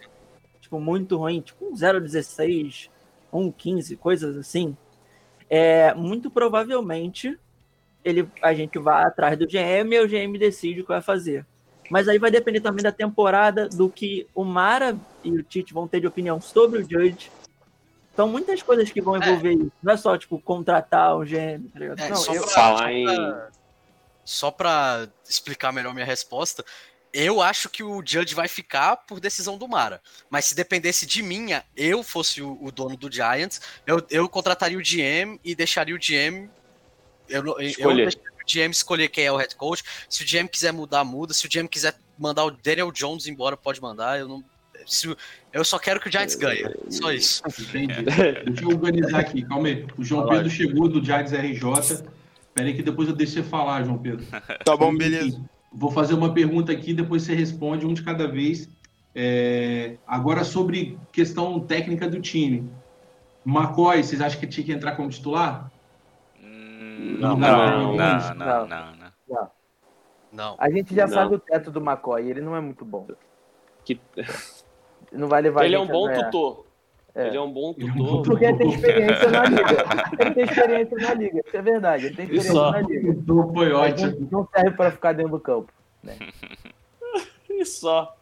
[0.61, 2.89] tipo, muito ruim, tipo um 0-16,
[3.33, 4.77] um 15, coisas assim,
[5.49, 7.39] é, muito provavelmente
[8.05, 11.47] ele, a gente vai atrás do GM e o GM decide o que vai fazer.
[11.91, 15.87] Mas aí vai depender também da temporada, do que o Mara e o Tite vão
[15.87, 17.31] ter de opinião sobre o Judge.
[18.15, 19.73] São muitas coisas que vão envolver isso.
[19.83, 22.01] Não é só, tipo, contratar o GM, tá ligado?
[22.01, 23.05] É, Não, só eu- pra- Falar só em.
[23.05, 23.49] pra-
[24.25, 26.65] Só pra explicar melhor minha resposta,
[27.13, 30.01] eu acho que o Judge vai ficar por decisão do Mara.
[30.31, 34.79] Mas se dependesse de mim, eu fosse o, o dono do Giants, eu, eu contrataria
[34.79, 36.49] o GM e deixaria o GM.
[37.29, 38.05] Eu, não- eu Escolher.
[38.05, 39.83] deixaria o GM escolher quem é o head coach.
[40.09, 41.35] Se o GM quiser mudar, muda.
[41.35, 44.21] Se o GM quiser mandar o Daniel Jones embora, pode mandar.
[44.21, 44.45] Eu não.
[44.87, 45.15] Se
[45.53, 46.65] eu só quero que o Giants ganhe.
[46.89, 47.43] Só isso.
[47.61, 48.03] Entendi.
[48.03, 49.87] Deixa eu organizar aqui, calma aí.
[49.97, 51.69] O João Pedro chegou do Giants RJ.
[51.83, 54.25] Espera aí que depois eu deixo você falar, João Pedro.
[54.65, 55.41] Tá bom, beleza.
[55.73, 58.69] Vou fazer uma pergunta aqui, depois você responde um de cada vez.
[59.15, 62.71] É, Agora sobre questão técnica do time.
[63.45, 65.71] McCoy, vocês acham que tinha que entrar como titular?
[66.43, 68.67] Hum, Não, não, não, não, não.
[68.67, 69.03] não, não.
[70.33, 70.57] Não.
[70.59, 71.13] A gente já Não.
[71.13, 73.07] sabe o teto do McCoy, ele não é muito bom.
[73.85, 74.01] Que...
[75.13, 76.25] Não vai levar Ele é um bom ganhar.
[76.25, 76.67] tutor.
[77.15, 77.27] É.
[77.27, 78.23] Ele é um bom é tutor.
[78.23, 79.85] Porque ele tem experiência na liga.
[80.19, 82.07] Ele tem experiência na liga, isso é verdade.
[82.07, 82.71] Ele tem Isso experiência só.
[82.73, 83.09] na liga.
[83.11, 84.29] Então foi ótimo.
[84.31, 85.73] não, não serve para ficar dentro do campo.
[87.51, 88.17] E só.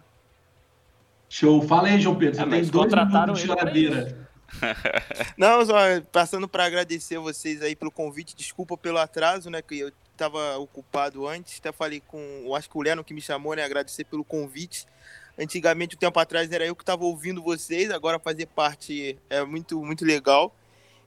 [1.29, 1.63] Show.
[1.63, 2.35] Fala aí, João Pedro.
[2.35, 4.19] Você Ah, tem dois contrataram de geladeira.
[5.39, 5.75] Não, só
[6.11, 8.35] passando para agradecer vocês aí pelo convite.
[8.35, 9.63] Desculpa pelo atraso, né?
[9.63, 11.59] Que eu tava ocupado antes.
[11.61, 12.19] Até falei com.
[12.45, 13.63] Eu acho que o Leno que me chamou, né?
[13.63, 14.87] Agradecer pelo convite.
[15.41, 17.91] Antigamente, um tempo atrás, era eu que estava ouvindo vocês.
[17.91, 20.55] Agora fazer parte é muito, muito legal.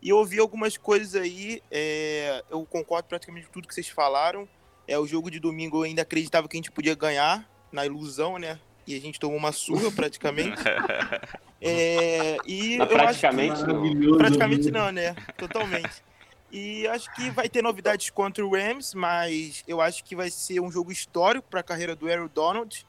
[0.01, 1.61] E eu ouvi algumas coisas aí.
[1.71, 4.47] é, eu concordo praticamente com tudo que vocês falaram.
[4.87, 8.37] É, o jogo de domingo eu ainda acreditava que a gente podia ganhar, na ilusão,
[8.37, 8.59] né?
[8.85, 10.61] E a gente tomou uma surra praticamente.
[11.65, 14.17] É, e eu acho que- Praticamente não.
[14.17, 15.15] Praticamente não, né?
[15.37, 16.03] Totalmente.
[16.51, 20.59] E acho que vai ter novidades contra o Rams, mas eu acho que vai ser
[20.59, 22.85] um jogo histórico para a carreira do Aaron Donald.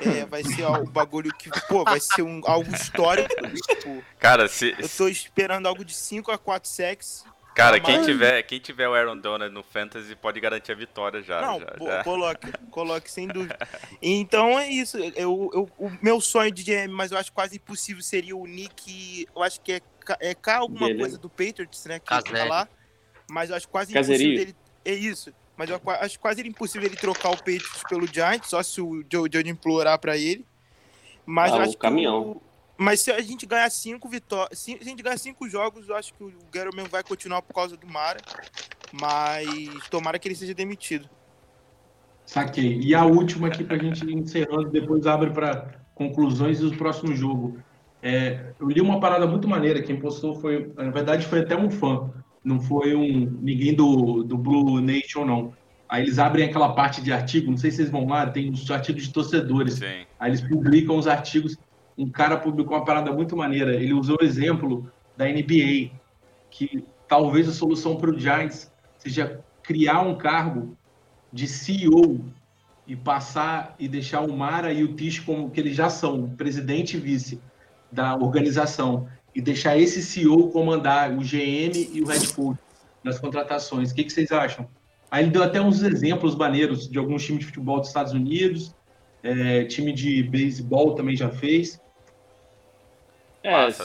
[0.00, 3.28] É, vai ser o bagulho que, pô, vai ser um, algo histórico.
[3.68, 7.24] Tipo, Cara, se, eu tô esperando algo de 5 a 4 sacks.
[7.54, 11.22] cara Não, quem, tiver, quem tiver o Aaron Donald no Fantasy pode garantir a vitória
[11.22, 11.40] já.
[11.40, 12.04] Não, já, pô, já.
[12.04, 13.56] coloque, coloque, sem dúvida.
[14.02, 14.98] Então é isso.
[14.98, 19.26] Eu, eu, o meu sonho de GM, mas eu acho quase impossível, seria o Nick.
[19.34, 21.00] Eu acho que é, K- é K alguma Beleza.
[21.00, 21.98] coisa do Patriots, né?
[21.98, 22.68] Que tá lá.
[23.30, 24.26] Mas eu acho quase Caserio.
[24.34, 24.56] impossível dele.
[24.84, 25.32] É isso.
[25.56, 29.28] Mas eu acho quase impossível ele trocar o Patriots pelo Giants, só se o Joe
[29.32, 30.44] Judge implorar pra ele.
[31.24, 32.30] Mas Ah, eu o caminhão.
[32.32, 32.42] o-
[32.78, 34.58] Mas se a gente ganhar cinco vitórias.
[34.58, 36.32] Se a gente ganhar cinco jogos, eu acho que o
[36.74, 38.20] mesmo vai continuar por causa do Mara.
[38.92, 39.48] Mas
[39.90, 41.08] tomara que ele seja demitido.
[42.26, 42.78] Saquei.
[42.80, 47.14] E a última aqui pra gente ir encerrando, depois abre para conclusões e o próximo
[47.14, 47.58] jogo.
[48.02, 51.70] É, eu li uma parada muito maneira, quem postou foi, na verdade foi até um
[51.70, 52.10] fã,
[52.46, 55.52] não foi um ninguém do, do Blue Nation não.
[55.88, 58.70] Aí eles abrem aquela parte de artigo, não sei se vocês vão lá, tem os
[58.70, 59.74] artigos de torcedores.
[59.74, 60.06] Sim.
[60.18, 61.56] Aí eles publicam os artigos.
[61.98, 63.74] Um cara publicou uma parada muito maneira.
[63.74, 65.90] Ele usou o exemplo da NBA,
[66.48, 70.76] que talvez a solução para o Giants seja criar um cargo
[71.32, 72.24] de CEO
[72.86, 76.96] e passar e deixar o Mara e o Tish como que eles já são, presidente
[76.96, 77.40] e vice
[77.90, 82.58] da organização, e deixar esse CEO comandar o GM e o head coach
[83.04, 83.92] nas contratações.
[83.92, 84.66] O que, que vocês acham?
[85.10, 88.74] Aí ele deu até uns exemplos maneiros de alguns times de futebol dos Estados Unidos,
[89.22, 91.78] é, time de beisebol também já fez.
[93.42, 93.76] É, traz,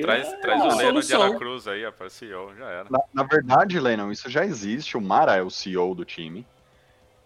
[0.00, 1.12] traz, traz o Leno de.
[1.12, 2.86] Aracruz aí, ó, para CEO, já era.
[2.88, 4.96] Na, na verdade, Lennon, isso já existe.
[4.96, 6.46] O Mara é o CEO do time.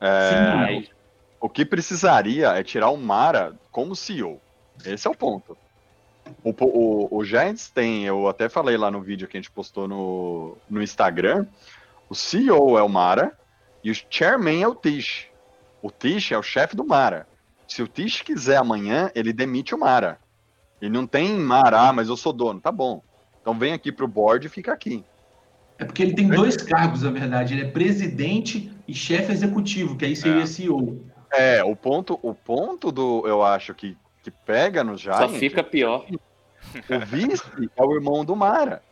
[0.01, 0.89] É, Sim,
[1.39, 4.41] o que precisaria é tirar o Mara como CEO.
[4.85, 5.57] Esse é o ponto.
[6.43, 9.87] O, o, o Giants tem, eu até falei lá no vídeo que a gente postou
[9.87, 11.47] no, no Instagram,
[12.09, 13.33] o CEO é o Mara
[13.83, 15.27] e o chairman é o Tish.
[15.83, 17.27] O Tish é o chefe do Mara.
[17.67, 20.19] Se o Tish quiser amanhã, ele demite o Mara.
[20.81, 22.61] Ele não tem Mara, ah, mas eu sou dono.
[22.61, 23.03] Tá bom.
[23.41, 25.05] Então vem aqui pro board e fica aqui.
[25.79, 27.55] É porque ele tem dois cargos, na verdade.
[27.55, 30.47] Ele é presidente e chefe executivo, que aí seria É.
[30.47, 31.05] CEO.
[31.33, 35.63] É, o ponto, o ponto do, eu acho que, que pega no Só Giants, fica
[35.63, 36.07] pior.
[36.09, 38.83] o vice é o irmão do Mara.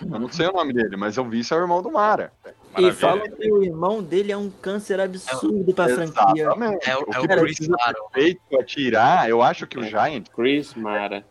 [0.00, 2.32] Eu não sei o nome dele, mas o vice é o irmão do Mara.
[2.46, 2.48] E
[2.80, 2.94] Maravilha.
[2.94, 6.44] fala que o irmão dele é um câncer absurdo pra franquia.
[6.44, 6.88] Exatamente.
[6.88, 7.94] É, o- o é o Chris Mara.
[8.14, 9.88] feito é tirar, eu acho que o É.
[9.88, 11.22] Giants, Chris Mara.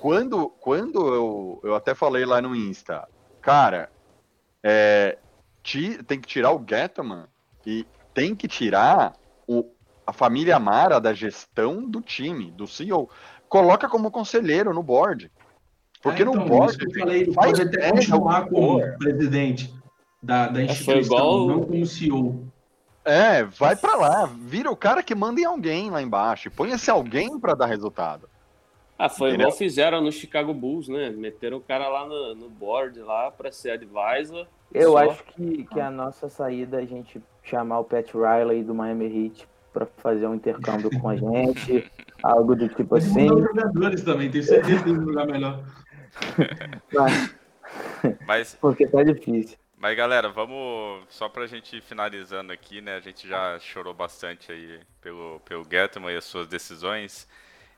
[0.00, 3.06] quando, quando eu, eu até falei lá no Insta,
[3.42, 3.90] cara,
[4.62, 5.18] é,
[5.62, 7.24] ti- tem que tirar o Gettman
[7.66, 7.84] e
[8.14, 9.12] tem que tirar
[10.06, 13.08] a família Mara da gestão do time, do CEO.
[13.48, 15.30] Coloca como conselheiro no board.
[16.02, 16.70] Porque no então, board.
[16.70, 18.96] isso que eu falei, ele pode até continuar como cor.
[18.98, 19.72] presidente
[20.22, 22.48] da, da instituição, igual- não como CEO.
[23.04, 26.70] É, vai pra lá, vira o cara que manda em alguém lá embaixo, e põe
[26.70, 28.28] esse alguém pra dar resultado.
[28.96, 29.48] Ah, foi Entendeu?
[29.48, 31.10] igual fizeram no Chicago Bulls, né?
[31.10, 34.46] Meteram o cara lá no, no board lá pra ser advisor.
[34.72, 34.98] Eu Só.
[34.98, 39.06] acho que, que a nossa saída é a gente chamar o Pat Riley do Miami
[39.06, 41.90] Heat pra fazer um intercâmbio com a gente,
[42.22, 43.30] algo do tipo Pode assim.
[43.30, 45.62] os jogadores também, tenho certeza que tem um lugar melhor.
[46.92, 47.34] mas-
[48.26, 49.56] Mas, porque tá difícil.
[49.78, 52.96] mas galera, vamos só pra gente ir finalizando aqui, né?
[52.96, 57.26] A gente já chorou bastante aí pelo, pelo Gettman e as suas decisões.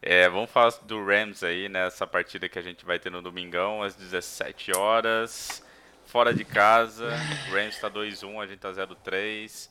[0.02, 1.86] É, vamos falar do Rams aí, né?
[1.86, 5.62] Essa partida que a gente vai ter no domingão, às 17 horas,
[6.04, 7.08] fora de casa.
[7.50, 9.70] O Rams tá 2-1, a gente tá 0-3.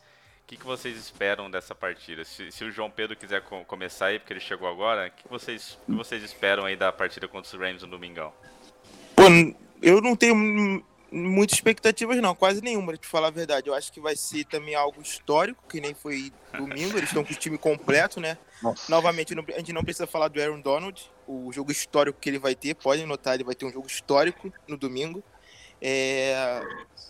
[0.54, 2.24] O que, que vocês esperam dessa partida?
[2.24, 5.24] Se, se o João Pedro quiser co- começar aí, porque ele chegou agora, o que,
[5.24, 8.32] que vocês, que vocês esperam aí da partida contra os Rams no domingão?
[9.16, 9.24] Pô,
[9.82, 10.36] eu não tenho
[11.12, 13.68] muitas expectativas, não, quase nenhuma, pra te falar a verdade.
[13.68, 17.00] Eu acho que vai ser também algo histórico, que nem foi domingo.
[17.00, 18.38] Eles estão com o time completo, né?
[18.62, 18.92] Nossa.
[18.92, 22.54] Novamente, a gente não precisa falar do Aaron Donald, o jogo histórico que ele vai
[22.54, 22.76] ter.
[22.76, 25.24] Podem notar, ele vai ter um jogo histórico no domingo.
[25.86, 26.62] É,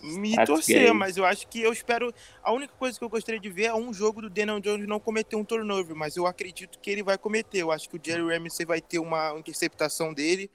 [0.02, 2.12] me That's torcer, mas eu acho que eu espero.
[2.42, 5.00] A única coisa que eu gostaria de ver é um jogo do Daniel Jones não
[5.00, 7.60] cometer um turnover, mas eu acredito que ele vai cometer.
[7.60, 10.50] Eu acho que o Jerry Ramsey vai ter uma interceptação dele.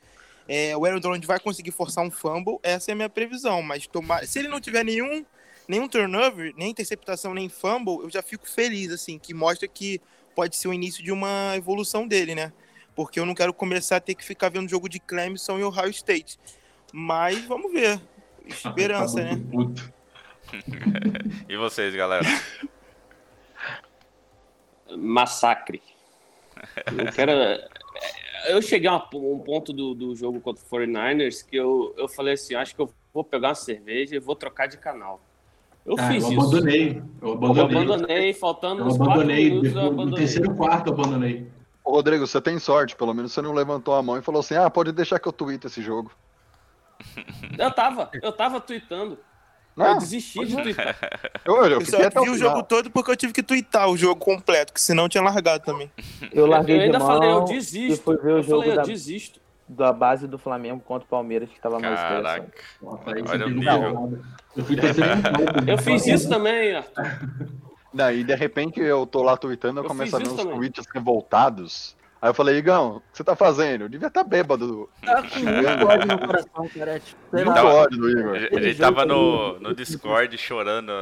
[0.49, 3.63] É, o Aaron Donald vai conseguir forçar um fumble, essa é a minha previsão.
[3.63, 5.25] Mas tomar, se ele não tiver nenhum,
[5.69, 10.01] nenhum turnover, nem interceptação, nem fumble, eu já fico feliz, assim, que mostra que
[10.35, 12.53] pode ser o início de uma evolução dele, né?
[12.97, 15.91] Porque eu não quero começar a ter que ficar vendo jogo de Clemson e Ohio
[15.91, 16.39] State.
[16.93, 18.01] Mas vamos ver.
[18.47, 19.41] Esperança, Tá né?
[21.49, 22.25] E vocês, galera?
[24.97, 25.83] Massacre.
[26.97, 27.33] Eu quero.
[28.49, 32.35] Eu cheguei a um ponto do, do jogo contra o 49ers que eu, eu falei
[32.35, 35.21] assim: acho que eu vou pegar uma cerveja e vou trocar de canal.
[35.85, 36.41] Eu Ah, fiz eu isso.
[36.41, 37.03] abandonei.
[37.21, 37.77] Eu Eu abandonei.
[37.77, 39.45] abandonei, faltando Eu uns quatro abandonei.
[39.51, 40.25] minutos, eu Depois, no abandonei.
[40.27, 41.47] terceiro quarto eu abandonei.
[41.85, 44.55] Ô, Rodrigo, você tem sorte, pelo menos você não levantou a mão e falou assim:
[44.55, 46.11] ah, pode deixar que eu tweete esse jogo.
[47.59, 49.19] Eu tava, eu tava tweetando.
[49.77, 50.97] Eu Não, desisti de tweetar.
[51.45, 53.97] eu, eu Eu só o vi o jogo todo porque eu tive que twittar o
[53.97, 55.91] jogo completo, que senão eu tinha largado também.
[56.33, 58.03] Eu larguei Eu ainda de mão falei, eu e desisto.
[58.05, 59.41] fui ver o Eu jogo falei, eu da, desisto.
[59.69, 61.95] da base do Flamengo contra o Palmeiras, que tava mais.
[62.01, 62.53] Caraca.
[62.83, 64.19] Nossa, Olha o nível.
[64.57, 64.77] Eu fui.
[65.69, 67.05] Eu fiz isso também, Arthur.
[68.15, 70.57] E de repente eu tô lá tweetando, eu, Eu começo a ver uns também.
[70.57, 71.97] tweets revoltados.
[72.21, 73.83] Aí eu falei, Igão, o que você tá fazendo?
[73.85, 74.91] Eu devia estar bêbado.
[75.05, 76.97] Tá com muito ódio no coração, cara.
[76.97, 77.75] é, Tipo, sei Muito lá.
[77.75, 78.35] ódio do Igor.
[78.37, 80.93] A gente- tava no, no Discord chorando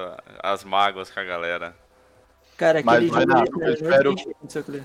[0.43, 1.74] as mágoas com a galera.
[2.59, 4.82] Cara, Mas, aquele jogo Renato, ali, eu espero- não existe isso aqui.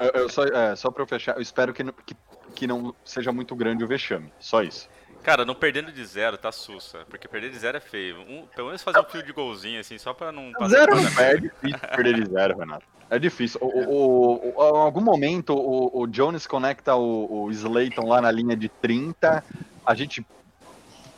[0.00, 2.16] Eu, eu só, é, só pra eu fechar, eu espero que, não- que,
[2.54, 4.32] que não seja muito grande o vexame.
[4.38, 4.88] Só isso.
[5.22, 7.00] Cara, não perdendo de zero tá sussa.
[7.10, 8.20] Porque perder de zero é feio.
[8.22, 11.26] Um- pelo menos fazer um fio de golzinho, assim, só pra não passar Zero vergonha.
[11.26, 12.86] é difícil perder de zero, Renato.
[13.10, 13.58] É difícil.
[13.60, 18.30] O, o, o- em algum momento o, o Jones conecta o, o Slayton lá na
[18.30, 19.44] linha de 30.
[19.84, 20.24] A gente.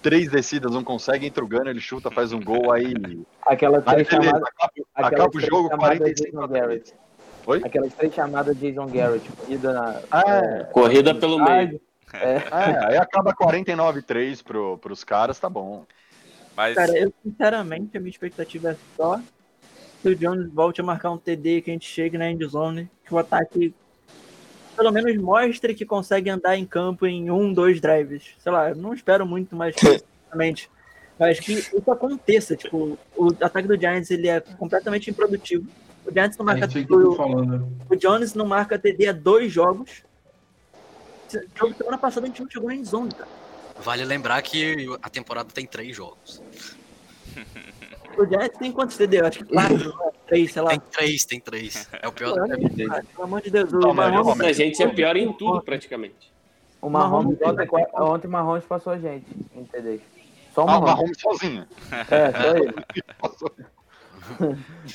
[0.01, 2.93] Três descidas não consegue, entra o Gunner, ele chuta, faz um gol, aí.
[3.47, 4.43] Aquelas Aí três chamadas.
[4.97, 6.60] acaba, o jogo chamadas 45 Jason a 3.
[6.60, 6.94] Garrett.
[7.47, 7.62] Oi?
[7.64, 10.01] Aquelas três chamadas Jason Garrett, corrida na.
[10.27, 11.81] É, Corrida pelo meio.
[12.14, 15.85] É, é, aí acaba 49-3 pro, pros caras, tá bom.
[16.56, 19.20] Mas, Cara, eu sinceramente, a minha expectativa é só
[20.03, 23.15] que o Jones volte a marcar um TD, que a gente chegue na endzone, que
[23.15, 23.73] o ataque
[24.77, 28.24] pelo menos mostre que consegue andar em campo em um, dois drives.
[28.39, 30.69] Sei lá, eu não espero muito mais sinceramente.
[31.19, 35.69] Mas que isso aconteça, tipo, o ataque do Giants ele é completamente improdutivo.
[36.05, 40.03] O Giants não marca tô o, o Jones não marca TD há dois jogos.
[41.55, 43.31] Jogo Semana passada a gente não chegou na endzone, cara.
[43.79, 46.43] Vale lembrar que a temporada tem três jogos.
[48.18, 49.20] O Giants tem quantos TD?
[49.20, 50.10] Eu acho que quatro, né?
[50.26, 50.70] três, sei lá.
[50.70, 51.89] Tem três, tem três.
[52.01, 53.72] É o pior do que cara, Pelo amor de Deus.
[53.72, 56.32] O Não, Mahomes- A gente é pior em tudo, praticamente.
[56.80, 60.01] o Mahomes, Mahomes- ontem, ontem o Mahomes passou a gente, entendeu?
[60.55, 60.97] Só o Ah, o Mahomes.
[60.97, 61.66] Mahomes sozinho.
[62.10, 62.74] É, só ele.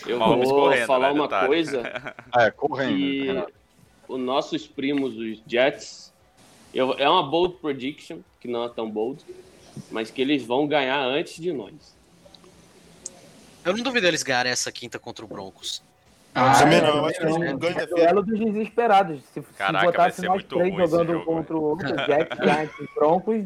[0.08, 1.48] Eu Mahomes vou correndo, falar uma detalhe.
[1.48, 2.96] coisa É, correndo.
[2.96, 3.54] que
[4.08, 6.14] os nossos primos, os Jets,
[6.74, 9.24] eu- é uma bold prediction, que não é tão bold,
[9.92, 11.97] mas que eles vão ganhar antes de nós.
[13.68, 15.82] Eu não duvido eles ganharem essa quinta contra o Broncos.
[16.34, 17.58] Ah, Também é, não, eu acho que eles não.
[17.58, 19.22] ganham É da duelo dos desesperados.
[19.34, 21.88] Se, se Caraca, vai botasse ser nós muito três jogando um jogo, contra o outro,
[21.96, 23.46] Jack, Giants e Broncos,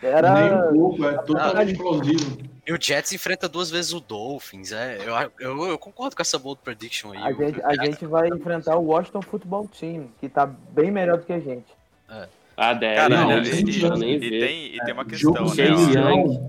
[0.00, 0.34] era.
[0.34, 2.38] Nem um pouco, é totalmente plausível.
[2.66, 4.72] E o Jets enfrenta duas vezes o Dolphins.
[4.72, 7.18] É, eu, eu, eu concordo com essa bold prediction aí.
[7.18, 11.18] A O- gente, a gente vai enfrentar o Washington Football Team, que tá bem melhor
[11.18, 11.66] do que a gente.
[12.56, 16.48] Ah, deve, Cara, Não, e, e- e tem, e tem uma Jogo questão, né?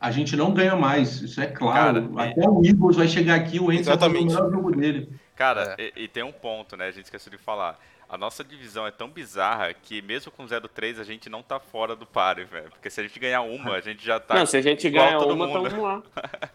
[0.00, 2.08] A gente não ganha mais, isso é claro.
[2.14, 4.34] Cara, Até o Eagles vai chegar aqui, o Wentz vai fazer o Exatamente.
[4.34, 5.08] melhor jogo dele.
[5.34, 6.86] Cara, e, e tem um ponto, né?
[6.86, 7.78] A gente esqueceu de falar.
[8.08, 11.96] A nossa divisão é tão bizarra que mesmo com 0-3 a gente não tá fora
[11.96, 12.70] do páreo, velho.
[12.70, 14.34] Porque se a gente ganhar uma, a gente já tá.
[14.34, 15.70] Não, se a gente igual ganha todo uma, mundo.
[15.70, 16.02] tamo lá.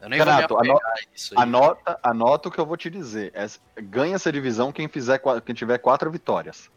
[0.00, 1.42] Eu nem Renato, vou anota- isso aí.
[1.42, 3.32] Anota, anota o que eu vou te dizer.
[3.34, 6.70] Essa- ganha essa divisão quem, fizer, quem tiver quatro vitórias.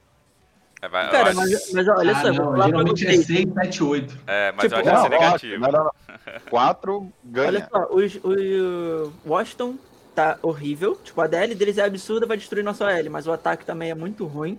[0.82, 3.26] É, vai- Cara, acho- mas, mas olha ah, só, não, pra geralmente é vocês.
[3.28, 4.18] 6, 7, 8.
[4.26, 5.60] é, mas tipo, eu acho que vai ser negativo.
[5.60, 5.92] não, não, não.
[6.50, 7.48] Quatro ganha.
[7.48, 9.76] Olha só, os- o Washington
[10.16, 10.96] tá horrível.
[11.04, 13.96] Tipo, a DL deles é absurda, vai destruir nossa OL, mas o ataque também é
[13.96, 14.58] muito ruim.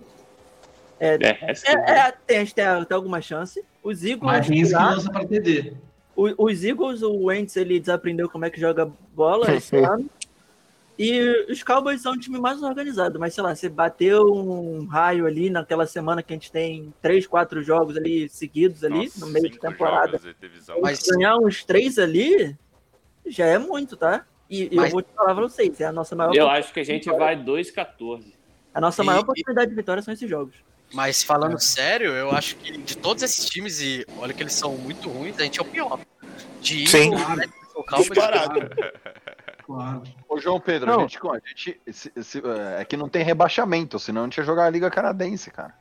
[0.99, 1.51] É, É,
[1.91, 3.63] é, tem, a gente tem, tem alguma chance.
[3.83, 5.73] Os Eagles, Mas tem esse que lá, lança pra TD.
[6.15, 10.05] os Eagles, o Wentz, ele desaprendeu como é que joga bola esse ano.
[10.97, 15.25] E os Cowboys são um time mais organizado, mas sei lá, você bateu um raio
[15.25, 19.31] ali naquela semana que a gente tem três, quatro jogos ali seguidos ali, Nossa, no
[19.31, 20.19] meio de temporada.
[20.81, 22.55] Mas- Ganhar uns três ali
[23.25, 24.25] já é muito, tá?
[24.49, 26.71] E e Mas- eu vou te falar pra vocês, é a nossa maior, Eu acho
[26.71, 28.33] que a gente vai 2-14.
[28.73, 30.53] a nossa E- maior oportunidade de vitória são esses jogos.
[30.93, 34.77] Mas falando sério, eu acho que de todos esses times, e olha que eles são
[34.77, 35.99] muito ruins, a gente é o pior.
[36.61, 37.11] De Sim.
[37.15, 38.09] Eagles, Red, o Cowboys.
[39.65, 40.03] Claro.
[40.27, 40.99] Ô, João Pedro, Não.
[40.99, 44.37] a gente, a gente- esse- esse, é, é que não tem rebaixamento, senão a gente
[44.37, 45.73] ia jogar a Liga Canadense, cara.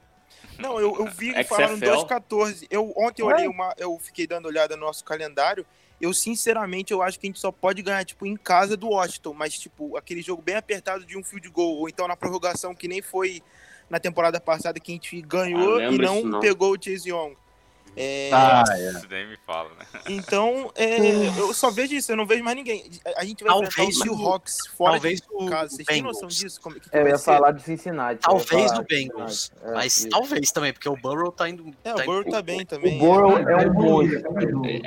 [0.58, 1.48] Não, eu, eu vi que XFL.
[1.48, 2.66] falaram 2,14.
[2.70, 3.74] Eu, ontem eu olhei uma.
[3.78, 5.66] Eu fiquei dando olhada no nosso calendário.
[6.00, 9.34] Eu, sinceramente, eu acho que a gente só pode ganhar, tipo, em casa do Washington,
[9.34, 12.86] mas, tipo, aquele jogo bem apertado de um field goal, ou então na prorrogação, que
[12.88, 13.40] nem foi
[13.88, 16.40] na temporada passada que a gente ganhou Ah, e não, não.
[16.40, 17.34] pegou o Chase Young.
[17.94, 18.64] É, Ah,
[18.96, 19.84] Isso nem me fala, né?
[20.08, 20.96] Então, é,
[21.38, 22.90] eu só vejo isso, eu não vejo mais ninguém.
[23.16, 25.68] A gente vai Talvez enfrentar o o- Seahawks fora talvez de o casa.
[25.76, 26.14] Vocês têm Bengals.
[26.16, 26.60] noção disso?
[26.60, 28.20] Como, que que É, eu ia falar de Cincinnati.
[28.22, 29.52] talvez o de Bengals.
[29.62, 30.08] É, mas isso.
[30.08, 31.66] talvez também, porque o Burrow tá indo.
[31.84, 32.98] É, tá o Burrow indo- tá bem O também.
[32.98, 34.64] Burrow é Vai um.
[34.64, 34.80] É,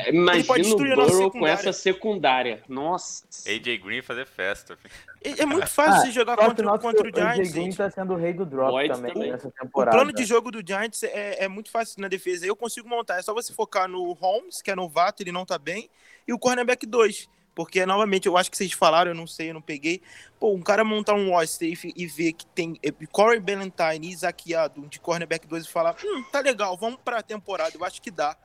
[0.43, 2.63] pode Imagina o Burrow com essa secundária.
[2.67, 3.23] Nossa.
[3.47, 4.75] AJ Green fazer festa.
[4.77, 4.93] filho.
[5.25, 7.51] É, é muito fácil Ah, você jogar contra, nosso- contra o o Giants.
[7.51, 7.77] Green gente.
[7.77, 9.31] tá sendo o rei do drop também, também.
[9.31, 9.95] nessa O temporada.
[9.97, 12.45] plano de jogo do Giants é, é muito fácil na defesa.
[12.45, 13.17] Eu consigo montar.
[13.17, 15.89] É só você focar no Holmes, que é novato, ele não tá bem,
[16.27, 17.29] e o cornerback 2.
[17.55, 20.01] Porque, novamente, eu acho que vocês falaram, eu não sei, eu não peguei.
[20.37, 24.07] Pô, um cara montar um roster e, fi- e ver que tem é, Corey Ballantyne
[24.07, 24.53] e Isaac
[24.89, 28.35] de cornerback 2 e falar, hum, tá legal, vamos pra temporada, eu acho que dá.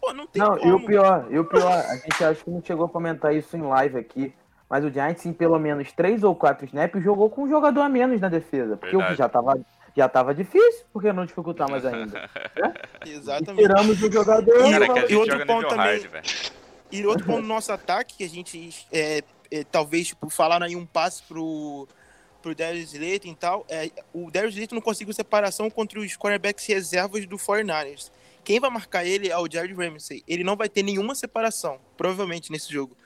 [0.00, 0.68] Pô, não tem Não, como.
[0.68, 3.56] e o pior, e o pior, a gente acho que não chegou a comentar isso
[3.56, 4.34] em live aqui,
[4.68, 7.88] mas o Giants em pelo menos três ou quatro snaps jogou com um jogador a
[7.88, 9.16] menos na defesa, porque o Verdade.
[9.16, 9.60] que já tava,
[9.96, 12.28] Já tava difícil, por que não dificultar mais ainda?
[13.06, 13.62] Exatamente.
[13.62, 14.54] Tiramos o jogador.
[14.66, 16.52] E, e outro ponto também, hard.
[16.90, 20.76] E outro ponto do nosso ataque, que a gente é, é, talvez tipo, falaram aí
[20.76, 21.88] um passe pro,
[22.42, 26.66] pro Darius Slayton e tal, é, o Darius Slayton não conseguiu separação contra os quarterbacks
[26.66, 28.10] reservas do 49ers.
[28.44, 30.22] Quem vai marcar ele é o Jared Ramsey.
[30.28, 32.96] Ele não vai ter nenhuma separação, provavelmente, nesse jogo.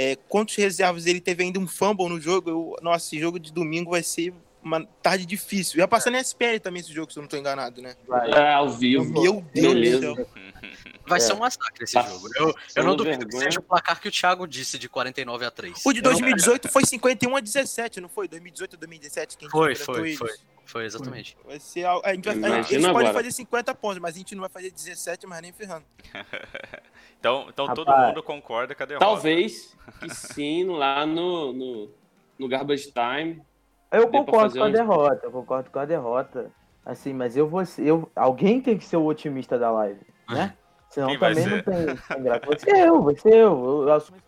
[0.00, 2.48] É, contra os reservas, ele teve ainda um fumble no jogo.
[2.48, 5.78] Eu, nossa, esse jogo de domingo vai ser uma tarde difícil.
[5.80, 7.96] Ia passar na SPL também esse jogo, se eu não tô enganado, né?
[8.36, 9.12] É, ao vivo.
[9.20, 10.28] Meu Deus do céu.
[11.04, 11.20] Vai É.
[11.22, 12.30] ser um massacre esse Passando jogo.
[12.36, 13.44] Eu, eu não duvido que vergonha.
[13.50, 15.80] seja o placar que o Thiago disse de 49 a 3.
[15.84, 18.28] O de 2018 foi 51 a 17, não foi?
[18.28, 20.28] 2018 a 2017 que a gente Foi, foi, foi.
[20.68, 21.36] Foi exatamente.
[21.44, 23.12] Vai ser, al- a gente vai, a gente- agora.
[23.12, 25.84] fazer 50 pontos, mas a gente não vai fazer 17, mas nem ferrando.
[27.20, 28.08] Então, então todo Rapaz.
[28.08, 29.04] mundo concorda com a derrota.
[29.04, 31.90] Talvez que sim, lá no, no,
[32.38, 33.42] no Garbage Time.
[33.90, 36.52] Eu concordo com a um- derrota, eu concordo com a derrota.
[36.86, 40.54] Assim, mas eu vou ser, eu, alguém tem que ser o otimista da live, né?
[40.90, 42.46] Senão Quem também não tem, tem graça.
[42.46, 43.64] Vai ser eu, vai ser eu.
[43.64, 44.18] eu, eu assumo.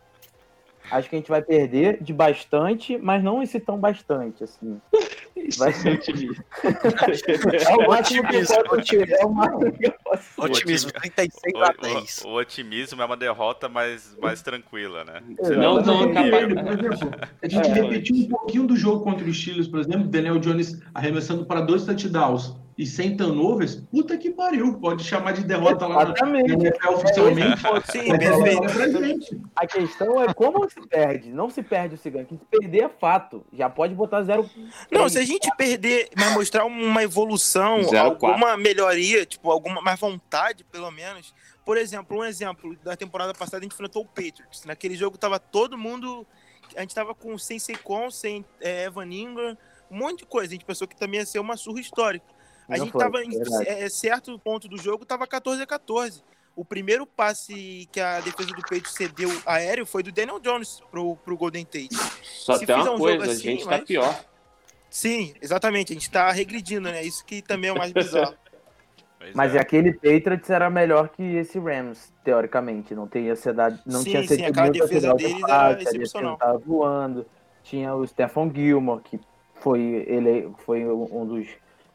[0.91, 4.81] Acho que a gente vai perder de bastante, mas não esse tão bastante, assim.
[5.59, 6.45] Vai ser otimista.
[6.63, 10.45] É o máximo que eu Otimismo, posso tirar, é o máximo que eu posso tirar.
[10.47, 12.23] Otimismo, 36 O, a 10.
[12.25, 15.21] o- o otimismo é uma derrota mais, mais tranquila, né?
[15.57, 16.27] Não capaz.
[16.27, 17.73] ele, por exemplo, a gente É.
[17.73, 21.85] repetiu um pouquinho do jogo contra os Steelers, por exemplo, Daniel Jones arremessando para dois
[21.85, 26.53] touchdowns e sem turnovers, puta que pariu, pode chamar de derrota lá na Exatamente.
[26.53, 27.61] NFL oficialmente.
[27.93, 29.05] Sim, é perfeito.
[29.05, 29.41] gente.
[29.55, 31.31] A questão é como se perde.
[31.31, 32.25] Não se perde o cigano.
[32.25, 33.45] Que se perder é fato.
[33.53, 34.49] Já pode botar zero.
[34.91, 38.29] Não, se a gente perder, mas mostrar uma evolução, Zero quatro.
[38.29, 41.35] alguma melhoria, tipo, alguma mais vontade, pelo menos.
[41.67, 44.65] Por exemplo, um exemplo da temporada passada a gente enfrentou o Patriots.
[44.65, 46.27] Naquele jogo tava todo mundo.
[46.75, 49.55] A gente tava com sem Saquon, sem é, Evan Ingram,
[49.91, 50.49] um monte de coisa.
[50.49, 52.40] A gente pensou que também ia ser uma surra histórica.
[52.71, 53.69] A Não gente foi, tava em verdade.
[53.69, 56.23] é, certo ponto do jogo, tava 14 a 14.
[56.57, 61.17] O primeiro passe que a defesa do Patriots cedeu aéreo foi do Daniel Jones pro,
[61.17, 61.89] pro Golden Tate.
[62.23, 64.25] Só Se tem uma um coisa, jogo a assim, gente tá mas- pior.
[64.91, 65.93] Sim, exatamente.
[65.93, 67.03] A gente tá regredindo, né?
[67.05, 68.35] Isso que também é o mais bizarro.
[69.19, 69.61] Pois Mas é.
[69.61, 72.95] aquele Patriots era melhor que esse Rams, teoricamente.
[72.95, 73.57] Não teria sido,
[73.87, 76.37] não Sim, tinha sim, sido aquela defesa final deles de era fase, a defesa excepcional.
[76.39, 77.27] tava voando.
[77.63, 79.21] Tinha o Stephen Gilmore, que
[79.61, 81.47] foi ele foi um dos,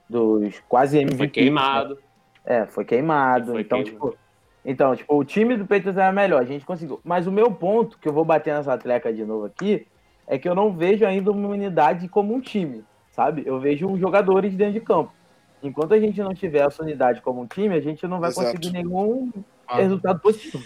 [0.09, 1.17] dos quase MVP.
[1.17, 1.97] Foi queimado.
[2.45, 3.53] É, foi queimado.
[3.53, 4.09] Foi então, queimado.
[4.11, 4.25] tipo.
[4.67, 6.99] Então, tipo, o time do Patriots era melhor, a gente conseguiu.
[7.03, 9.85] Mas o meu ponto, que eu vou bater nessa atleca de novo aqui,
[10.25, 13.43] é que eu não vejo ainda uma unidade como um time, sabe?
[13.45, 15.13] Eu vejo jogadores dentro de campo.
[15.61, 18.47] Enquanto a gente não tiver essa unidade como um time, a gente não vai Exato.
[18.47, 19.31] conseguir nenhum
[19.67, 19.77] Ah.
[19.77, 20.63] resultado positivo.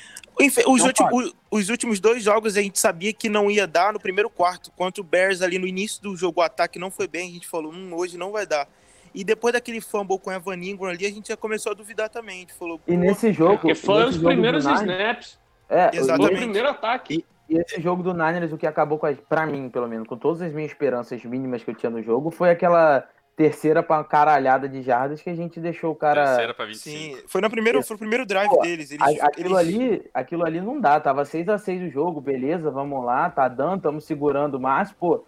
[0.67, 4.29] Os, últimos, os últimos dois jogos a gente sabia que não ia dar no primeiro
[4.29, 4.71] quarto.
[4.71, 7.29] Contra o Bears ali no início do jogo, o ataque não foi bem.
[7.29, 8.65] A gente falou, hum, hoje não vai dar.
[9.13, 12.09] E depois daquele fumble com o Evan Ingram ali, a gente já começou a duvidar
[12.09, 12.37] também.
[12.37, 13.57] A gente falou, E nesse jogo.
[13.59, 15.39] Porque foram os primeiros Niners- snaps.
[15.69, 16.35] É, Foi o Exatamente.
[16.37, 17.25] primeiro ataque.
[17.47, 20.15] E esse jogo do Niners, o que acabou com as, pra mim, pelo menos, com
[20.17, 24.67] todas as minhas esperanças mínimas que eu tinha no jogo, foi aquela terceira pra caralhada
[24.67, 26.25] de jardas que a gente deixou o cara.
[26.25, 26.79] Terceira pra 25.
[27.17, 28.91] sim, foi, no primeiro, foi o primeiro drive Pô, deles.
[28.91, 32.19] Eles, A- aquilo, eles- ali, aquilo ali não dá, tava 6 a 6 o jogo,
[32.19, 35.23] beleza, vamos lá, tá dando, estamos segurando, mas, pô,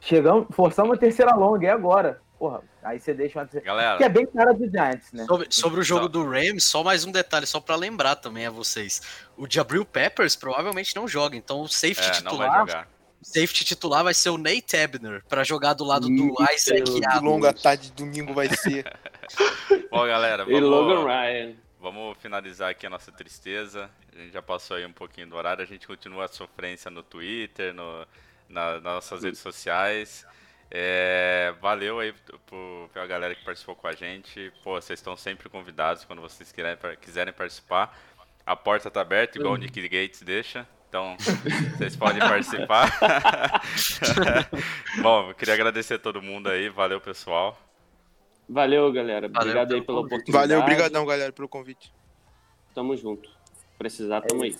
[0.00, 2.20] chegamos, forçamos a terceira longa, e agora?
[2.42, 3.48] Porra, aí você deixa uma.
[3.62, 5.24] Galera, Que é bem cara do Giants, né?
[5.26, 8.46] Sobre, sobre o jogo Só- do Rams, só mais um detalhe, só pra lembrar também
[8.46, 9.00] a vocês.
[9.36, 12.88] O Jabril Peppers provavelmente não joga, então o safety é, não vai titular,
[13.22, 17.24] safety titular vai ser o Nate Ebner pra jogar do lado do Isso, Isaac que
[17.24, 18.92] longa tarde de domingo vai ser.
[19.88, 21.52] Bom, galera, E Logan vamos, Ryan.
[21.80, 23.88] vamos finalizar aqui a nossa tristeza.
[24.12, 25.62] A gente já passou aí um pouquinho do horário.
[25.62, 28.04] A gente continua a sofrência no Twitter, no,
[28.48, 30.26] na- nas nossas redes sociais.
[30.74, 32.14] É, valeu aí
[32.46, 34.50] pro, pela galera que participou com a gente.
[34.64, 37.94] Pô, vocês estão sempre convidados quando vocês quiserem, quiserem participar.
[38.46, 40.66] A porta tá aberta, igual o Nick Gates deixa.
[40.88, 41.14] Então,
[41.76, 42.90] vocês podem participar.
[45.02, 46.70] Bom, eu queria agradecer a todo mundo aí.
[46.70, 47.58] Valeu, pessoal.
[48.48, 49.28] Valeu, galera.
[49.28, 50.14] Valeu Obrigado aí pelo pela convite.
[50.14, 50.48] oportunidade.
[50.48, 51.92] Valeu, obrigadão, galera, pelo convite.
[52.74, 53.28] Tamo junto.
[53.78, 54.56] Precisar, tamo aí.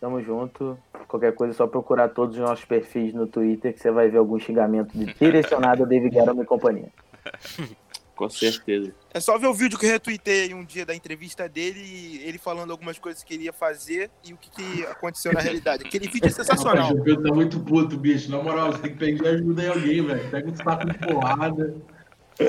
[0.00, 0.78] Tamo junto.
[1.08, 4.18] Qualquer coisa é só procurar todos os nossos perfis no Twitter que você vai ver
[4.18, 6.88] algum xingamento de- direcionado a David Guerra e companhia.
[8.14, 8.94] Com certeza.
[9.12, 12.70] É só ver o vídeo que eu retuitei um dia da entrevista dele, ele falando
[12.70, 15.84] algumas coisas que ele ia fazer e o que, que aconteceu na realidade.
[15.86, 16.86] Aquele vídeo é sensacional.
[16.88, 18.30] Rapaz, o Pedro tá muito puto, bicho.
[18.30, 20.30] Na moral, você tem que pedir ajuda em alguém, velho.
[20.30, 21.76] Pega um saco de porrada.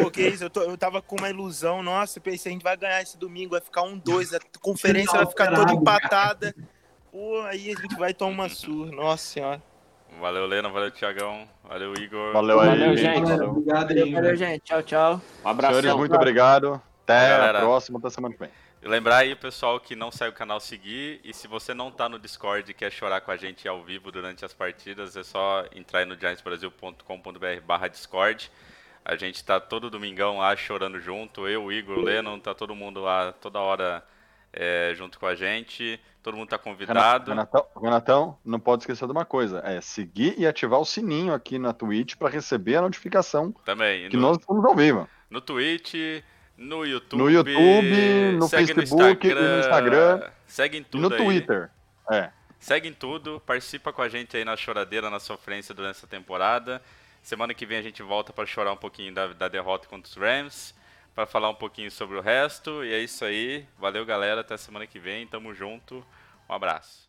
[0.02, 3.02] Porque isso, eu, tô- eu tava com uma ilusão, nossa, pensei, a gente vai ganhar
[3.02, 6.56] esse domingo, vai ficar um, dois, a conferência vai ficar toda empatada.
[7.18, 9.60] Pô, aí a gente vai tomar uma surra, nossa senhora.
[10.20, 10.72] Valeu, Leno.
[10.72, 11.50] Valeu, Tiagão.
[11.64, 12.32] Valeu, Igor.
[12.32, 13.22] Valeu aí, Valeu, gente.
[13.22, 13.98] Galera, obrigado aí.
[13.98, 14.60] Valeu, valeu, gente.
[14.60, 15.22] Tchau, tchau.
[15.44, 15.82] Um abraço.
[15.82, 16.80] Senhores, muito obrigado.
[17.04, 17.58] Até Galera.
[17.58, 18.52] a próxima, até semana que vem.
[18.84, 21.20] E lembrar aí, pessoal, que não segue o canal seguir.
[21.24, 24.12] E se você não tá no Discord e quer chorar com a gente ao vivo
[24.12, 28.52] durante as partidas, é só entrar aí no giantsbrasil.com.br barra Discord.
[29.04, 31.48] A gente tá todo domingão lá chorando junto.
[31.48, 34.04] Eu, o Igor, o Lennon, tá todo mundo lá toda hora
[34.54, 36.00] é, junto com a gente.
[36.28, 37.32] Todo mundo tá convidado.
[37.32, 41.58] Renatão, Renatão, não pode esquecer de uma coisa: é seguir e ativar o sininho aqui
[41.58, 44.10] na Twitch para receber a notificação Também.
[44.10, 45.08] que no, nós estamos ao vivo.
[45.30, 45.94] no Twitch,
[46.58, 47.18] no YouTube.
[47.18, 51.24] No YouTube, no Facebook e no Instagram, Segue em tudo no aí.
[51.24, 51.70] Twitter.
[52.12, 52.30] É.
[52.60, 56.82] Segue em tudo, participa com a gente aí na choradeira, na sofrência durante essa temporada.
[57.24, 60.18] Semana que vem a gente volta para chorar um pouquinho da, da derrota contra os
[60.18, 60.76] Rams,
[61.18, 62.86] para falar um pouquinho sobre o resto.
[62.86, 63.66] E é isso aí.
[63.80, 64.42] Valeu, galera.
[64.42, 65.26] Até semana que vem.
[65.26, 66.06] Tamo junto.
[66.48, 67.07] Um abraço.